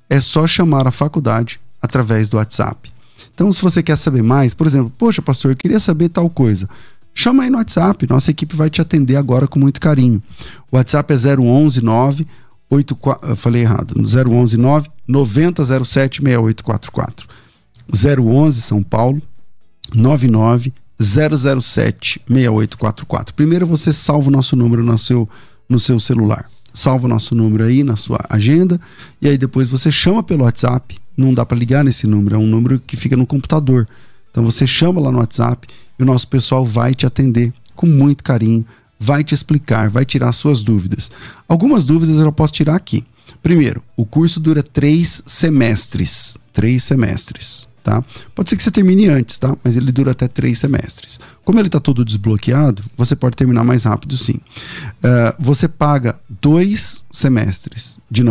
é 0.09 0.21
só 0.21 0.45
chamar 0.45 0.87
a 0.87 0.91
faculdade 0.91 1.59
através 1.81 2.29
do 2.29 2.37
WhatsApp. 2.37 2.91
Então, 3.33 3.51
se 3.51 3.61
você 3.61 3.81
quer 3.81 3.97
saber 3.97 4.23
mais, 4.23 4.53
por 4.53 4.67
exemplo, 4.67 4.91
poxa, 4.97 5.21
pastor, 5.21 5.51
eu 5.51 5.57
queria 5.57 5.79
saber 5.79 6.09
tal 6.09 6.29
coisa. 6.29 6.69
Chama 7.13 7.43
aí 7.43 7.49
no 7.49 7.57
WhatsApp, 7.57 8.07
nossa 8.09 8.31
equipe 8.31 8.55
vai 8.55 8.69
te 8.69 8.81
atender 8.81 9.15
agora 9.15 9.47
com 9.47 9.57
muito 9.57 9.79
carinho. 9.79 10.21
O 10.71 10.75
WhatsApp 10.75 11.13
é 11.13 11.37
011 11.37 11.81
9 11.81 12.27
84, 12.69 13.29
eu 13.29 13.35
falei 13.35 13.61
errado, 13.61 13.95
011 13.97 14.57
9 14.57 14.89
9007 15.07 16.21
6844. 16.21 17.27
011 17.93 18.61
São 18.61 18.81
Paulo 18.83 19.21
99 19.93 20.73
007 20.99 22.21
6844. 22.27 23.33
Primeiro 23.33 23.67
você 23.67 23.91
salva 23.91 24.29
o 24.29 24.31
nosso 24.31 24.55
número 24.55 24.83
no 24.83 24.97
seu, 24.97 25.27
no 25.67 25.79
seu 25.79 25.99
celular. 25.99 26.49
Salva 26.73 27.05
o 27.05 27.09
nosso 27.09 27.35
número 27.35 27.63
aí 27.63 27.83
na 27.83 27.95
sua 27.95 28.19
agenda 28.29 28.79
e 29.21 29.27
aí 29.27 29.37
depois 29.37 29.69
você 29.69 29.91
chama 29.91 30.23
pelo 30.23 30.43
WhatsApp. 30.43 30.97
Não 31.15 31.33
dá 31.33 31.45
para 31.45 31.57
ligar 31.57 31.83
nesse 31.83 32.07
número, 32.07 32.35
é 32.35 32.39
um 32.39 32.47
número 32.47 32.79
que 32.79 32.97
fica 32.97 33.15
no 33.15 33.25
computador. 33.25 33.87
Então 34.31 34.43
você 34.43 34.67
chama 34.67 34.99
lá 34.99 35.11
no 35.11 35.19
WhatsApp 35.19 35.67
e 35.97 36.03
o 36.03 36.05
nosso 36.05 36.27
pessoal 36.27 36.65
vai 36.65 36.93
te 36.93 37.05
atender 37.05 37.53
com 37.73 37.85
muito 37.85 38.23
carinho, 38.23 38.65
vai 38.99 39.23
te 39.23 39.33
explicar, 39.33 39.89
vai 39.89 40.03
tirar 40.05 40.31
suas 40.33 40.61
dúvidas. 40.61 41.09
Algumas 41.47 41.85
dúvidas 41.85 42.19
eu 42.19 42.31
posso 42.31 42.53
tirar 42.53 42.75
aqui. 42.75 43.05
Primeiro, 43.41 43.81
o 43.95 44.05
curso 44.05 44.39
dura 44.39 44.63
três 44.63 45.21
semestres. 45.25 46.37
Três 46.51 46.83
semestres. 46.83 47.67
Tá? 47.85 48.03
Pode 48.33 48.49
ser 48.49 48.55
que 48.55 48.63
você 48.63 48.71
termine 48.71 49.07
antes, 49.07 49.37
tá? 49.37 49.55
Mas 49.63 49.77
ele 49.77 49.91
dura 49.91 50.09
até 50.09 50.27
três 50.27 50.57
semestres. 50.57 51.19
Como 51.43 51.59
ele 51.59 51.67
está 51.67 51.79
todo 51.79 52.03
desbloqueado, 52.03 52.81
você 52.97 53.15
pode 53.15 53.35
terminar 53.35 53.63
mais 53.63 53.83
rápido, 53.83 54.17
sim. 54.17 54.39
Uh, 55.03 55.35
você 55.37 55.67
paga 55.67 56.19
dois 56.27 57.03
semestres 57.11 57.99
de 58.09 58.23
R$ 58.23 58.29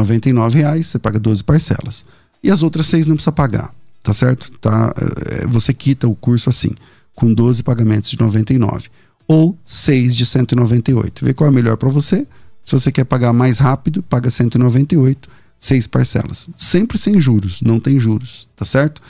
reais, 0.53 0.89
você 0.89 0.99
paga 0.99 1.21
12 1.21 1.45
parcelas. 1.45 2.05
E 2.43 2.51
as 2.51 2.65
outras 2.65 2.89
seis 2.89 3.07
não 3.07 3.15
precisa 3.15 3.31
pagar, 3.31 3.73
tá 4.03 4.13
certo? 4.13 4.51
Tá? 4.61 4.93
Uh, 4.93 5.49
você 5.49 5.73
quita 5.73 6.09
o 6.09 6.17
curso 6.17 6.51
assim 6.51 6.73
com 7.15 7.33
12 7.33 7.63
pagamentos 7.63 8.11
de 8.11 8.19
99 8.19 8.89
ou 9.29 9.57
6 9.65 10.17
de 10.17 10.27
198. 10.27 11.25
Vê 11.25 11.33
qual 11.33 11.47
é 11.49 11.53
melhor 11.53 11.77
para 11.77 11.91
você. 11.91 12.27
Se 12.65 12.73
você 12.73 12.91
quer 12.91 13.05
pagar 13.05 13.33
mais 13.33 13.61
rápido, 13.61 14.03
paga 14.03 14.29
198, 14.33 15.29
seis 15.59 15.87
parcelas. 15.87 16.51
Sempre 16.57 16.99
sem 16.99 17.19
juros, 17.21 17.61
não 17.63 17.81
tem 17.81 17.99
juros, 17.99 18.49
tá 18.55 18.65
certo? 18.65 19.01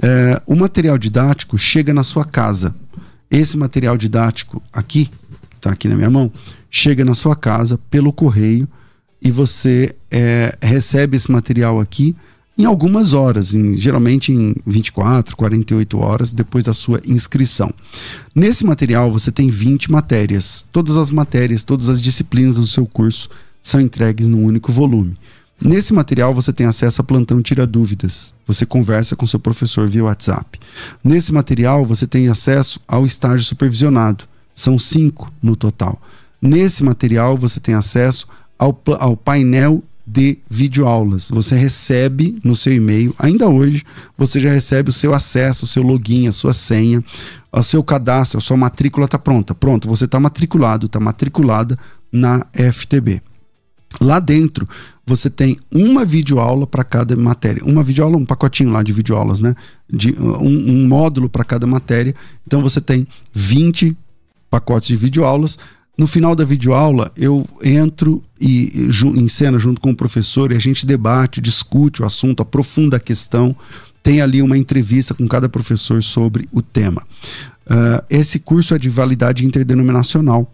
É, 0.00 0.40
o 0.46 0.54
material 0.54 0.96
didático 0.96 1.58
chega 1.58 1.92
na 1.92 2.04
sua 2.04 2.24
casa. 2.24 2.74
Esse 3.30 3.56
material 3.56 3.96
didático 3.96 4.62
aqui, 4.72 5.06
que 5.50 5.56
está 5.56 5.70
aqui 5.70 5.88
na 5.88 5.96
minha 5.96 6.10
mão, 6.10 6.30
chega 6.70 7.04
na 7.04 7.14
sua 7.14 7.34
casa 7.34 7.78
pelo 7.90 8.12
correio 8.12 8.68
e 9.20 9.30
você 9.30 9.94
é, 10.10 10.56
recebe 10.62 11.16
esse 11.16 11.30
material 11.30 11.80
aqui 11.80 12.14
em 12.58 12.64
algumas 12.64 13.12
horas, 13.12 13.54
em, 13.54 13.76
geralmente 13.76 14.32
em 14.32 14.54
24, 14.66 15.36
48 15.36 15.98
horas 15.98 16.32
depois 16.32 16.64
da 16.64 16.72
sua 16.72 17.00
inscrição. 17.04 17.72
Nesse 18.34 18.64
material 18.64 19.12
você 19.12 19.30
tem 19.30 19.50
20 19.50 19.90
matérias. 19.90 20.64
Todas 20.72 20.96
as 20.96 21.10
matérias, 21.10 21.62
todas 21.62 21.90
as 21.90 22.00
disciplinas 22.00 22.56
do 22.56 22.66
seu 22.66 22.86
curso 22.86 23.28
são 23.62 23.80
entregues 23.80 24.28
num 24.28 24.44
único 24.44 24.72
volume. 24.72 25.18
Nesse 25.60 25.94
material 25.94 26.34
você 26.34 26.52
tem 26.52 26.66
acesso 26.66 27.00
a 27.00 27.04
plantão 27.04 27.40
tira 27.40 27.66
dúvidas. 27.66 28.34
Você 28.46 28.66
conversa 28.66 29.16
com 29.16 29.26
seu 29.26 29.40
professor 29.40 29.88
via 29.88 30.04
WhatsApp. 30.04 30.58
Nesse 31.02 31.32
material 31.32 31.84
você 31.84 32.06
tem 32.06 32.28
acesso 32.28 32.80
ao 32.86 33.06
estágio 33.06 33.44
supervisionado. 33.44 34.24
São 34.54 34.78
cinco 34.78 35.32
no 35.42 35.56
total. 35.56 36.00
Nesse 36.40 36.84
material 36.84 37.36
você 37.36 37.58
tem 37.58 37.74
acesso 37.74 38.28
ao, 38.58 38.78
ao 38.98 39.16
painel 39.16 39.82
de 40.06 40.38
videoaulas. 40.48 41.30
Você 41.30 41.56
recebe 41.56 42.38
no 42.44 42.54
seu 42.54 42.72
e-mail, 42.72 43.12
ainda 43.18 43.48
hoje, 43.48 43.82
você 44.16 44.38
já 44.38 44.50
recebe 44.50 44.90
o 44.90 44.92
seu 44.92 45.12
acesso, 45.12 45.64
o 45.64 45.68
seu 45.68 45.82
login, 45.82 46.28
a 46.28 46.32
sua 46.32 46.52
senha, 46.52 47.02
o 47.50 47.62
seu 47.62 47.82
cadastro, 47.82 48.38
a 48.38 48.40
sua 48.40 48.56
matrícula 48.56 49.06
está 49.06 49.18
pronta. 49.18 49.54
Pronto, 49.54 49.88
você 49.88 50.04
está 50.04 50.20
matriculado, 50.20 50.86
está 50.86 51.00
matriculada 51.00 51.76
na 52.12 52.46
FTB. 52.52 53.20
Lá 54.00 54.18
dentro, 54.18 54.68
você 55.06 55.30
tem 55.30 55.56
uma 55.72 56.04
videoaula 56.04 56.66
para 56.66 56.84
cada 56.84 57.16
matéria. 57.16 57.64
Uma 57.64 57.82
videoaula, 57.82 58.16
um 58.16 58.24
pacotinho 58.24 58.70
lá 58.70 58.82
de 58.82 58.92
videoaulas, 58.92 59.40
né? 59.40 59.54
De, 59.88 60.14
um, 60.18 60.82
um 60.82 60.88
módulo 60.88 61.28
para 61.28 61.44
cada 61.44 61.66
matéria. 61.66 62.14
Então 62.46 62.60
você 62.62 62.80
tem 62.80 63.06
20 63.32 63.96
pacotes 64.50 64.88
de 64.88 64.96
videoaulas 64.96 65.58
no 65.96 66.06
final 66.06 66.36
da 66.36 66.44
videoaula, 66.44 67.10
eu 67.16 67.48
entro 67.62 68.22
e, 68.38 68.86
em 69.14 69.28
cena 69.28 69.58
junto 69.58 69.80
com 69.80 69.90
o 69.90 69.96
professor 69.96 70.52
e 70.52 70.56
a 70.56 70.58
gente 70.58 70.84
debate, 70.84 71.40
discute 71.40 72.02
o 72.02 72.04
assunto, 72.04 72.42
aprofunda 72.42 72.98
a 72.98 73.00
questão. 73.00 73.56
Tem 74.02 74.20
ali 74.20 74.42
uma 74.42 74.58
entrevista 74.58 75.14
com 75.14 75.26
cada 75.26 75.48
professor 75.48 76.02
sobre 76.02 76.46
o 76.52 76.60
tema. 76.60 77.02
Uh, 77.66 78.04
esse 78.10 78.38
curso 78.38 78.74
é 78.74 78.78
de 78.78 78.88
validade 78.88 79.44
interdenominacional 79.44 80.50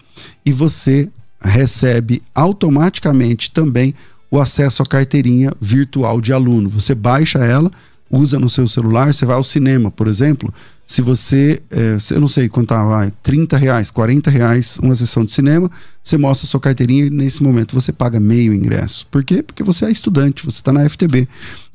e 0.47 0.53
você 0.53 1.11
recebe 1.43 2.22
automaticamente 2.34 3.51
também 3.51 3.95
o 4.30 4.40
acesso 4.40 4.82
à 4.82 4.86
carteirinha 4.86 5.53
virtual 5.61 6.20
de 6.20 6.32
aluno. 6.32 6.68
Você 6.70 6.95
baixa 6.95 7.38
ela, 7.40 7.70
usa 8.11 8.38
no 8.38 8.49
seu 8.49 8.66
celular, 8.68 9.12
você 9.12 9.26
vai 9.26 9.36
ao 9.36 9.45
cinema, 9.45 9.90
por 9.90 10.07
exemplo, 10.09 10.53
se 10.86 11.01
você, 11.01 11.59
é, 11.70 11.97
eu 12.11 12.20
não 12.20 12.28
sei 12.28 12.51
quanto 12.51 12.68
tá, 12.68 12.84
vai, 12.84 13.11
30 13.22 13.57
reais, 13.57 13.90
40 13.90 14.30
reais 14.30 14.78
uma 14.78 14.95
sessão 14.95 15.24
de 15.24 15.32
cinema, 15.32 15.70
você 16.03 16.18
mostra 16.18 16.47
sua 16.47 16.61
carteirinha 16.61 17.07
e 17.07 17.11
nesse 17.11 17.43
momento 17.43 17.74
você 17.74 17.93
paga 17.93 18.20
meio 18.20 18.53
ingresso. 18.53 19.07
Por 19.11 19.24
quê? 19.24 19.43
Porque 19.43 19.62
você 19.62 19.86
é 19.86 19.90
estudante, 19.90 20.45
você 20.45 20.59
está 20.59 20.70
na 20.70 20.86
FTB. 20.86 21.26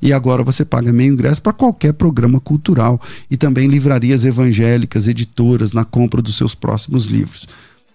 E 0.02 0.14
agora 0.14 0.44
você 0.44 0.64
paga 0.64 0.94
meio 0.94 1.14
ingresso 1.14 1.42
para 1.42 1.54
qualquer 1.54 1.94
programa 1.94 2.40
cultural 2.40 3.02
e 3.32 3.36
também 3.36 3.68
livrarias 3.68 4.24
evangélicas, 4.24 5.08
editoras, 5.08 5.74
na 5.74 5.84
compra 5.84 6.22
dos 6.22 6.38
seus 6.38 6.54
próximos 6.54 7.06
livros. 7.06 7.48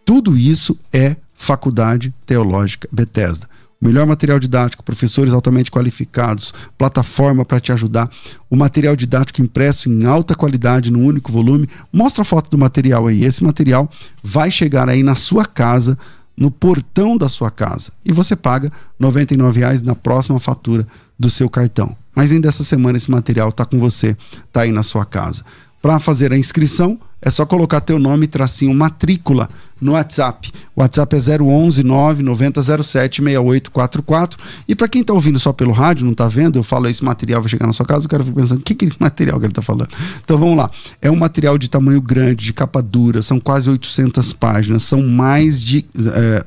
Tudo 0.04 0.36
isso 0.36 0.76
é 0.92 1.14
Faculdade 1.42 2.14
Teológica 2.24 2.88
Bethesda 2.92 3.48
melhor 3.80 4.06
material 4.06 4.38
didático, 4.38 4.84
professores 4.84 5.32
altamente 5.32 5.68
qualificados, 5.68 6.54
plataforma 6.78 7.44
para 7.44 7.58
te 7.58 7.72
ajudar, 7.72 8.08
o 8.48 8.54
material 8.54 8.94
didático 8.94 9.42
impresso 9.42 9.90
em 9.90 10.04
alta 10.04 10.36
qualidade, 10.36 10.92
num 10.92 11.04
único 11.04 11.32
volume. 11.32 11.68
Mostra 11.92 12.22
a 12.22 12.24
foto 12.24 12.48
do 12.48 12.56
material 12.56 13.08
aí. 13.08 13.24
Esse 13.24 13.42
material 13.42 13.90
vai 14.22 14.52
chegar 14.52 14.88
aí 14.88 15.02
na 15.02 15.16
sua 15.16 15.44
casa, 15.44 15.98
no 16.36 16.48
portão 16.48 17.16
da 17.16 17.28
sua 17.28 17.50
casa. 17.50 17.90
E 18.04 18.12
você 18.12 18.36
paga 18.36 18.68
R$ 19.00 19.04
99,00 19.04 19.82
na 19.82 19.96
próxima 19.96 20.38
fatura 20.38 20.86
do 21.18 21.28
seu 21.28 21.50
cartão. 21.50 21.96
Mas 22.14 22.30
ainda 22.30 22.48
essa 22.48 22.62
semana 22.62 22.96
esse 22.98 23.10
material 23.10 23.48
está 23.48 23.64
com 23.64 23.80
você, 23.80 24.16
está 24.46 24.60
aí 24.60 24.70
na 24.70 24.84
sua 24.84 25.04
casa. 25.04 25.42
Para 25.82 25.98
fazer 25.98 26.32
a 26.32 26.38
inscrição, 26.38 26.98
é 27.20 27.30
só 27.30 27.44
colocar 27.44 27.80
teu 27.80 27.98
nome, 27.98 28.26
tracinho, 28.26 28.74
matrícula 28.74 29.48
no 29.80 29.92
WhatsApp. 29.92 30.52
O 30.74 30.80
WhatsApp 30.80 31.16
é 31.16 31.42
011 31.42 31.82
99007 31.82 33.22
6844. 33.22 34.38
E 34.66 34.74
para 34.74 34.88
quem 34.88 35.02
está 35.02 35.12
ouvindo 35.12 35.38
só 35.38 35.52
pelo 35.52 35.72
rádio, 35.72 36.04
não 36.04 36.12
está 36.12 36.26
vendo, 36.26 36.58
eu 36.58 36.64
falo 36.64 36.88
esse 36.88 37.02
material 37.04 37.40
vai 37.40 37.48
chegar 37.48 37.66
na 37.66 37.72
sua 37.72 37.86
casa, 37.86 38.06
o 38.06 38.08
cara 38.08 38.24
fica 38.24 38.40
pensando, 38.40 38.60
que, 38.60 38.74
que 38.74 38.90
material 38.98 39.38
que 39.38 39.46
ele 39.46 39.52
está 39.52 39.62
falando? 39.62 39.88
Então 40.24 40.36
vamos 40.38 40.56
lá. 40.56 40.70
É 41.00 41.10
um 41.10 41.16
material 41.16 41.58
de 41.58 41.68
tamanho 41.68 42.00
grande, 42.00 42.44
de 42.44 42.52
capa 42.52 42.82
dura, 42.82 43.22
são 43.22 43.38
quase 43.38 43.70
800 43.70 44.32
páginas, 44.32 44.82
são 44.82 45.02
mais 45.02 45.62
de. 45.62 45.84
É, 45.96 46.42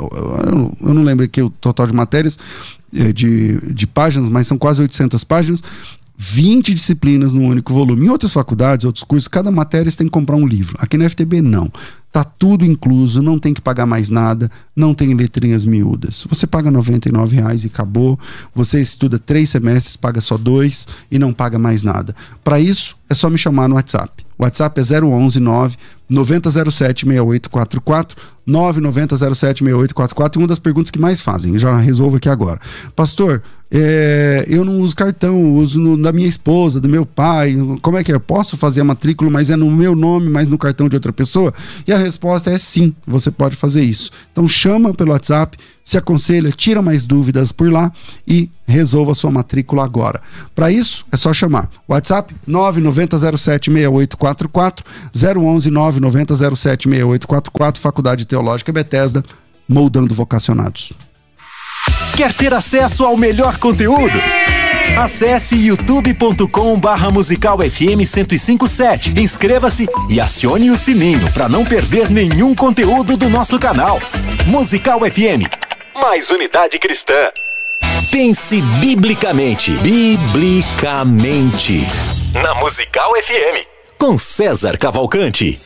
eu 0.82 0.94
não 0.94 1.04
lembro 1.04 1.26
aqui 1.26 1.42
o 1.42 1.50
total 1.50 1.88
de 1.88 1.94
matérias, 1.94 2.38
é, 2.94 3.12
de, 3.12 3.60
de 3.74 3.88
páginas, 3.88 4.28
mas 4.28 4.48
são 4.48 4.58
quase 4.58 4.82
800 4.82 5.24
páginas. 5.24 5.62
20 6.18 6.74
disciplinas 6.74 7.34
num 7.34 7.48
único 7.48 7.74
volume. 7.74 8.06
Em 8.06 8.10
outras 8.10 8.32
faculdades, 8.32 8.86
outros 8.86 9.04
cursos, 9.04 9.28
cada 9.28 9.52
matéria 9.52 9.90
você 9.90 9.98
tem 9.98 10.08
que 10.08 10.12
comprar 10.12 10.36
um 10.36 10.48
livro. 10.48 10.76
Aqui 10.80 10.98
na 10.98 11.10
FTB, 11.10 11.42
não. 11.42 11.72
Tá 12.12 12.24
tudo 12.24 12.64
incluso, 12.64 13.22
não 13.22 13.38
tem 13.38 13.54
que 13.54 13.60
pagar 13.60 13.86
mais 13.86 14.10
nada, 14.10 14.50
não 14.74 14.94
tem 14.94 15.14
letrinhas 15.14 15.66
miúdas. 15.66 16.26
Você 16.30 16.48
paga 16.48 16.70
R$ 16.70 16.78
reais 17.30 17.66
e 17.66 17.68
acabou. 17.68 18.18
Você 18.54 18.82
estuda 18.82 19.20
três 19.20 19.50
semestres, 19.50 19.98
paga 19.98 20.22
só 20.22 20.38
dois 20.38 20.88
e 21.12 21.20
não 21.20 21.34
paga 21.34 21.60
mais 21.60 21.84
nada. 21.84 22.16
Para 22.42 22.58
isso, 22.58 22.96
é 23.10 23.14
só 23.14 23.30
me 23.30 23.38
chamar 23.38 23.68
no 23.68 23.76
WhatsApp. 23.76 24.26
O 24.38 24.44
WhatsApp 24.44 24.80
é 24.80 25.02
011 25.02 25.40
9 25.42 25.78
9007 26.10 27.06
6844 27.06 28.16
99007 28.46 29.64
6844 29.64 30.40
e 30.40 30.42
uma 30.42 30.48
das 30.48 30.60
perguntas 30.60 30.92
que 30.92 31.00
mais 31.00 31.22
fazem, 31.22 31.58
já 31.58 31.78
resolvo 31.78 32.18
aqui 32.18 32.30
agora. 32.30 32.60
Pastor, 32.96 33.42
é, 33.72 34.46
eu 34.48 34.64
não 34.64 34.80
uso 34.80 34.96
cartão, 34.96 35.56
uso 35.56 35.80
no, 35.80 35.98
da 35.98 36.12
minha 36.12 36.28
esposa, 36.28 36.80
do 36.80 36.88
meu 36.88 37.06
pai, 37.06 37.56
como 37.82 37.98
é 37.98 38.04
que 38.04 38.12
é? 38.12 38.16
Eu 38.16 38.20
posso 38.20 38.56
fazer 38.56 38.82
a 38.82 38.84
matrícula, 38.84 39.32
mas 39.32 39.50
é 39.50 39.56
no 39.56 39.70
meu 39.72 39.96
nome, 39.96 40.30
mas 40.30 40.48
no 40.48 40.58
cartão 40.58 40.88
de 40.88 40.96
outra 40.96 41.12
pessoa? 41.12 41.54
E 41.88 41.92
a 41.92 41.98
resposta 41.98 42.52
é 42.52 42.58
sim, 42.58 42.94
você 43.08 43.32
pode 43.32 43.56
fazer 43.56 43.84
isso. 43.84 44.12
Então 44.32 44.48
chama 44.48 44.94
pelo 44.94 45.12
WhatsApp, 45.12 45.58
se 45.84 45.98
aconselha, 45.98 46.52
tira 46.52 46.82
mais 46.82 47.06
dúvidas 47.06 47.52
por 47.52 47.72
lá 47.72 47.92
e 48.28 48.50
resolva 48.68 49.14
sua 49.14 49.30
matrícula 49.30 49.84
agora. 49.84 50.20
Para 50.54 50.72
isso, 50.72 51.06
é 51.12 51.18
só 51.18 51.34
chamar. 51.34 51.70
WhatsApp 51.88 52.36
99076844 52.48 54.84
011 55.38 55.70
99076844 56.02 57.80
Faculdade 57.80 58.26
Teológica 58.26 58.72
Bethesda, 58.72 59.24
moldando 59.68 60.14
vocacionados. 60.14 60.94
Quer 62.16 62.34
ter 62.34 62.54
acesso 62.54 63.04
ao 63.04 63.18
melhor 63.18 63.58
conteúdo? 63.58 64.20
Acesse 64.98 65.56
youtube.com 65.56 66.80
barra 66.80 67.12
musical 67.12 67.58
FM 67.60 67.98
1057. 67.98 69.20
Inscreva-se 69.20 69.90
e 70.10 70.22
acione 70.22 70.72
o 70.72 70.78
sininho 70.78 71.30
para 71.34 71.50
não 71.50 71.66
perder 71.66 72.10
nenhum 72.10 72.56
conteúdo 72.56 73.18
do 73.18 73.30
nosso 73.30 73.60
canal. 73.60 74.00
Musical 74.46 75.02
FM. 75.02 75.44
Mais 76.02 76.30
unidade 76.30 76.80
cristã. 76.80 77.30
Pense 78.10 78.62
biblicamente. 78.80 79.72
Biblicamente. 79.80 81.82
Na 82.42 82.56
Musical 82.56 83.12
FM. 83.22 83.66
Com 83.98 84.18
César 84.18 84.78
Cavalcante. 84.78 85.60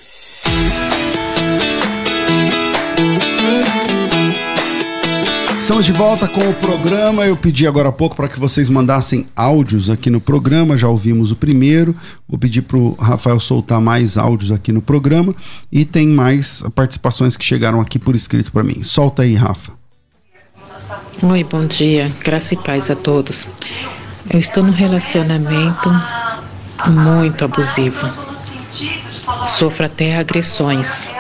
Estamos 5.70 5.86
de 5.86 5.92
volta 5.92 6.28
com 6.28 6.42
o 6.50 6.54
programa. 6.56 7.28
Eu 7.28 7.38
pedi 7.38 7.68
agora 7.68 7.90
há 7.90 7.92
pouco 7.92 8.16
para 8.16 8.28
que 8.28 8.40
vocês 8.40 8.68
mandassem 8.70 9.28
áudios 9.36 9.88
aqui 9.88 10.10
no 10.10 10.20
programa. 10.20 10.76
Já 10.76 10.88
ouvimos 10.88 11.32
o 11.32 11.36
primeiro. 11.36 11.96
Vou 12.28 12.40
pedir 12.40 12.64
para 12.64 12.76
o 12.76 12.94
Rafael 12.96 13.40
soltar 13.40 13.80
mais 13.80 14.18
áudios 14.18 14.52
aqui 14.52 14.72
no 14.72 14.82
programa. 14.82 15.32
E 15.72 15.86
tem 15.86 16.08
mais 16.08 16.64
participações 16.74 17.38
que 17.38 17.46
chegaram 17.46 17.80
aqui 17.80 18.00
por 18.00 18.16
escrito 18.16 18.52
para 18.52 18.64
mim. 18.64 18.82
Solta 18.84 19.22
aí, 19.22 19.36
Rafa. 19.36 19.72
Oi, 21.22 21.44
bom 21.44 21.68
dia. 21.68 22.12
Graça 22.24 22.56
e 22.56 22.58
paz 22.58 22.90
a 22.90 22.96
todos. 22.96 23.48
Eu 24.34 24.40
estou 24.40 24.64
num 24.64 24.74
relacionamento 24.74 25.90
muito 26.88 27.46
abusivo. 27.46 28.08
Sofro 29.48 29.86
até 29.86 30.18
agressões. 30.18 31.12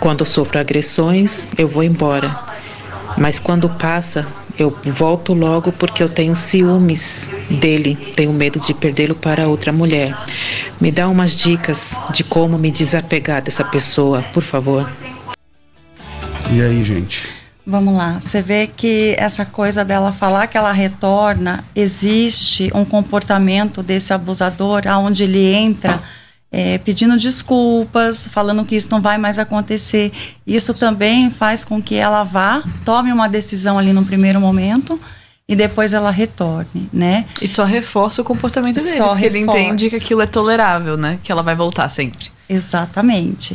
Quando 0.00 0.24
sofro 0.24 0.58
agressões, 0.58 1.48
eu 1.56 1.68
vou 1.68 1.82
embora. 1.82 2.38
Mas 3.16 3.38
quando 3.38 3.68
passa, 3.68 4.26
eu 4.58 4.76
volto 4.84 5.32
logo 5.32 5.72
porque 5.72 6.02
eu 6.02 6.08
tenho 6.08 6.36
ciúmes 6.36 7.30
dele, 7.50 7.96
tenho 8.14 8.32
medo 8.32 8.60
de 8.60 8.74
perdê-lo 8.74 9.14
para 9.14 9.48
outra 9.48 9.72
mulher. 9.72 10.16
Me 10.80 10.90
dá 10.90 11.08
umas 11.08 11.32
dicas 11.32 11.96
de 12.12 12.22
como 12.22 12.58
me 12.58 12.70
desapegar 12.70 13.42
dessa 13.42 13.64
pessoa, 13.64 14.22
por 14.32 14.42
favor. 14.42 14.90
E 16.50 16.60
aí, 16.60 16.84
gente? 16.84 17.24
Vamos 17.66 17.96
lá, 17.96 18.20
você 18.20 18.40
vê 18.40 18.68
que 18.68 19.16
essa 19.18 19.44
coisa 19.44 19.84
dela 19.84 20.12
falar 20.12 20.46
que 20.46 20.56
ela 20.56 20.70
retorna, 20.70 21.64
existe 21.74 22.70
um 22.72 22.84
comportamento 22.84 23.82
desse 23.82 24.12
abusador 24.12 24.82
aonde 24.86 25.24
ele 25.24 25.52
entra 25.52 26.00
é, 26.58 26.78
pedindo 26.78 27.18
desculpas, 27.18 28.26
falando 28.28 28.64
que 28.64 28.74
isso 28.74 28.88
não 28.90 28.98
vai 28.98 29.18
mais 29.18 29.38
acontecer. 29.38 30.10
Isso 30.46 30.72
também 30.72 31.28
faz 31.28 31.66
com 31.66 31.82
que 31.82 31.94
ela 31.94 32.24
vá, 32.24 32.64
tome 32.82 33.12
uma 33.12 33.28
decisão 33.28 33.78
ali 33.78 33.92
no 33.92 34.06
primeiro 34.06 34.40
momento 34.40 34.98
e 35.46 35.54
depois 35.54 35.92
ela 35.92 36.10
retorne, 36.10 36.88
né? 36.90 37.26
E 37.42 37.46
só 37.46 37.64
reforça 37.64 38.22
o 38.22 38.24
comportamento 38.24 38.76
dele, 38.76 38.96
só 38.96 39.18
ele 39.18 39.40
entende 39.40 39.90
que 39.90 39.96
aquilo 39.96 40.22
é 40.22 40.26
tolerável, 40.26 40.96
né? 40.96 41.18
Que 41.22 41.30
ela 41.30 41.42
vai 41.42 41.54
voltar 41.54 41.90
sempre. 41.90 42.28
Exatamente. 42.48 43.54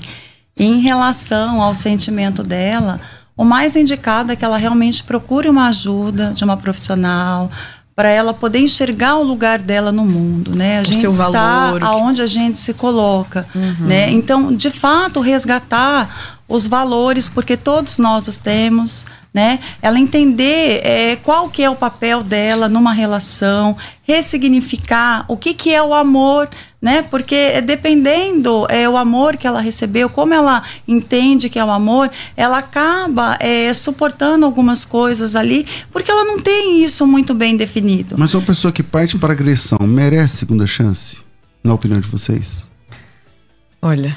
Em 0.55 0.79
relação 0.81 1.59
ao 1.59 1.73
sentimento 1.73 2.43
dela, 2.43 3.01
o 3.35 3.43
mais 3.43 3.75
indicado 3.75 4.31
é 4.31 4.35
que 4.35 4.45
ela 4.45 4.57
realmente 4.57 5.03
procure 5.03 5.49
uma 5.49 5.69
ajuda 5.69 6.33
de 6.35 6.43
uma 6.43 6.55
profissional 6.55 7.49
para 8.01 8.09
ela 8.09 8.33
poder 8.33 8.57
enxergar 8.57 9.17
o 9.17 9.23
lugar 9.23 9.59
dela 9.59 9.91
no 9.91 10.03
mundo, 10.03 10.55
né? 10.55 10.79
A 10.79 10.81
o 10.81 10.85
gente 10.85 11.05
está 11.05 11.29
valor, 11.29 11.83
aonde 11.83 12.19
a 12.19 12.25
gente 12.25 12.57
se 12.57 12.73
coloca, 12.73 13.45
uhum. 13.53 13.85
né? 13.85 14.09
Então, 14.09 14.51
de 14.51 14.71
fato, 14.71 15.19
resgatar 15.19 16.39
os 16.47 16.65
valores, 16.65 17.29
porque 17.29 17.55
todos 17.55 17.99
nós 17.99 18.27
os 18.27 18.37
temos, 18.37 19.05
né? 19.31 19.59
Ela 19.83 19.99
entender 19.99 20.81
é, 20.83 21.15
qual 21.17 21.47
que 21.47 21.61
é 21.61 21.69
o 21.69 21.75
papel 21.75 22.23
dela 22.23 22.67
numa 22.67 22.91
relação, 22.91 23.77
ressignificar 24.01 25.23
o 25.27 25.37
que 25.37 25.53
que 25.53 25.71
é 25.71 25.83
o 25.83 25.93
amor, 25.93 26.49
né? 26.81 27.03
Porque 27.03 27.61
dependendo 27.61 28.65
é 28.69 28.89
o 28.89 28.97
amor 28.97 29.37
que 29.37 29.45
ela 29.45 29.61
recebeu, 29.61 30.09
como 30.09 30.33
ela 30.33 30.63
entende 30.87 31.49
que 31.49 31.59
é 31.59 31.63
o 31.63 31.69
amor, 31.69 32.09
ela 32.35 32.57
acaba 32.57 33.37
é, 33.39 33.71
suportando 33.73 34.45
algumas 34.45 34.83
coisas 34.83 35.35
ali, 35.35 35.67
porque 35.91 36.09
ela 36.09 36.25
não 36.25 36.39
tem 36.39 36.83
isso 36.83 37.05
muito 37.05 37.33
bem 37.33 37.55
definido. 37.55 38.15
Mas 38.17 38.33
uma 38.33 38.43
pessoa 38.43 38.71
que 38.71 38.81
parte 38.81 39.17
para 39.17 39.33
agressão 39.33 39.79
merece 39.81 40.37
segunda 40.37 40.65
chance, 40.65 41.21
na 41.63 41.73
opinião 41.73 41.99
de 41.99 42.07
vocês? 42.07 42.67
Olha, 43.81 44.15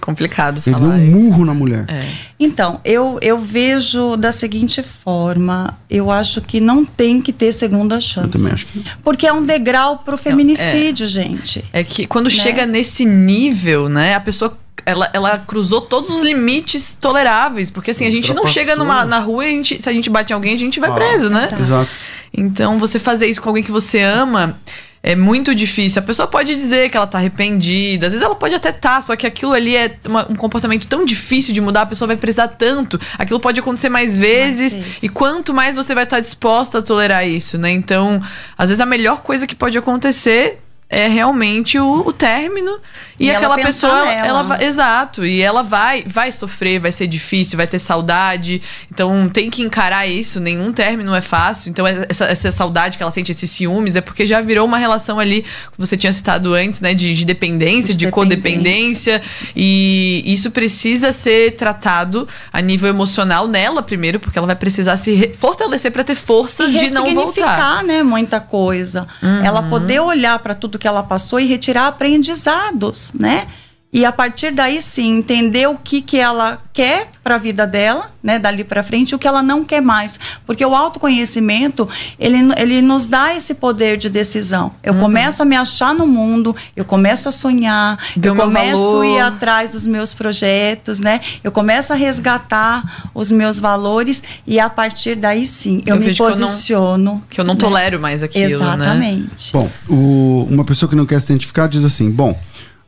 complicado 0.00 0.62
Ele 0.66 0.76
falar. 0.76 0.98
Ele 0.98 1.10
deu 1.10 1.18
um 1.18 1.22
murro 1.22 1.36
isso. 1.36 1.44
na 1.44 1.54
mulher. 1.54 1.84
É. 1.88 2.08
Então, 2.38 2.80
eu, 2.84 3.18
eu 3.22 3.38
vejo 3.38 4.16
da 4.16 4.32
seguinte 4.32 4.82
forma: 4.82 5.78
eu 5.88 6.10
acho 6.10 6.40
que 6.40 6.60
não 6.60 6.84
tem 6.84 7.20
que 7.20 7.32
ter 7.32 7.52
segunda 7.52 8.00
chance. 8.00 8.26
Eu 8.26 8.32
também 8.32 8.52
acho 8.52 8.66
que. 8.66 8.84
Porque 9.02 9.26
é 9.26 9.32
um 9.32 9.42
degrau 9.42 9.98
pro 9.98 10.16
feminicídio, 10.16 11.04
é, 11.04 11.08
gente. 11.08 11.64
É 11.72 11.84
que 11.84 12.06
quando 12.06 12.26
né? 12.26 12.30
chega 12.30 12.66
nesse 12.66 13.04
nível, 13.04 13.88
né, 13.88 14.14
a 14.14 14.20
pessoa 14.20 14.56
ela, 14.86 15.08
ela 15.12 15.38
cruzou 15.38 15.80
todos 15.80 16.10
os 16.10 16.22
limites 16.22 16.96
toleráveis. 17.00 17.70
Porque 17.70 17.90
assim, 17.90 18.06
a 18.06 18.10
gente 18.10 18.32
não 18.34 18.46
chega 18.46 18.76
numa, 18.76 19.04
na 19.04 19.18
rua 19.18 19.46
e 19.46 19.48
a 19.48 19.52
gente, 19.52 19.82
se 19.82 19.88
a 19.88 19.92
gente 19.92 20.10
bate 20.10 20.32
em 20.32 20.34
alguém, 20.34 20.54
a 20.54 20.58
gente 20.58 20.78
vai 20.78 20.90
ah, 20.90 20.94
preso, 20.94 21.30
né? 21.30 21.48
Exato. 21.60 21.90
Então, 22.36 22.78
você 22.78 22.98
fazer 22.98 23.26
isso 23.26 23.40
com 23.40 23.48
alguém 23.48 23.62
que 23.62 23.70
você 23.70 24.00
ama 24.00 24.58
é 25.04 25.14
muito 25.14 25.54
difícil. 25.54 26.00
A 26.00 26.02
pessoa 26.02 26.26
pode 26.26 26.56
dizer 26.56 26.88
que 26.88 26.96
ela 26.96 27.06
tá 27.06 27.18
arrependida, 27.18 28.06
às 28.06 28.12
vezes 28.12 28.24
ela 28.24 28.34
pode 28.34 28.54
até 28.54 28.70
estar, 28.70 28.96
tá, 28.96 29.02
só 29.02 29.14
que 29.14 29.26
aquilo 29.26 29.52
ali 29.52 29.76
é 29.76 29.98
uma, 30.08 30.26
um 30.32 30.34
comportamento 30.34 30.86
tão 30.86 31.04
difícil 31.04 31.52
de 31.52 31.60
mudar, 31.60 31.82
a 31.82 31.86
pessoa 31.86 32.06
vai 32.06 32.16
precisar 32.16 32.48
tanto. 32.48 32.98
Aquilo 33.18 33.38
pode 33.38 33.60
acontecer 33.60 33.90
mais 33.90 34.16
vezes, 34.16 34.72
mais 34.72 34.84
vezes. 34.84 35.02
e 35.02 35.08
quanto 35.10 35.52
mais 35.52 35.76
você 35.76 35.94
vai 35.94 36.04
estar 36.04 36.16
tá 36.16 36.20
disposta 36.20 36.78
a 36.78 36.82
tolerar 36.82 37.28
isso, 37.28 37.58
né? 37.58 37.70
Então, 37.70 38.20
às 38.56 38.70
vezes 38.70 38.80
a 38.80 38.86
melhor 38.86 39.20
coisa 39.20 39.46
que 39.46 39.54
pode 39.54 39.76
acontecer 39.76 40.63
é 40.88 41.08
realmente 41.08 41.78
o, 41.78 42.06
o 42.06 42.12
término. 42.12 42.78
E, 43.18 43.26
e 43.26 43.30
aquela 43.30 43.56
pessoa 43.56 43.92
ela, 43.92 44.26
ela 44.26 44.42
vai, 44.42 44.64
exato. 44.64 45.24
E 45.24 45.40
ela 45.40 45.62
vai 45.62 46.04
vai 46.06 46.30
sofrer 46.30 46.78
vai 46.78 46.92
ser 46.92 47.06
difícil 47.06 47.56
vai 47.56 47.66
ter 47.66 47.78
saudade. 47.78 48.60
Então 48.92 49.28
tem 49.28 49.50
que 49.50 49.62
encarar 49.62 50.06
isso. 50.06 50.40
Nenhum 50.40 50.72
término 50.72 51.14
é 51.14 51.20
fácil. 51.20 51.70
Então 51.70 51.86
essa, 51.86 52.26
essa 52.26 52.52
saudade 52.52 52.96
que 52.96 53.02
ela 53.02 53.12
sente 53.12 53.32
esses 53.32 53.50
ciúmes 53.50 53.96
é 53.96 54.00
porque 54.00 54.26
já 54.26 54.40
virou 54.40 54.66
uma 54.66 54.78
relação 54.78 55.18
ali 55.18 55.42
que 55.42 55.78
você 55.78 55.96
tinha 55.96 56.12
citado 56.12 56.52
antes 56.54 56.80
né 56.80 56.92
de, 56.92 57.14
de 57.14 57.24
dependência 57.24 57.94
de, 57.94 58.06
de 58.06 58.10
codependência. 58.10 59.22
E 59.56 60.22
isso 60.26 60.50
precisa 60.50 61.12
ser 61.12 61.52
tratado 61.52 62.28
a 62.52 62.60
nível 62.60 62.88
emocional 62.88 63.48
nela 63.48 63.82
primeiro 63.82 64.20
porque 64.20 64.38
ela 64.38 64.46
vai 64.46 64.56
precisar 64.56 64.96
se 64.96 65.32
fortalecer 65.36 65.90
para 65.90 66.04
ter 66.04 66.14
forças 66.14 66.72
de 66.72 66.90
não 66.90 67.14
voltar. 67.14 67.82
né 67.82 68.02
muita 68.02 68.40
coisa. 68.40 69.06
Uhum. 69.22 69.44
ela 69.44 69.62
poder 69.62 70.00
olhar 70.00 70.38
para 70.38 70.54
tudo 70.54 70.73
tudo 70.74 70.78
que 70.78 70.88
ela 70.88 71.02
passou 71.02 71.38
e 71.38 71.46
retirar 71.46 71.86
aprendizados, 71.86 73.12
né? 73.12 73.46
E 73.94 74.04
a 74.04 74.10
partir 74.10 74.50
daí 74.50 74.82
sim 74.82 75.18
entender 75.18 75.68
o 75.68 75.76
que, 75.76 76.02
que 76.02 76.18
ela 76.18 76.60
quer 76.72 77.12
para 77.22 77.36
a 77.36 77.38
vida 77.38 77.64
dela, 77.64 78.10
né, 78.20 78.40
dali 78.40 78.64
para 78.64 78.82
frente, 78.82 79.14
o 79.14 79.18
que 79.20 79.26
ela 79.28 79.40
não 79.40 79.64
quer 79.64 79.80
mais, 79.80 80.18
porque 80.44 80.66
o 80.66 80.74
autoconhecimento 80.74 81.88
ele, 82.18 82.38
ele 82.56 82.82
nos 82.82 83.06
dá 83.06 83.36
esse 83.36 83.54
poder 83.54 83.96
de 83.96 84.10
decisão. 84.10 84.72
Eu 84.82 84.94
uhum. 84.94 85.00
começo 85.00 85.42
a 85.42 85.44
me 85.46 85.54
achar 85.54 85.94
no 85.94 86.08
mundo, 86.08 86.56
eu 86.74 86.84
começo 86.84 87.28
a 87.28 87.32
sonhar, 87.32 87.96
Deu 88.16 88.34
eu 88.34 88.42
começo 88.42 89.00
a 89.00 89.06
ir 89.06 89.20
atrás 89.20 89.70
dos 89.70 89.86
meus 89.86 90.12
projetos, 90.12 90.98
né? 90.98 91.20
Eu 91.44 91.52
começo 91.52 91.92
a 91.92 91.96
resgatar 91.96 93.08
os 93.14 93.30
meus 93.30 93.60
valores 93.60 94.24
e 94.44 94.58
a 94.58 94.68
partir 94.68 95.14
daí 95.14 95.46
sim 95.46 95.82
eu, 95.86 95.94
eu 95.94 96.00
me 96.00 96.12
posiciono. 96.16 96.64
Que 96.64 96.74
eu 96.74 96.98
não, 96.98 97.20
que 97.20 97.40
eu 97.40 97.44
não 97.44 97.54
né? 97.54 97.60
tolero 97.60 98.00
mais 98.00 98.24
aquilo, 98.24 98.48
né? 98.48 98.54
Exatamente. 98.54 99.20
Né? 99.20 99.28
Bom, 99.52 99.70
o, 99.88 100.48
uma 100.50 100.64
pessoa 100.64 100.90
que 100.90 100.96
não 100.96 101.06
quer 101.06 101.20
se 101.20 101.26
identificar 101.26 101.68
diz 101.68 101.84
assim, 101.84 102.10
bom. 102.10 102.36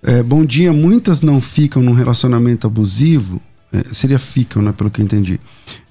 É, 0.06 0.22
bom 0.22 0.44
dia, 0.44 0.72
muitas 0.72 1.20
não 1.20 1.40
ficam 1.40 1.82
num 1.82 1.92
relacionamento 1.92 2.64
abusivo. 2.64 3.42
É, 3.72 3.82
seria 3.92 4.20
ficam, 4.20 4.62
né? 4.62 4.72
Pelo 4.72 4.88
que 4.88 5.00
eu 5.00 5.04
entendi. 5.04 5.40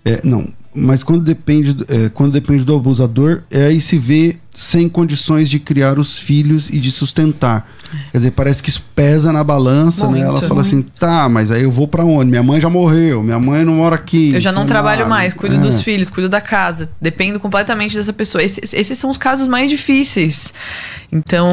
É, 0.06 0.22
não, 0.24 0.48
mas 0.74 1.04
quando 1.04 1.22
depende, 1.22 1.76
é, 1.90 2.08
quando 2.08 2.32
depende 2.32 2.64
do 2.64 2.74
abusador, 2.74 3.44
é 3.52 3.66
aí 3.66 3.82
se 3.82 3.98
vê 3.98 4.38
sem 4.56 4.88
condições 4.88 5.50
de 5.50 5.60
criar 5.60 6.00
os 6.00 6.18
filhos 6.18 6.70
e 6.70 6.80
de 6.80 6.90
sustentar. 6.90 7.70
Quer 8.12 8.18
dizer, 8.18 8.32
parece 8.32 8.64
que 8.64 8.70
isso 8.70 8.84
pesa 8.96 9.32
na 9.32 9.44
balança, 9.44 10.06
muito, 10.06 10.22
né? 10.22 10.28
Ela 10.28 10.42
fala 10.42 10.62
assim, 10.62 10.82
tá, 10.82 11.28
mas 11.28 11.52
aí 11.52 11.64
eu 11.64 11.72
vou 11.72 11.88
para 11.88 12.04
onde? 12.04 12.30
Minha 12.32 12.42
mãe 12.42 12.60
já 12.60 12.70
morreu, 12.70 13.22
minha 13.22 13.40
mãe 13.40 13.66
não 13.66 13.76
mora 13.76 13.96
aqui. 13.96 14.34
Eu 14.34 14.42
já 14.42 14.52
não 14.52 14.66
trabalho 14.66 15.04
lá. 15.04 15.10
mais, 15.10 15.34
cuido 15.34 15.56
é. 15.56 15.60
dos 15.60 15.82
filhos, 15.82 16.10
cuido 16.10 16.30
da 16.30 16.40
casa, 16.40 16.90
dependo 17.00 17.40
completamente 17.40 17.96
dessa 17.96 18.14
pessoa. 18.14 18.42
Esses, 18.42 18.74
esses 18.74 18.98
são 18.98 19.10
os 19.10 19.18
casos 19.18 19.48
mais 19.48 19.70
difíceis. 19.70 20.54
Então, 21.12 21.50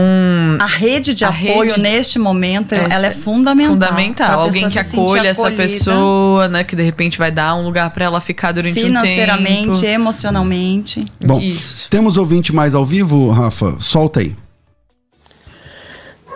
a 0.59 0.67
rede 0.67 1.15
de 1.15 1.25
a 1.25 1.29
apoio 1.29 1.71
rede 1.71 1.81
neste 1.81 2.19
momento, 2.19 2.73
é, 2.73 2.87
ela 2.89 3.07
é 3.07 3.11
fundamental. 3.11 3.73
Fundamental, 3.73 4.41
alguém 4.41 4.69
que 4.69 4.79
acolha 4.79 5.29
essa 5.29 5.51
pessoa, 5.51 6.49
né, 6.49 6.65
que 6.65 6.75
de 6.75 6.83
repente 6.83 7.19
vai 7.19 7.31
dar 7.31 7.55
um 7.55 7.65
lugar 7.65 7.91
para 7.91 8.05
ela 8.05 8.21
ficar 8.21 8.53
durante 8.53 8.73
um 8.73 8.75
tempo. 8.75 8.87
Financeiramente, 8.87 9.87
emocionalmente. 9.87 11.07
Bom, 11.25 11.41
Isso. 11.41 11.89
temos 11.91 12.17
ouvinte 12.17 12.53
mais 12.53 12.75
ao 12.75 12.85
vivo, 12.93 13.31
Rafa? 13.31 13.81
Solta 13.81 14.21
aí. 14.21 14.37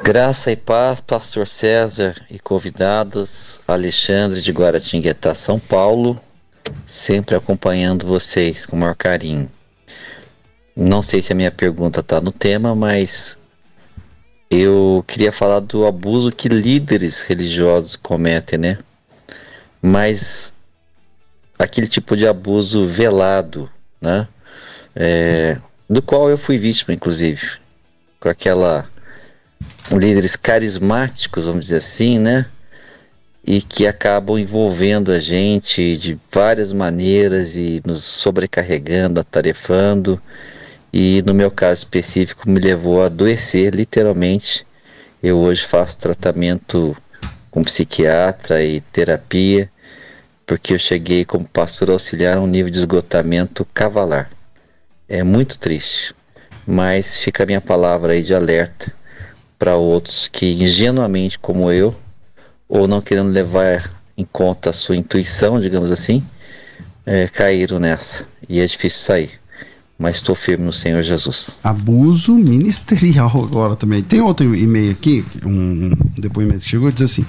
Graça 0.02 0.50
e 0.50 0.56
paz, 0.56 1.02
Pastor 1.02 1.46
César 1.46 2.16
e 2.30 2.38
convidados, 2.38 3.60
Alexandre 3.68 4.40
de 4.40 4.52
Guaratinguetá, 4.52 5.34
São 5.34 5.58
Paulo, 5.58 6.18
sempre 6.86 7.34
acompanhando 7.34 8.06
vocês 8.06 8.64
com 8.64 8.74
o 8.74 8.78
maior 8.80 8.96
carinho. 8.96 9.50
Não 10.74 11.02
sei 11.02 11.20
se 11.20 11.30
a 11.30 11.36
minha 11.36 11.50
pergunta 11.50 12.00
está 12.00 12.22
no 12.22 12.32
tema, 12.32 12.74
mas 12.74 13.36
eu 14.50 15.04
queria 15.06 15.32
falar 15.32 15.60
do 15.60 15.86
abuso 15.86 16.32
que 16.32 16.48
líderes 16.48 17.20
religiosos 17.20 17.96
cometem, 17.96 18.58
né? 18.58 18.78
Mas 19.82 20.54
aquele 21.58 21.86
tipo 21.86 22.16
de 22.16 22.26
abuso 22.26 22.86
velado, 22.86 23.68
né? 24.00 24.26
É, 24.94 25.58
do 25.88 26.02
qual 26.02 26.28
eu 26.28 26.36
fui 26.36 26.58
vítima, 26.58 26.94
inclusive, 26.94 27.58
com 28.18 28.28
aquela 28.28 28.88
líderes 29.90 30.34
carismáticos, 30.34 31.44
vamos 31.44 31.66
dizer 31.66 31.76
assim, 31.76 32.18
né? 32.18 32.46
E 33.46 33.62
que 33.62 33.86
acabam 33.86 34.38
envolvendo 34.38 35.12
a 35.12 35.20
gente 35.20 35.96
de 35.96 36.18
várias 36.32 36.72
maneiras 36.72 37.54
e 37.54 37.80
nos 37.86 38.02
sobrecarregando, 38.02 39.20
atarefando. 39.20 40.20
E 40.92 41.22
no 41.24 41.32
meu 41.32 41.50
caso 41.50 41.78
específico, 41.78 42.50
me 42.50 42.58
levou 42.58 43.02
a 43.02 43.06
adoecer, 43.06 43.72
literalmente. 43.72 44.66
Eu 45.22 45.38
hoje 45.38 45.64
faço 45.64 45.96
tratamento 45.98 46.96
com 47.50 47.62
psiquiatra 47.62 48.62
e 48.64 48.80
terapia, 48.80 49.70
porque 50.44 50.74
eu 50.74 50.78
cheguei 50.78 51.24
como 51.24 51.48
pastor 51.48 51.90
auxiliar 51.90 52.36
a 52.36 52.40
um 52.40 52.46
nível 52.46 52.70
de 52.70 52.78
esgotamento 52.78 53.64
cavalar. 53.72 54.28
É 55.08 55.22
muito 55.22 55.56
triste, 55.56 56.12
mas 56.66 57.18
fica 57.18 57.44
a 57.44 57.46
minha 57.46 57.60
palavra 57.60 58.12
aí 58.12 58.22
de 58.24 58.34
alerta 58.34 58.92
para 59.56 59.76
outros 59.76 60.26
que 60.26 60.54
ingenuamente 60.54 61.38
como 61.38 61.70
eu, 61.70 61.94
ou 62.68 62.88
não 62.88 63.00
querendo 63.00 63.30
levar 63.30 64.02
em 64.18 64.24
conta 64.24 64.70
a 64.70 64.72
sua 64.72 64.96
intuição, 64.96 65.60
digamos 65.60 65.92
assim, 65.92 66.26
é, 67.04 67.28
caíram 67.28 67.78
nessa 67.78 68.26
e 68.48 68.58
é 68.60 68.66
difícil 68.66 68.98
sair. 68.98 69.40
Mas 69.98 70.16
estou 70.16 70.34
firme 70.34 70.66
no 70.66 70.72
Senhor 70.72 71.02
Jesus. 71.02 71.56
Abuso 71.64 72.34
ministerial 72.34 73.30
agora 73.42 73.74
também. 73.74 74.02
Tem 74.02 74.20
outro 74.20 74.54
e-mail 74.54 74.92
aqui, 74.92 75.24
um, 75.44 75.90
depoimento 76.18 76.60
que 76.60 76.68
chegou, 76.68 76.92
diz 76.92 77.02
assim: 77.02 77.24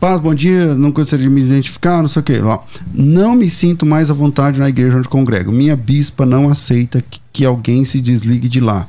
Paz, 0.00 0.18
bom 0.18 0.34
dia, 0.34 0.74
não 0.74 0.90
gostaria 0.90 1.28
de 1.28 1.30
me 1.30 1.42
identificar, 1.42 2.00
não 2.00 2.08
sei 2.08 2.20
o 2.20 2.24
que. 2.24 2.40
Não 2.94 3.36
me 3.36 3.50
sinto 3.50 3.84
mais 3.84 4.10
à 4.10 4.14
vontade 4.14 4.58
na 4.58 4.70
igreja 4.70 4.96
onde 4.96 5.08
congrego. 5.08 5.52
Minha 5.52 5.76
bispa 5.76 6.24
não 6.24 6.48
aceita 6.48 7.02
que, 7.02 7.20
que 7.30 7.44
alguém 7.44 7.84
se 7.84 8.00
desligue 8.00 8.48
de 8.48 8.60
lá. 8.60 8.88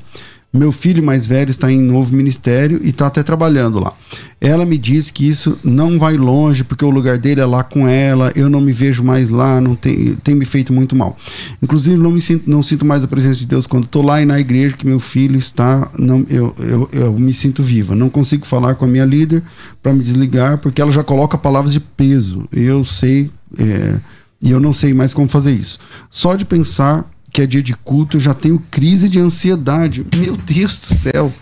Meu 0.51 0.71
filho 0.71 1.03
mais 1.03 1.27
velho 1.27 1.51
está 1.51 1.71
em 1.71 1.79
novo 1.79 2.15
ministério 2.15 2.79
e 2.83 2.89
está 2.89 3.05
até 3.05 3.21
trabalhando 3.21 3.79
lá. 3.79 3.93
Ela 4.41 4.65
me 4.65 4.79
diz 4.79 5.11
que 5.11 5.29
isso 5.29 5.59
não 5.63 5.99
vai 5.99 6.17
longe, 6.17 6.63
porque 6.63 6.83
o 6.83 6.89
lugar 6.89 7.19
dele 7.19 7.39
é 7.39 7.45
lá 7.45 7.63
com 7.63 7.87
ela, 7.87 8.31
eu 8.35 8.49
não 8.49 8.59
me 8.59 8.71
vejo 8.71 9.03
mais 9.03 9.29
lá, 9.29 9.61
não 9.61 9.75
tem, 9.75 10.15
tem 10.23 10.33
me 10.33 10.45
feito 10.45 10.73
muito 10.73 10.95
mal. 10.95 11.15
Inclusive, 11.61 11.95
não, 11.97 12.09
me 12.09 12.19
sinto, 12.19 12.49
não 12.49 12.63
sinto 12.63 12.83
mais 12.83 13.03
a 13.03 13.07
presença 13.07 13.39
de 13.39 13.45
Deus 13.45 13.67
quando 13.67 13.83
estou 13.83 14.01
lá 14.01 14.23
e 14.23 14.25
na 14.25 14.39
igreja 14.39 14.75
que 14.75 14.87
meu 14.87 14.99
filho 14.99 15.37
está, 15.37 15.87
não, 15.99 16.25
eu, 16.27 16.55
eu, 16.57 16.89
eu 16.93 17.13
me 17.13 17.33
sinto 17.33 17.61
viva. 17.61 17.93
Não 17.93 18.09
consigo 18.09 18.43
falar 18.43 18.73
com 18.73 18.85
a 18.85 18.87
minha 18.87 19.05
líder 19.05 19.43
para 19.83 19.93
me 19.93 20.01
desligar, 20.01 20.57
porque 20.57 20.81
ela 20.81 20.91
já 20.91 21.03
coloca 21.03 21.37
palavras 21.37 21.73
de 21.73 21.79
peso. 21.79 22.49
Eu 22.51 22.83
sei, 22.83 23.29
é, 23.55 23.99
e 24.41 24.49
eu 24.49 24.59
não 24.59 24.73
sei 24.73 24.95
mais 24.95 25.13
como 25.13 25.29
fazer 25.29 25.51
isso. 25.51 25.77
Só 26.09 26.35
de 26.35 26.43
pensar 26.43 27.05
que 27.31 27.41
é 27.41 27.45
dia 27.45 27.61
de 27.61 27.75
culto, 27.75 28.17
eu 28.17 28.21
já 28.21 28.33
tenho 28.33 28.63
crise 28.71 29.07
de 29.07 29.19
ansiedade. 29.19 30.05
Meu 30.15 30.35
Deus 30.35 30.79
do 30.79 30.95
céu. 30.95 31.33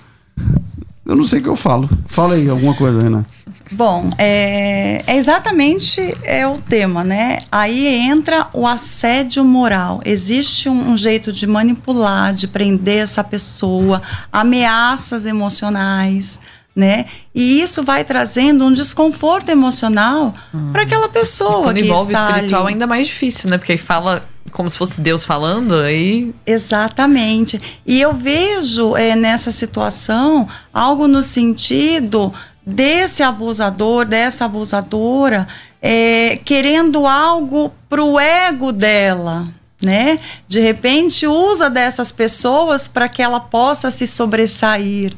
Eu 1.06 1.16
não 1.16 1.24
sei 1.24 1.40
o 1.40 1.44
que 1.44 1.50
eu 1.50 1.56
falo. 1.56 1.90
Fala 2.08 2.36
aí 2.36 2.50
alguma 2.50 2.76
coisa, 2.76 3.02
Renan. 3.02 3.26
Bom, 3.72 4.12
é, 4.18 5.04
é, 5.06 5.18
exatamente 5.18 6.02
é 6.24 6.48
o 6.48 6.58
tema, 6.58 7.04
né? 7.04 7.40
Aí 7.52 7.86
entra 7.88 8.48
o 8.54 8.66
assédio 8.66 9.44
moral. 9.44 10.02
Existe 10.06 10.70
um, 10.70 10.92
um, 10.92 10.98
jeito 10.98 11.34
de 11.34 11.46
manipular, 11.46 12.34
de 12.34 12.48
prender 12.48 13.00
essa 13.00 13.24
pessoa, 13.24 14.02
ameaças 14.32 15.26
emocionais, 15.26 16.40
né? 16.78 17.08
E 17.34 17.60
isso 17.60 17.82
vai 17.82 18.04
trazendo 18.04 18.64
um 18.64 18.72
desconforto 18.72 19.50
emocional 19.50 20.32
hum. 20.54 20.72
para 20.72 20.84
aquela 20.84 21.10
pessoa. 21.10 21.62
E 21.62 21.64
quando 21.64 21.78
que 21.78 21.86
envolve 21.86 22.14
está 22.14 22.30
espiritual, 22.30 22.62
ali. 22.66 22.74
ainda 22.74 22.86
mais 22.86 23.08
difícil, 23.08 23.50
né? 23.50 23.58
Porque 23.58 23.72
aí 23.72 23.80
fala 23.80 24.30
como 24.52 24.70
se 24.70 24.78
fosse 24.78 25.02
Deus 25.02 25.26
falando 25.26 25.74
aí. 25.74 26.32
Exatamente. 26.46 27.60
E 27.84 28.00
eu 28.00 28.14
vejo 28.14 28.96
é, 28.96 29.16
nessa 29.16 29.52
situação 29.52 30.48
algo 30.72 31.08
no 31.08 31.24
sentido 31.24 32.32
desse 32.64 33.24
abusador, 33.24 34.06
dessa 34.06 34.46
abusadora, 34.46 35.48
é, 35.82 36.40
querendo 36.46 37.08
algo 37.08 37.74
pro 37.90 38.20
ego 38.20 38.72
dela, 38.72 39.48
né? 39.82 40.20
De 40.48 40.60
repente 40.60 41.26
usa 41.26 41.72
dessas 41.72 42.12
pessoas 42.12 42.88
para 42.88 43.10
que 43.10 43.24
ela 43.24 43.40
possa 43.40 43.90
se 43.90 44.06
sobressair, 44.06 45.12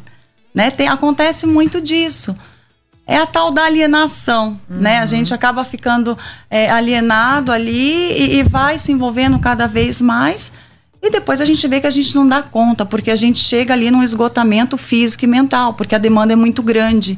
né? 0.54 0.72
Tem, 0.72 0.88
acontece 0.88 1.45
muito 1.45 1.82
disso 1.82 2.36
é 3.10 3.18
a 3.18 3.26
tal 3.26 3.50
da 3.50 3.64
alienação, 3.64 4.60
uhum. 4.70 4.78
né? 4.78 5.00
A 5.00 5.06
gente 5.08 5.34
acaba 5.34 5.64
ficando 5.64 6.16
é, 6.47 6.70
alienado 6.70 7.52
ali 7.52 8.12
e, 8.12 8.38
e, 8.38 8.43
vai 8.43 8.78
se 8.78 8.91
envolvendo 8.91 9.39
cada 9.39 9.66
vez 9.66 10.00
mais. 10.00 10.54
E 11.02 11.10
depois 11.10 11.41
a 11.41 11.45
gente 11.45 11.68
vê 11.68 11.82
que 11.82 11.88
a 11.88 11.89
gente 11.89 12.14
não 12.14 12.28
dá 12.28 12.43
conta, 12.43 12.86
porque 12.86 13.10
a 13.10 13.16
gente 13.16 13.39
chega 13.39 13.74
ali 13.74 13.89
num 13.89 14.04
esgotamento 14.04 14.78
físico 14.78 15.26
e 15.26 15.28
mental, 15.28 15.74
porque 15.74 15.95
a 15.95 15.97
demanda 15.97 16.34
é 16.34 16.36
muito 16.36 16.62
grande 16.62 17.18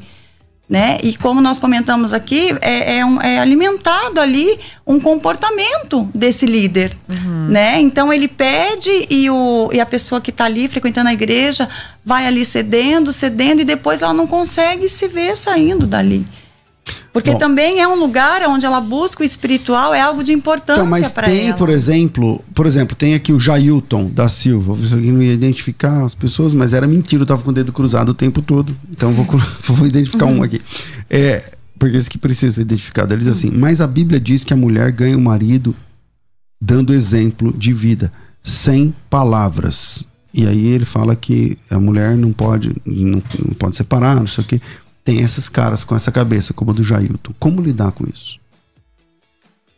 né? 0.72 0.98
E 1.04 1.18
como 1.18 1.42
nós 1.42 1.60
comentamos 1.60 2.14
aqui, 2.14 2.56
é, 2.62 3.00
é, 3.00 3.06
um, 3.06 3.20
é 3.20 3.40
alimentado 3.40 4.22
ali 4.22 4.58
um 4.88 5.02
comportamento 5.02 6.10
desse 6.16 6.46
líder, 6.46 6.94
uhum. 7.10 7.48
né? 7.50 7.82
Então 7.82 8.12
ele 8.12 8.30
pede 8.30 9.06
e, 9.10 9.30
o, 9.30 9.70
e 9.74 9.82
a 9.82 9.86
pessoa 9.86 10.22
que 10.22 10.30
está 10.30 10.46
ali 10.46 10.70
frequentando 10.70 11.10
a 11.10 11.14
igreja 11.14 11.68
vai 12.06 12.26
ali 12.26 12.46
cedendo, 12.46 13.12
cedendo 13.12 13.60
e 13.60 13.66
depois 13.66 14.02
ela 14.02 14.14
não 14.14 14.26
consegue 14.26 14.88
se 14.88 15.10
ver 15.10 15.36
saindo 15.36 15.86
dali. 15.86 16.26
Porque 17.14 17.32
Bom, 17.32 17.38
também 17.38 17.82
é 17.82 17.88
um 17.88 18.00
lugar 18.00 18.42
onde 18.48 18.66
ela 18.66 18.80
busca 18.80 19.22
o 19.22 19.26
espiritual, 19.26 19.94
é 19.94 20.02
algo 20.02 20.24
de 20.24 20.34
importância 20.34 20.82
então, 20.82 21.12
para 21.14 21.28
ela. 21.28 21.36
Mas 21.36 21.44
tem, 21.46 21.54
por 21.54 21.70
exemplo, 21.70 22.44
por 22.56 22.66
exemplo, 22.66 22.96
tem 22.96 23.14
aqui 23.14 23.34
o 23.34 23.40
Jailton 23.40 24.06
da 24.06 24.30
Silva. 24.30 24.74
Você 24.74 24.96
não 24.96 25.22
ia 25.22 25.34
identificar 25.34 26.04
as 26.04 26.16
pessoas, 26.16 26.54
mas 26.54 26.74
era 26.74 26.88
mentira, 26.88 27.24
eu 27.24 27.28
tava 27.28 27.44
com 27.44 27.50
o 27.50 27.54
dedo 27.54 27.74
cruzado 27.74 28.10
o 28.10 28.14
tempo 28.14 28.42
todo. 28.42 28.76
Então 28.90 29.12
vou, 29.12 29.26
vou 29.62 29.86
identificar 29.86 30.26
uhum. 30.26 30.40
um 30.40 30.44
aqui. 30.44 30.62
É, 31.10 31.52
porque 31.78 31.98
esse 31.98 32.10
que 32.10 32.18
precisa 32.18 32.54
ser 32.54 32.62
identificado. 32.62 33.14
Ele 33.14 33.24
diz 33.24 33.28
assim: 33.28 33.52
Mas 33.52 33.82
a 33.82 33.88
Bíblia 33.88 34.20
diz 34.20 34.44
que 34.44 34.54
a 34.54 34.58
mulher 34.58 34.92
ganha 34.92 35.18
o 35.18 35.22
marido 35.22 35.76
dando 36.62 36.94
exemplo 36.94 37.52
de 37.58 37.74
vida, 37.74 38.12
sem 38.44 38.94
palavras. 39.10 40.06
E 40.34 40.48
aí 40.48 40.68
ele 40.68 40.86
fala 40.86 41.16
que 41.16 41.58
a 41.70 41.80
mulher 41.80 42.16
não 42.16 42.32
pode, 42.32 42.72
não, 42.86 43.22
não 43.46 43.54
pode 43.58 43.76
separar, 43.76 44.16
não 44.16 44.28
sei 44.28 44.44
o 44.44 44.48
quê. 44.48 44.62
Tem 45.04 45.22
esses 45.22 45.50
caras 45.50 45.84
com 45.84 45.96
essa 45.96 46.12
cabeça, 46.12 46.54
como 46.54 46.72
a 46.72 46.74
do 46.74 46.84
Jailton. 46.84 47.34
Como 47.40 47.62
lidar 47.62 47.92
com 47.92 48.06
isso? 48.08 48.40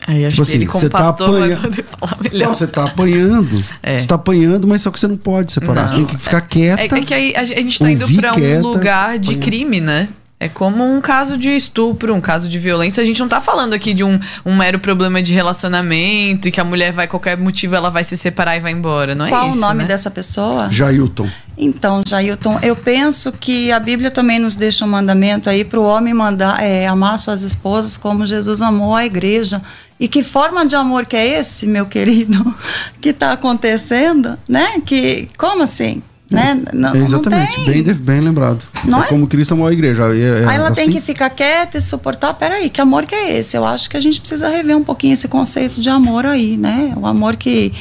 Aí, 0.05 0.26
acho 0.26 0.43
tipo 0.43 0.71
assim, 0.71 0.89
tá 0.89 0.99
pastor 0.99 1.30
apanha... 1.30 1.55
vai 1.55 1.69
poder 1.69 1.84
falar 1.84 2.17
melhor. 2.21 2.36
Então, 2.36 2.53
você 2.53 2.67
tá 2.67 2.86
apanhando. 2.86 3.63
É. 3.82 3.99
Você 3.99 4.07
tá 4.07 4.15
apanhando, 4.15 4.67
mas 4.67 4.82
só 4.82 4.91
que 4.91 4.99
você 4.99 5.07
não 5.07 5.17
pode 5.17 5.51
separar. 5.51 5.84
Não. 5.84 5.89
Você 5.89 5.95
tem 5.95 6.05
que 6.05 6.17
ficar 6.17 6.41
quieta. 6.41 6.82
É, 6.82 6.86
é 6.86 7.01
que 7.01 7.13
aí 7.13 7.36
a 7.36 7.43
gente 7.43 7.80
tá 7.80 7.91
indo 7.91 8.07
pra 8.15 8.34
um 8.34 8.61
lugar 8.61 9.19
de 9.19 9.36
crime, 9.36 9.82
né? 9.82 10.07
É 10.43 10.49
como 10.49 10.83
um 10.83 10.99
caso 10.99 11.37
de 11.37 11.55
estupro, 11.55 12.13
um 12.13 12.19
caso 12.19 12.49
de 12.49 12.59
violência. 12.59 13.01
A 13.01 13.05
gente 13.05 13.21
não 13.21 13.29
tá 13.29 13.39
falando 13.39 13.73
aqui 13.73 13.93
de 13.93 14.03
um, 14.03 14.19
um 14.45 14.53
mero 14.53 14.77
problema 14.77 15.21
de 15.21 15.33
relacionamento 15.33 16.49
e 16.49 16.51
que 16.51 16.59
a 16.59 16.65
mulher 16.65 16.91
vai, 16.91 17.07
qualquer 17.07 17.37
motivo, 17.37 17.75
ela 17.75 17.89
vai 17.89 18.03
se 18.03 18.17
separar 18.17 18.57
e 18.57 18.59
vai 18.59 18.73
embora. 18.73 19.15
Não 19.15 19.25
é 19.25 19.29
Qual 19.29 19.47
isso. 19.47 19.59
Qual 19.59 19.69
o 19.69 19.69
nome 19.69 19.83
né? 19.83 19.87
dessa 19.87 20.11
pessoa? 20.11 20.69
Jailton. 20.69 21.29
Então, 21.57 22.03
Jailton, 22.05 22.59
eu 22.61 22.75
penso 22.75 23.31
que 23.31 23.71
a 23.71 23.79
Bíblia 23.79 24.11
também 24.11 24.37
nos 24.37 24.57
deixa 24.57 24.83
um 24.83 24.87
mandamento 24.89 25.49
aí 25.49 25.63
para 25.63 25.79
o 25.79 25.85
homem 25.85 26.13
mandar, 26.13 26.61
é, 26.61 26.87
amar 26.87 27.17
suas 27.19 27.41
esposas 27.41 27.95
como 27.95 28.25
Jesus 28.25 28.61
amou 28.61 28.93
a 28.93 29.05
igreja. 29.05 29.61
E 29.97 30.09
que 30.09 30.21
forma 30.21 30.65
de 30.65 30.75
amor 30.75 31.05
que 31.05 31.15
é 31.15 31.39
esse, 31.39 31.65
meu 31.65 31.85
querido, 31.85 32.53
que 32.99 33.09
está 33.09 33.31
acontecendo, 33.31 34.37
né? 34.45 34.81
Que, 34.85 35.29
como 35.37 35.63
assim? 35.63 36.03
Né? 36.34 36.59
Não, 36.73 36.95
exatamente, 36.95 37.59
não 37.59 37.65
bem, 37.65 37.84
bem 37.84 38.19
lembrado. 38.19 38.65
Não 38.84 39.03
é, 39.03 39.05
é? 39.05 39.09
como 39.09 39.27
Cristo 39.27 39.53
amou 39.53 39.67
a 39.67 39.71
igreja. 39.71 40.03
É, 40.13 40.43
é 40.43 40.47
Aí 40.47 40.55
ela 40.55 40.69
assim? 40.69 40.75
tem 40.75 40.91
que 40.91 40.99
ficar 40.99 41.29
quieta 41.29 41.77
e 41.77 41.81
suportar. 41.81 42.34
Peraí, 42.34 42.69
que 42.69 42.81
amor 42.81 43.05
que 43.05 43.13
é 43.13 43.38
esse? 43.38 43.55
Eu 43.55 43.63
acho 43.63 43.89
que 43.89 43.95
a 43.95 43.99
gente 43.99 44.19
precisa 44.19 44.49
rever 44.49 44.75
um 44.75 44.84
pouquinho 44.84 45.13
esse 45.13 45.27
conceito 45.27 45.79
de 45.79 45.89
amor 45.89 46.25
aí, 46.25 46.57
né? 46.57 46.93
O 46.97 47.05
amor 47.05 47.36
que, 47.36 47.71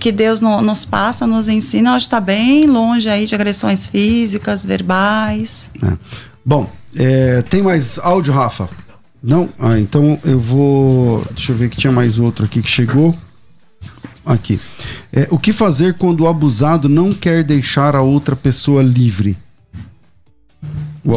que 0.00 0.10
Deus 0.10 0.40
no, 0.40 0.60
nos 0.60 0.84
passa, 0.84 1.26
nos 1.26 1.48
ensina, 1.48 1.90
eu 1.90 1.94
acho 1.94 2.06
que 2.06 2.08
está 2.08 2.20
bem 2.20 2.66
longe 2.66 3.08
aí 3.08 3.26
de 3.26 3.34
agressões 3.34 3.86
físicas, 3.86 4.64
verbais. 4.64 5.70
É. 5.82 5.96
Bom, 6.44 6.68
é, 6.96 7.42
tem 7.42 7.62
mais 7.62 7.98
áudio, 8.00 8.32
Rafa? 8.32 8.68
Não? 9.22 9.48
Ah, 9.58 9.78
então 9.78 10.18
eu 10.24 10.38
vou. 10.38 11.24
Deixa 11.30 11.52
eu 11.52 11.56
ver 11.56 11.70
que 11.70 11.78
tinha 11.78 11.92
mais 11.92 12.18
outro 12.18 12.44
aqui 12.44 12.60
que 12.60 12.68
chegou. 12.68 13.14
Aqui. 14.24 14.58
É, 15.12 15.28
o 15.30 15.38
que 15.38 15.52
fazer 15.52 15.94
quando 15.94 16.22
o 16.22 16.28
abusado 16.28 16.88
não 16.88 17.12
quer 17.12 17.42
deixar 17.44 17.94
a 17.94 18.02
outra 18.02 18.34
pessoa 18.34 18.82
livre? 18.82 19.36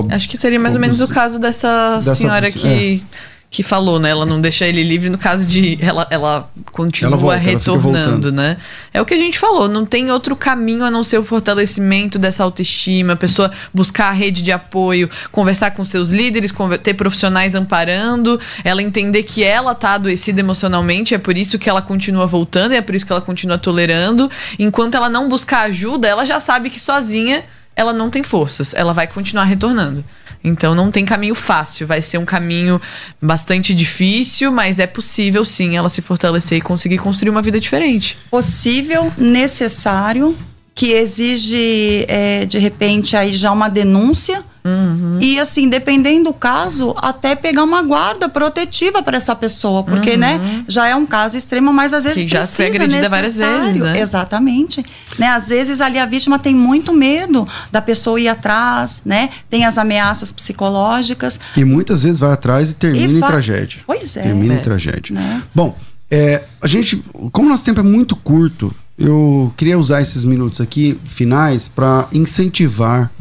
Acho 0.10 0.28
que 0.28 0.38
seria 0.38 0.60
mais 0.60 0.76
ou 0.76 0.82
menos 0.82 1.00
o 1.00 1.08
caso 1.08 1.40
dessa, 1.40 1.98
dessa 1.98 2.16
senhora 2.16 2.52
que. 2.52 3.02
É 3.02 3.37
que 3.50 3.64
falou, 3.64 3.98
né? 4.00 4.10
Ela 4.10 4.26
não 4.26 4.42
deixa 4.42 4.68
ele 4.68 4.84
livre 4.84 5.10
no 5.10 5.18
caso 5.18 5.46
de 5.48 5.78
ela, 5.82 6.06
ela 6.10 6.50
continua 6.72 7.14
ela 7.14 7.18
volta, 7.18 7.38
retornando, 7.38 8.28
ela 8.28 8.36
né? 8.36 8.58
É 8.94 9.02
o 9.02 9.06
que 9.06 9.14
a 9.14 9.18
gente 9.18 9.40
falou, 9.40 9.70
não 9.70 9.86
tem 9.86 10.12
outro 10.12 10.36
caminho 10.36 10.84
a 10.84 10.92
não 10.92 11.04
ser 11.04 11.18
o 11.18 11.24
fortalecimento 11.24 12.20
dessa 12.20 12.44
autoestima, 12.44 13.14
a 13.14 13.16
pessoa 13.16 13.50
buscar 13.74 14.10
a 14.10 14.12
rede 14.12 14.44
de 14.44 14.52
apoio, 14.52 15.10
conversar 15.32 15.72
com 15.72 15.84
seus 15.86 16.10
líderes, 16.10 16.54
ter 16.84 16.94
profissionais 16.94 17.56
amparando, 17.56 18.40
ela 18.64 18.82
entender 18.82 19.24
que 19.24 19.44
ela 19.44 19.74
tá 19.74 19.94
adoecida 19.94 20.40
emocionalmente, 20.42 21.16
é 21.16 21.18
por 21.18 21.38
isso 21.38 21.58
que 21.58 21.70
ela 21.70 21.82
continua 21.82 22.28
voltando, 22.28 22.74
é 22.74 22.82
por 22.82 22.96
isso 22.96 23.06
que 23.06 23.12
ela 23.12 23.22
continua 23.22 23.58
tolerando. 23.58 24.30
Enquanto 24.60 24.96
ela 24.96 25.10
não 25.10 25.30
buscar 25.30 25.62
ajuda, 25.62 26.08
ela 26.08 26.26
já 26.26 26.40
sabe 26.40 26.70
que 26.70 26.80
sozinha 26.80 27.44
ela 27.78 27.94
não 27.94 28.10
tem 28.10 28.24
forças, 28.24 28.74
ela 28.74 28.92
vai 28.92 29.08
continuar 29.08 29.46
retornando. 29.46 30.04
Então 30.44 30.74
não 30.76 30.92
tem 30.92 31.06
caminho 31.06 31.36
fácil, 31.36 31.88
vai 31.88 32.02
ser 32.02 32.18
um 32.18 32.26
caminho 32.26 32.82
bastante 33.22 33.74
difícil, 33.74 34.52
mas 34.52 34.80
é 34.80 34.88
possível 34.88 35.44
sim 35.44 35.76
ela 35.76 35.90
se 35.90 36.02
fortalecer 36.02 36.60
e 36.60 36.62
conseguir 36.62 36.98
construir 36.98 37.30
uma 37.30 37.42
vida 37.42 37.60
diferente. 37.60 38.18
Possível, 38.30 39.12
necessário, 39.18 40.38
que 40.74 40.92
exige 40.92 42.06
é, 42.08 42.46
de 42.46 42.60
repente 42.60 43.18
aí 43.18 43.34
já 43.34 43.52
uma 43.52 43.68
denúncia 43.68 44.44
Uhum. 44.68 45.18
E 45.22 45.40
assim, 45.40 45.70
dependendo 45.70 46.26
do 46.26 46.34
caso, 46.34 46.94
até 46.98 47.36
pegar 47.36 47.64
uma 47.64 47.82
guarda 47.82 48.28
protetiva 48.28 49.02
para 49.02 49.16
essa 49.16 49.36
pessoa, 49.36 49.84
porque, 49.84 50.12
uhum. 50.12 50.18
né, 50.18 50.64
já 50.68 50.88
é 50.88 50.96
um 50.96 51.06
caso 51.06 51.38
extremo, 51.38 51.72
mas 51.72 51.94
às 51.94 52.04
vezes 52.04 52.24
que 52.24 52.30
já 52.30 52.40
precisa, 52.40 52.58
foi 52.58 52.66
agredida 52.68 53.08
várias 53.08 53.38
vezes, 53.38 53.80
né? 53.80 54.00
Exatamente. 54.00 54.84
Né, 55.18 55.28
às 55.28 55.48
vezes 55.48 55.80
ali 55.80 55.98
a 55.98 56.06
vítima 56.06 56.38
tem 56.38 56.54
muito 56.54 56.94
medo 56.94 57.48
da 57.72 57.82
pessoa 57.82 58.20
ir 58.20 58.28
atrás, 58.28 59.02
né? 59.06 59.30
Tem 59.50 59.66
as 59.66 59.78
ameaças 59.78 60.32
psicológicas. 60.32 61.40
E 61.56 61.64
muitas 61.64 62.04
vezes 62.04 62.20
vai 62.20 62.32
atrás 62.32 62.72
e 62.72 62.74
termina 62.74 63.14
e 63.14 63.18
em 63.18 63.20
tragédia. 63.20 63.82
Pois 63.88 64.18
é. 64.18 64.24
Termina 64.24 64.56
é. 64.56 64.58
em 64.58 64.62
tragédia. 64.62 65.16
Né? 65.16 65.44
Bom, 65.56 65.78
é, 66.10 66.44
a 66.62 66.68
gente, 66.68 67.04
como 67.32 67.50
nosso 67.50 67.64
tempo 67.64 67.80
é 67.80 67.84
muito 67.84 68.16
curto, 68.16 68.74
eu 68.98 69.54
queria 69.56 69.78
usar 69.78 70.02
esses 70.02 70.26
minutos 70.26 70.60
aqui 70.60 71.00
finais 71.06 71.68
para 71.68 72.08
incentivar 72.12 73.12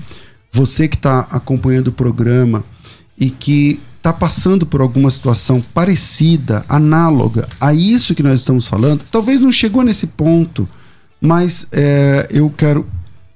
você 0.56 0.88
que 0.88 0.96
está 0.96 1.20
acompanhando 1.30 1.88
o 1.88 1.92
programa 1.92 2.64
e 3.18 3.28
que 3.28 3.78
está 3.98 4.10
passando 4.10 4.64
por 4.64 4.80
alguma 4.80 5.10
situação 5.10 5.60
parecida, 5.60 6.64
análoga 6.66 7.46
a 7.60 7.74
isso 7.74 8.14
que 8.14 8.22
nós 8.22 8.40
estamos 8.40 8.66
falando, 8.66 9.04
talvez 9.10 9.38
não 9.38 9.52
chegou 9.52 9.82
nesse 9.82 10.06
ponto, 10.06 10.66
mas 11.20 11.66
é, 11.72 12.26
eu 12.30 12.48
quero 12.56 12.86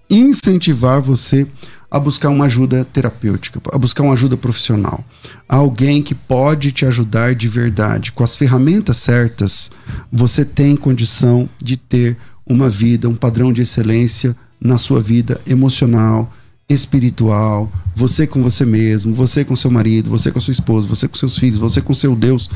incentivar 0.09 1.01
você 1.03 1.47
a 1.91 2.01
buscar 2.01 2.31
uma 2.31 2.47
ajuda 2.47 2.87
terapêutica, 2.87 3.61
a 3.71 3.77
buscar 3.77 4.03
uma 4.03 4.15
ajuda 4.15 4.37
profissional. 4.37 5.05
Alguém 5.47 6.03
que 6.03 6.15
pode 6.15 6.73
te 6.73 6.87
ajudar 6.87 7.35
de 7.35 7.49
verdade. 7.49 8.13
Com 8.13 8.25
as 8.25 8.37
ferramentas 8.37 8.97
certas, 8.99 9.71
você 10.11 10.45
tem 10.45 10.75
condição 10.75 11.49
de 11.63 11.77
ter 11.77 12.17
uma 12.47 12.71
vida, 12.71 13.09
um 13.09 13.15
padrão 13.15 13.53
de 13.53 13.61
excelência 13.61 14.35
na 14.61 14.79
sua 14.79 15.01
vida 15.01 15.41
emocional, 15.47 16.33
espiritual, 16.71 17.71
você 17.95 18.27
com 18.27 18.43
você 18.43 18.65
mesmo, 18.65 19.13
você 19.13 19.45
com 19.45 19.57
seu 19.57 19.71
marido, 19.71 20.09
você 20.09 20.31
com 20.31 20.41
sua 20.41 20.53
esposa, 20.53 20.87
você 20.87 21.09
com 21.09 21.17
seus 21.17 21.37
filhos, 21.37 21.59
você 21.59 21.83
com 21.83 21.93
seu 21.93 22.15
Deus, 22.15 22.49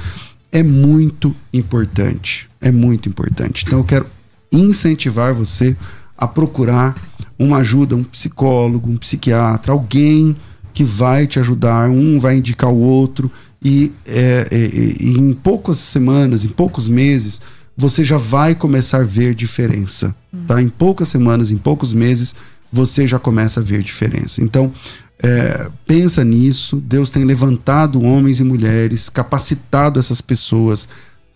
é 0.52 0.62
muito 0.62 1.34
importante. 1.52 2.48
É 2.60 2.70
muito 2.70 3.08
importante. 3.08 3.64
Então 3.66 3.80
eu 3.80 3.84
quero 3.84 4.06
incentivar 4.52 5.34
você 5.34 5.76
a 6.16 6.28
procurar 6.28 6.94
uma 7.36 7.58
ajuda, 7.58 7.96
um 7.96 8.04
psicólogo, 8.04 8.88
um 8.88 8.96
psiquiatra, 8.96 9.72
alguém 9.72 10.36
que 10.72 10.84
vai 10.84 11.26
te 11.26 11.40
ajudar, 11.40 11.90
um 11.90 12.18
vai 12.20 12.38
indicar 12.38 12.70
o 12.70 12.78
outro, 12.78 13.30
e, 13.62 13.92
é, 14.06 14.46
é, 14.50 14.56
e 15.02 15.18
em 15.18 15.32
poucas 15.32 15.78
semanas, 15.78 16.44
em 16.44 16.48
poucos 16.48 16.86
meses, 16.86 17.40
você 17.76 18.04
já 18.04 18.18
vai 18.18 18.54
começar 18.54 18.98
a 18.98 19.04
ver 19.04 19.34
diferença. 19.34 20.14
Tá? 20.46 20.62
Em 20.62 20.68
poucas 20.68 21.08
semanas, 21.08 21.50
em 21.50 21.56
poucos 21.56 21.92
meses, 21.92 22.34
você 22.74 23.06
já 23.06 23.20
começa 23.20 23.60
a 23.60 23.62
ver 23.62 23.82
diferença. 23.82 24.42
Então, 24.42 24.74
é, 25.22 25.70
pensa 25.86 26.24
nisso. 26.24 26.76
Deus 26.76 27.08
tem 27.08 27.24
levantado 27.24 28.02
homens 28.02 28.40
e 28.40 28.44
mulheres, 28.44 29.08
capacitado 29.08 30.00
essas 30.00 30.20
pessoas 30.20 30.88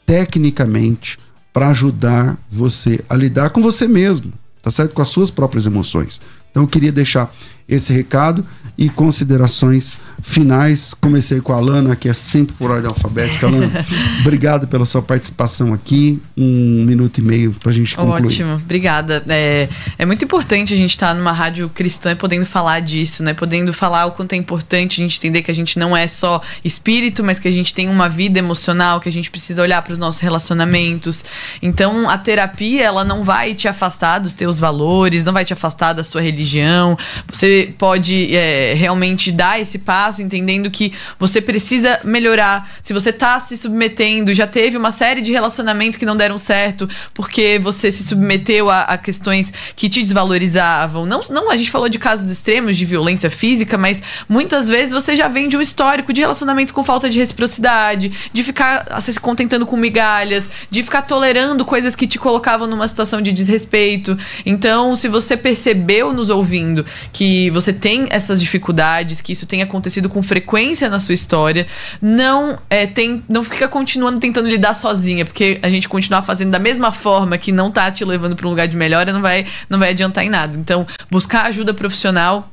tecnicamente 0.04 1.16
para 1.52 1.68
ajudar 1.68 2.36
você 2.50 3.00
a 3.08 3.14
lidar 3.14 3.50
com 3.50 3.62
você 3.62 3.86
mesmo, 3.86 4.32
tá 4.60 4.70
certo? 4.70 4.94
Com 4.94 5.02
as 5.02 5.08
suas 5.08 5.30
próprias 5.30 5.64
emoções. 5.64 6.20
Então, 6.50 6.64
eu 6.64 6.68
queria 6.68 6.90
deixar 6.90 7.32
esse 7.68 7.92
recado 7.92 8.44
e 8.78 8.88
considerações 8.88 9.98
finais. 10.22 10.94
Comecei 10.94 11.40
com 11.40 11.52
a 11.52 11.56
Alana, 11.56 11.96
que 11.96 12.08
é 12.08 12.12
sempre 12.12 12.54
por 12.54 12.70
ordem 12.70 12.88
alfabética. 12.88 13.48
Alana, 13.48 13.84
obrigado 14.20 14.68
pela 14.68 14.84
sua 14.84 15.02
participação 15.02 15.74
aqui. 15.74 16.22
Um 16.36 16.84
minuto 16.84 17.18
e 17.18 17.22
meio 17.22 17.52
para 17.54 17.70
a 17.70 17.74
gente 17.74 17.96
concluir. 17.96 18.26
Ótimo, 18.26 18.54
obrigada. 18.54 19.24
É, 19.28 19.68
é 19.98 20.06
muito 20.06 20.24
importante 20.24 20.72
a 20.72 20.76
gente 20.76 20.90
estar 20.90 21.08
tá 21.08 21.14
numa 21.14 21.32
rádio 21.32 21.68
cristã 21.68 22.14
podendo 22.14 22.46
falar 22.46 22.78
disso, 22.78 23.24
né? 23.24 23.34
Podendo 23.34 23.72
falar 23.72 24.06
o 24.06 24.12
quanto 24.12 24.32
é 24.34 24.36
importante 24.36 25.00
a 25.00 25.02
gente 25.02 25.18
entender 25.18 25.42
que 25.42 25.50
a 25.50 25.54
gente 25.54 25.76
não 25.76 25.96
é 25.96 26.06
só 26.06 26.40
espírito, 26.64 27.24
mas 27.24 27.40
que 27.40 27.48
a 27.48 27.52
gente 27.52 27.74
tem 27.74 27.88
uma 27.88 28.08
vida 28.08 28.38
emocional, 28.38 29.00
que 29.00 29.08
a 29.08 29.12
gente 29.12 29.28
precisa 29.28 29.60
olhar 29.60 29.82
para 29.82 29.92
os 29.92 29.98
nossos 29.98 30.20
relacionamentos. 30.20 31.24
Então, 31.60 32.08
a 32.08 32.16
terapia, 32.16 32.84
ela 32.84 33.04
não 33.04 33.24
vai 33.24 33.54
te 33.54 33.66
afastar 33.66 34.20
dos 34.20 34.34
teus 34.34 34.60
valores, 34.60 35.24
não 35.24 35.32
vai 35.32 35.44
te 35.44 35.52
afastar 35.52 35.94
da 35.94 36.04
sua 36.04 36.20
religião. 36.20 36.96
Você 37.26 37.57
pode 37.66 38.34
é, 38.34 38.74
realmente 38.74 39.30
dar 39.30 39.60
esse 39.60 39.78
passo, 39.78 40.22
entendendo 40.22 40.70
que 40.70 40.92
você 41.18 41.40
precisa 41.40 42.00
melhorar. 42.04 42.70
Se 42.82 42.92
você 42.92 43.10
está 43.10 43.38
se 43.40 43.56
submetendo, 43.56 44.34
já 44.34 44.46
teve 44.46 44.76
uma 44.76 44.92
série 44.92 45.20
de 45.20 45.32
relacionamentos 45.32 45.98
que 45.98 46.06
não 46.06 46.16
deram 46.16 46.38
certo 46.38 46.88
porque 47.14 47.58
você 47.58 47.90
se 47.90 48.04
submeteu 48.04 48.70
a, 48.70 48.82
a 48.82 48.98
questões 48.98 49.52
que 49.76 49.88
te 49.88 50.02
desvalorizavam. 50.02 51.04
Não, 51.06 51.20
não, 51.30 51.50
a 51.50 51.56
gente 51.56 51.70
falou 51.70 51.88
de 51.88 51.98
casos 51.98 52.30
extremos 52.30 52.76
de 52.76 52.84
violência 52.84 53.30
física, 53.30 53.76
mas 53.76 54.02
muitas 54.28 54.68
vezes 54.68 54.92
você 54.92 55.16
já 55.16 55.28
vem 55.28 55.48
de 55.48 55.56
um 55.56 55.60
histórico 55.60 56.12
de 56.12 56.20
relacionamentos 56.20 56.72
com 56.72 56.84
falta 56.84 57.08
de 57.10 57.18
reciprocidade, 57.18 58.12
de 58.32 58.42
ficar 58.42 59.00
se 59.00 59.18
contentando 59.18 59.66
com 59.66 59.76
migalhas, 59.76 60.48
de 60.70 60.82
ficar 60.82 61.02
tolerando 61.02 61.64
coisas 61.64 61.94
que 61.94 62.06
te 62.06 62.18
colocavam 62.18 62.66
numa 62.66 62.86
situação 62.88 63.20
de 63.20 63.32
desrespeito. 63.32 64.16
Então, 64.44 64.96
se 64.96 65.08
você 65.08 65.36
percebeu 65.36 66.12
nos 66.12 66.30
ouvindo 66.30 66.84
que 67.12 67.47
você 67.50 67.72
tem 67.72 68.06
essas 68.10 68.40
dificuldades, 68.40 69.20
que 69.20 69.32
isso 69.32 69.46
tem 69.46 69.62
acontecido 69.62 70.08
com 70.08 70.22
frequência 70.22 70.88
na 70.88 71.00
sua 71.00 71.14
história, 71.14 71.66
não 72.00 72.58
é, 72.68 72.86
tem, 72.86 73.22
não 73.28 73.44
fica 73.44 73.68
continuando 73.68 74.20
tentando 74.20 74.48
lidar 74.48 74.74
sozinha, 74.74 75.24
porque 75.24 75.58
a 75.62 75.68
gente 75.68 75.88
continuar 75.88 76.22
fazendo 76.22 76.50
da 76.50 76.58
mesma 76.58 76.92
forma 76.92 77.38
que 77.38 77.52
não 77.52 77.70
tá 77.70 77.90
te 77.90 78.04
levando 78.04 78.36
para 78.36 78.46
um 78.46 78.50
lugar 78.50 78.68
de 78.68 78.76
melhora 78.76 79.12
não 79.12 79.22
vai, 79.22 79.46
não 79.68 79.78
vai 79.78 79.90
adiantar 79.90 80.24
em 80.24 80.30
nada. 80.30 80.58
Então, 80.58 80.86
buscar 81.10 81.46
ajuda 81.46 81.72
profissional 81.74 82.50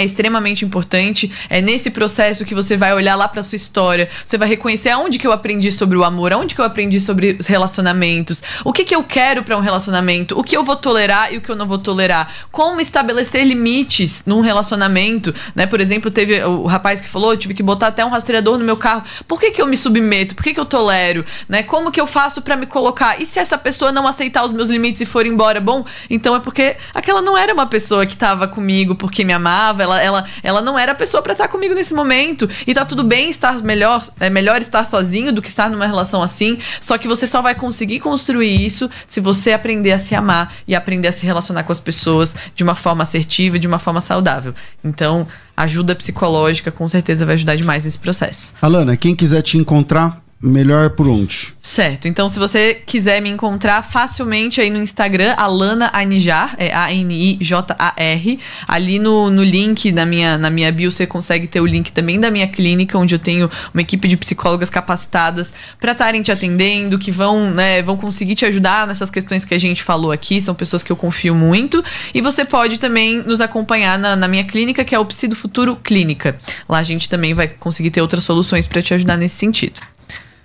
é 0.00 0.04
extremamente 0.04 0.64
importante. 0.64 1.30
É 1.48 1.60
nesse 1.60 1.90
processo 1.90 2.44
que 2.44 2.54
você 2.54 2.76
vai 2.76 2.92
olhar 2.94 3.14
lá 3.16 3.28
para 3.28 3.42
sua 3.42 3.56
história, 3.56 4.08
você 4.24 4.38
vai 4.38 4.48
reconhecer 4.48 4.88
aonde 4.88 5.18
que 5.18 5.26
eu 5.26 5.32
aprendi 5.32 5.70
sobre 5.70 5.96
o 5.96 6.04
amor, 6.04 6.32
aonde 6.32 6.54
que 6.54 6.60
eu 6.60 6.64
aprendi 6.64 6.98
sobre 6.98 7.36
os 7.38 7.46
relacionamentos, 7.46 8.42
o 8.64 8.72
que 8.72 8.84
que 8.84 8.94
eu 8.94 9.04
quero 9.04 9.42
para 9.42 9.56
um 9.56 9.60
relacionamento, 9.60 10.38
o 10.38 10.42
que 10.42 10.56
eu 10.56 10.64
vou 10.64 10.76
tolerar 10.76 11.32
e 11.32 11.36
o 11.36 11.40
que 11.40 11.50
eu 11.50 11.56
não 11.56 11.66
vou 11.66 11.78
tolerar, 11.78 12.32
como 12.50 12.80
estabelecer 12.80 13.44
limites 13.44 14.22
num 14.24 14.40
relacionamento, 14.40 15.34
né? 15.54 15.66
Por 15.66 15.80
exemplo, 15.80 16.10
teve 16.10 16.42
o 16.44 16.64
rapaz 16.64 17.00
que 17.00 17.08
falou, 17.08 17.36
tive 17.36 17.52
que 17.52 17.62
botar 17.62 17.88
até 17.88 18.04
um 18.04 18.08
rastreador 18.08 18.58
no 18.58 18.64
meu 18.64 18.76
carro. 18.76 19.02
Por 19.28 19.38
que 19.38 19.50
que 19.50 19.60
eu 19.60 19.66
me 19.66 19.76
submeto? 19.76 20.34
Por 20.34 20.42
que 20.42 20.54
que 20.54 20.60
eu 20.60 20.64
tolero, 20.64 21.24
né? 21.48 21.62
Como 21.62 21.90
que 21.90 22.00
eu 22.00 22.06
faço 22.06 22.40
para 22.40 22.56
me 22.56 22.66
colocar? 22.66 23.20
E 23.20 23.26
se 23.26 23.38
essa 23.38 23.58
pessoa 23.58 23.92
não 23.92 24.06
aceitar 24.06 24.44
os 24.44 24.52
meus 24.52 24.70
limites 24.70 25.00
e 25.02 25.06
for 25.06 25.26
embora, 25.26 25.60
bom, 25.60 25.84
então 26.08 26.34
é 26.34 26.40
porque 26.40 26.76
aquela 26.94 27.20
não 27.20 27.36
era 27.36 27.52
uma 27.52 27.66
pessoa 27.66 28.06
que 28.06 28.14
estava 28.14 28.48
comigo 28.48 28.94
porque 28.94 29.24
me 29.24 29.32
amava, 29.32 29.82
ela, 29.90 30.02
ela, 30.02 30.24
ela 30.42 30.62
não 30.62 30.78
era 30.78 30.92
a 30.92 30.94
pessoa 30.94 31.22
para 31.22 31.32
estar 31.32 31.48
comigo 31.48 31.74
nesse 31.74 31.94
momento. 31.94 32.48
E 32.66 32.74
tá 32.74 32.84
tudo 32.84 33.02
bem 33.02 33.30
estar 33.30 33.60
melhor, 33.62 34.06
é 34.20 34.30
melhor 34.30 34.60
estar 34.60 34.84
sozinho 34.84 35.32
do 35.32 35.42
que 35.42 35.48
estar 35.48 35.70
numa 35.70 35.86
relação 35.86 36.22
assim. 36.22 36.58
Só 36.80 36.98
que 36.98 37.08
você 37.08 37.26
só 37.26 37.42
vai 37.42 37.54
conseguir 37.54 38.00
construir 38.00 38.64
isso 38.64 38.88
se 39.06 39.20
você 39.20 39.52
aprender 39.52 39.92
a 39.92 39.98
se 39.98 40.14
amar 40.14 40.52
e 40.66 40.74
aprender 40.74 41.08
a 41.08 41.12
se 41.12 41.26
relacionar 41.26 41.64
com 41.64 41.72
as 41.72 41.80
pessoas 41.80 42.34
de 42.54 42.62
uma 42.62 42.74
forma 42.74 43.02
assertiva 43.02 43.56
e 43.56 43.60
de 43.60 43.66
uma 43.66 43.78
forma 43.78 44.00
saudável. 44.00 44.54
Então, 44.84 45.26
ajuda 45.56 45.94
psicológica 45.94 46.70
com 46.70 46.86
certeza 46.88 47.26
vai 47.26 47.34
ajudar 47.34 47.56
demais 47.56 47.84
nesse 47.84 47.98
processo. 47.98 48.54
Alana, 48.60 48.96
quem 48.96 49.14
quiser 49.14 49.42
te 49.42 49.58
encontrar, 49.58 50.20
melhor 50.42 50.90
por 50.90 51.06
onde? 51.06 51.52
Certo. 51.60 52.08
Então, 52.08 52.28
se 52.28 52.38
você 52.38 52.74
quiser 52.74 53.20
me 53.20 53.28
encontrar 53.28 53.82
facilmente 53.82 54.60
aí 54.60 54.70
no 54.70 54.78
Instagram, 54.78 55.34
Alana 55.36 55.90
Anijar, 55.92 56.54
é 56.56 56.74
A-N-I-J-A-R. 56.74 58.38
Ali 58.66 58.98
no, 58.98 59.28
no 59.30 59.42
link 59.42 59.92
na 59.92 60.06
minha, 60.06 60.38
na 60.38 60.48
minha 60.48 60.72
bio, 60.72 60.90
você 60.90 61.06
consegue 61.06 61.46
ter 61.46 61.60
o 61.60 61.66
link 61.66 61.92
também 61.92 62.18
da 62.18 62.30
minha 62.30 62.48
clínica, 62.48 62.96
onde 62.96 63.14
eu 63.14 63.18
tenho 63.18 63.50
uma 63.74 63.82
equipe 63.82 64.08
de 64.08 64.16
psicólogas 64.16 64.70
capacitadas 64.70 65.52
para 65.78 65.92
estarem 65.92 66.22
te 66.22 66.32
atendendo, 66.32 66.98
que 66.98 67.10
vão, 67.10 67.50
né, 67.50 67.82
vão 67.82 67.96
conseguir 67.96 68.34
te 68.34 68.46
ajudar 68.46 68.86
nessas 68.86 69.10
questões 69.10 69.44
que 69.44 69.54
a 69.54 69.58
gente 69.58 69.82
falou 69.82 70.10
aqui. 70.10 70.40
São 70.40 70.54
pessoas 70.54 70.82
que 70.82 70.90
eu 70.90 70.96
confio 70.96 71.34
muito. 71.34 71.84
E 72.14 72.22
você 72.22 72.44
pode 72.46 72.78
também 72.78 73.22
nos 73.22 73.42
acompanhar 73.42 73.98
na, 73.98 74.16
na 74.16 74.26
minha 74.26 74.44
clínica, 74.44 74.84
que 74.84 74.94
é 74.94 74.98
o 74.98 75.04
Psi 75.04 75.28
do 75.28 75.36
Futuro 75.36 75.76
Clínica. 75.76 76.38
Lá 76.66 76.78
a 76.78 76.82
gente 76.82 77.08
também 77.08 77.34
vai 77.34 77.46
conseguir 77.46 77.90
ter 77.90 78.00
outras 78.00 78.24
soluções 78.24 78.66
para 78.66 78.80
te 78.80 78.94
ajudar 78.94 79.18
nesse 79.18 79.36
sentido. 79.36 79.80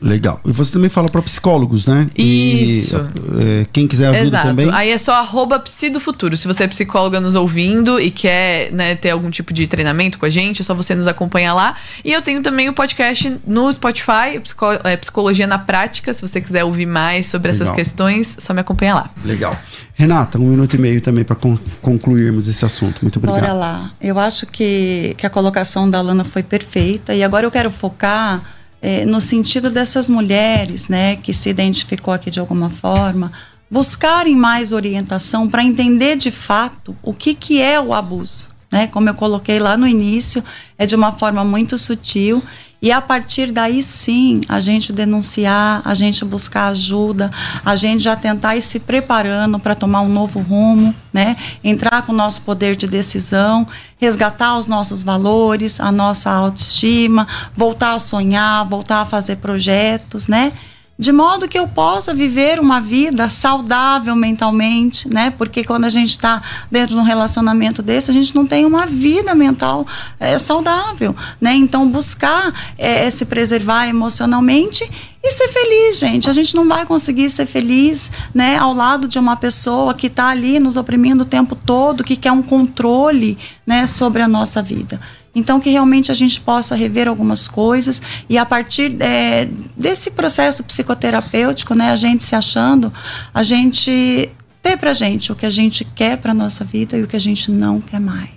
Legal. 0.02 0.40
E 0.46 0.52
você 0.52 0.74
também 0.74 0.90
fala 0.90 1.08
para 1.08 1.22
psicólogos, 1.22 1.88
né? 1.88 2.08
Isso. 2.18 2.98
E, 2.98 3.62
é, 3.62 3.66
quem 3.72 3.88
quiser 3.88 4.08
ajuda 4.10 4.26
Exato. 4.26 4.48
também. 4.48 4.70
Aí 4.74 4.92
é 4.92 4.98
só 4.98 5.16
arroba 5.16 5.58
Psi 5.60 5.90
do 5.90 6.00
Futuro. 6.00 6.36
Se 6.36 6.48
você 6.48 6.64
é 6.66 6.68
psicóloga 6.68 7.20
nos 7.20 7.34
ouvindo 7.34 8.00
e 8.00 8.12
quer 8.12 8.72
né, 8.72 8.96
ter 8.96 9.12
algum 9.12 9.30
tipo 9.30 9.54
de 9.54 9.66
treinamento 9.68 10.20
com 10.20 10.26
a 10.26 10.30
gente, 10.30 10.62
é 10.62 10.66
só 10.66 10.74
você 10.74 10.94
nos 10.96 11.08
acompanhar 11.08 11.54
lá. 11.54 11.76
E 12.04 12.12
eu 12.12 12.22
tenho 12.22 12.42
também 12.42 12.68
o 12.68 12.74
podcast 12.74 13.38
no 13.48 13.72
Spotify, 13.72 14.42
é, 14.84 14.98
Psicologia 14.98 15.48
na 15.48 15.58
Prática. 15.58 16.14
Se 16.14 16.22
você 16.22 16.42
quiser 16.42 16.64
ouvir 16.64 16.86
mais 16.86 17.28
sobre 17.28 17.52
Legal. 17.52 17.64
essas 17.64 17.76
questões, 17.76 18.36
só 18.40 18.54
me 18.54 18.62
acompanha 18.62 18.96
lá. 18.96 19.10
Legal. 19.24 19.58
Renata, 19.94 20.38
um 20.38 20.50
minuto 20.50 20.74
e 20.76 20.78
meio 20.78 21.00
também 21.00 21.24
para 21.24 21.38
con 21.38 21.58
concluirmos 21.82 22.50
esse 22.50 22.66
assunto. 22.66 23.02
Muito 23.02 23.18
obrigado. 23.18 23.42
Bora 23.42 23.54
lá. 23.54 23.92
Eu 24.02 24.20
acho 24.20 24.46
que, 24.46 25.16
que 25.18 25.26
a 25.26 25.30
colocação 25.30 25.90
da 25.90 26.02
Lana 26.02 26.26
foi 26.26 26.44
perfeita 26.44 27.16
e 27.16 27.24
agora 27.24 27.46
eu 27.46 27.52
quero 27.52 27.72
focar 27.72 28.55
eh, 28.88 29.04
no 29.04 29.20
sentido 29.20 29.72
dessas 29.72 30.08
mulheres, 30.08 30.90
né, 30.90 31.16
que 31.16 31.34
se 31.34 31.50
identificou 31.50 32.14
aqui 32.14 32.30
de 32.30 32.40
alguma 32.40 32.70
forma, 32.70 33.32
buscarem 33.68 34.36
mais 34.36 34.72
orientação 34.72 35.50
para 35.50 35.64
entender 35.64 36.16
de 36.16 36.30
fato 36.30 36.96
o 37.02 37.12
que, 37.12 37.34
que 37.34 37.60
é 37.60 37.82
o 37.82 37.96
abuso. 37.96 38.48
Né? 38.72 38.86
Como 38.86 39.10
eu 39.10 39.16
coloquei 39.16 39.58
lá 39.58 39.76
no 39.76 39.88
início, 39.88 40.44
é 40.78 40.86
de 40.86 40.96
uma 40.96 41.12
forma 41.12 41.44
muito 41.44 41.80
sutil 41.80 42.44
e 42.86 42.92
a 42.92 43.02
partir 43.02 43.52
daí 43.52 43.82
sim 43.82 44.42
a 44.48 44.60
gente 44.60 44.94
denunciar, 44.94 45.82
a 45.84 45.96
gente 45.96 46.24
buscar 46.24 46.68
ajuda, 46.68 47.32
a 47.66 47.76
gente 47.76 48.04
já 48.04 48.16
tentar 48.16 48.58
ir 48.58 48.62
se 48.62 48.80
preparando 48.80 49.60
para 49.60 49.74
tomar 49.74 50.02
um 50.02 50.08
novo 50.08 50.40
rumo, 50.40 50.94
né? 51.12 51.36
Entrar 51.64 52.04
com 52.04 52.12
o 52.14 52.16
nosso 52.16 52.44
poder 52.44 52.76
de 52.76 52.86
decisão, 52.86 53.68
resgatar 53.98 54.56
os 54.56 54.68
nossos 54.68 55.02
valores, 55.02 55.80
a 55.80 55.92
nossa 55.92 56.30
autoestima, 56.30 57.28
voltar 57.56 57.96
a 57.96 57.98
sonhar, 58.00 58.64
voltar 58.70 59.02
a 59.02 59.06
fazer 59.08 59.38
projetos, 59.38 60.28
né? 60.28 60.54
De 60.98 61.12
modo 61.12 61.48
que 61.48 61.60
eu 61.60 61.68
possa 61.68 62.14
viver 62.14 62.60
uma 62.60 62.80
vida 62.80 63.30
saudável 63.30 64.16
mentalmente, 64.16 65.10
né? 65.10 65.30
Porque 65.30 65.64
quando 65.64 65.84
a 65.84 65.90
gente 65.90 66.12
está 66.12 66.42
dentro 66.72 66.96
de 66.96 67.02
um 67.02 67.04
relacionamento 67.04 67.82
desse, 67.82 68.10
a 68.10 68.14
gente 68.14 68.34
não 68.34 68.46
tem 68.46 68.66
uma 68.66 68.86
vida 68.86 69.36
mental 69.36 69.86
é, 70.18 70.38
saudável, 70.38 71.14
né? 71.40 71.54
Então 71.54 71.90
buscar 71.90 72.54
é, 72.78 73.10
se 73.10 73.26
preservar 73.26 73.88
emocionalmente 73.88 74.90
e 75.22 75.32
ser 75.32 75.50
feliz, 75.50 76.00
gente. 76.00 76.30
A 76.30 76.34
gente 76.34 76.56
não 76.56 76.68
vai 76.68 76.86
conseguir 76.86 77.30
ser 77.30 77.46
feliz, 77.46 78.12
né, 78.34 78.58
ao 78.58 78.74
lado 78.74 79.08
de 79.08 79.18
uma 79.18 79.36
pessoa 79.36 79.94
que 79.94 80.08
está 80.08 80.30
ali 80.30 80.60
nos 80.60 80.78
oprimindo 80.78 81.24
o 81.24 81.26
tempo 81.26 81.56
todo, 81.56 82.04
que 82.04 82.16
quer 82.16 82.32
um 82.32 82.44
controle, 82.44 83.38
né, 83.66 83.88
sobre 83.88 84.22
a 84.22 84.28
nossa 84.28 84.62
vida. 84.62 85.00
Então, 85.36 85.60
que 85.60 85.70
realmente 85.70 86.12
a 86.12 86.16
gente 86.16 86.40
possa 86.40 86.76
rever 86.76 87.10
algumas 87.10 87.48
coisas 87.48 88.02
e 88.30 88.38
a 88.38 88.46
partir 88.46 88.96
é, 89.02 89.50
desse 89.78 90.12
processo 90.12 90.64
psicoterapêutico, 90.64 91.76
né, 91.76 91.92
a 91.92 91.98
gente 91.98 92.24
se 92.24 92.36
achando, 92.36 92.94
a 93.34 93.44
gente 93.44 94.30
ter 94.64 94.78
pra 94.78 94.94
gente 94.94 95.32
o 95.32 95.36
que 95.36 95.46
a 95.46 95.50
gente 95.50 95.84
quer 95.84 96.18
pra 96.18 96.34
nossa 96.34 96.64
vida 96.64 96.98
e 96.98 97.04
o 97.04 97.08
que 97.08 97.16
a 97.16 97.20
gente 97.20 97.52
não 97.52 97.82
quer 97.82 98.00
mais. 98.00 98.30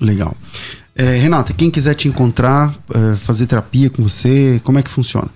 Legal. 0.00 0.34
É, 0.96 1.16
Renata, 1.16 1.52
quem 1.52 1.70
quiser 1.70 1.94
te 1.94 2.08
encontrar, 2.08 2.74
é, 2.92 3.14
fazer 3.16 3.46
terapia 3.46 3.88
com 3.90 4.02
você, 4.02 4.60
como 4.64 4.78
é 4.78 4.82
que 4.82 4.90
funciona? 4.90 5.28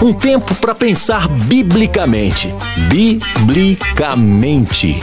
Um 0.02 0.12
tempo 0.12 0.56
para 0.56 0.74
pensar 0.74 1.28
biblicamente. 1.28 2.52
Biblicamente. 2.90 5.00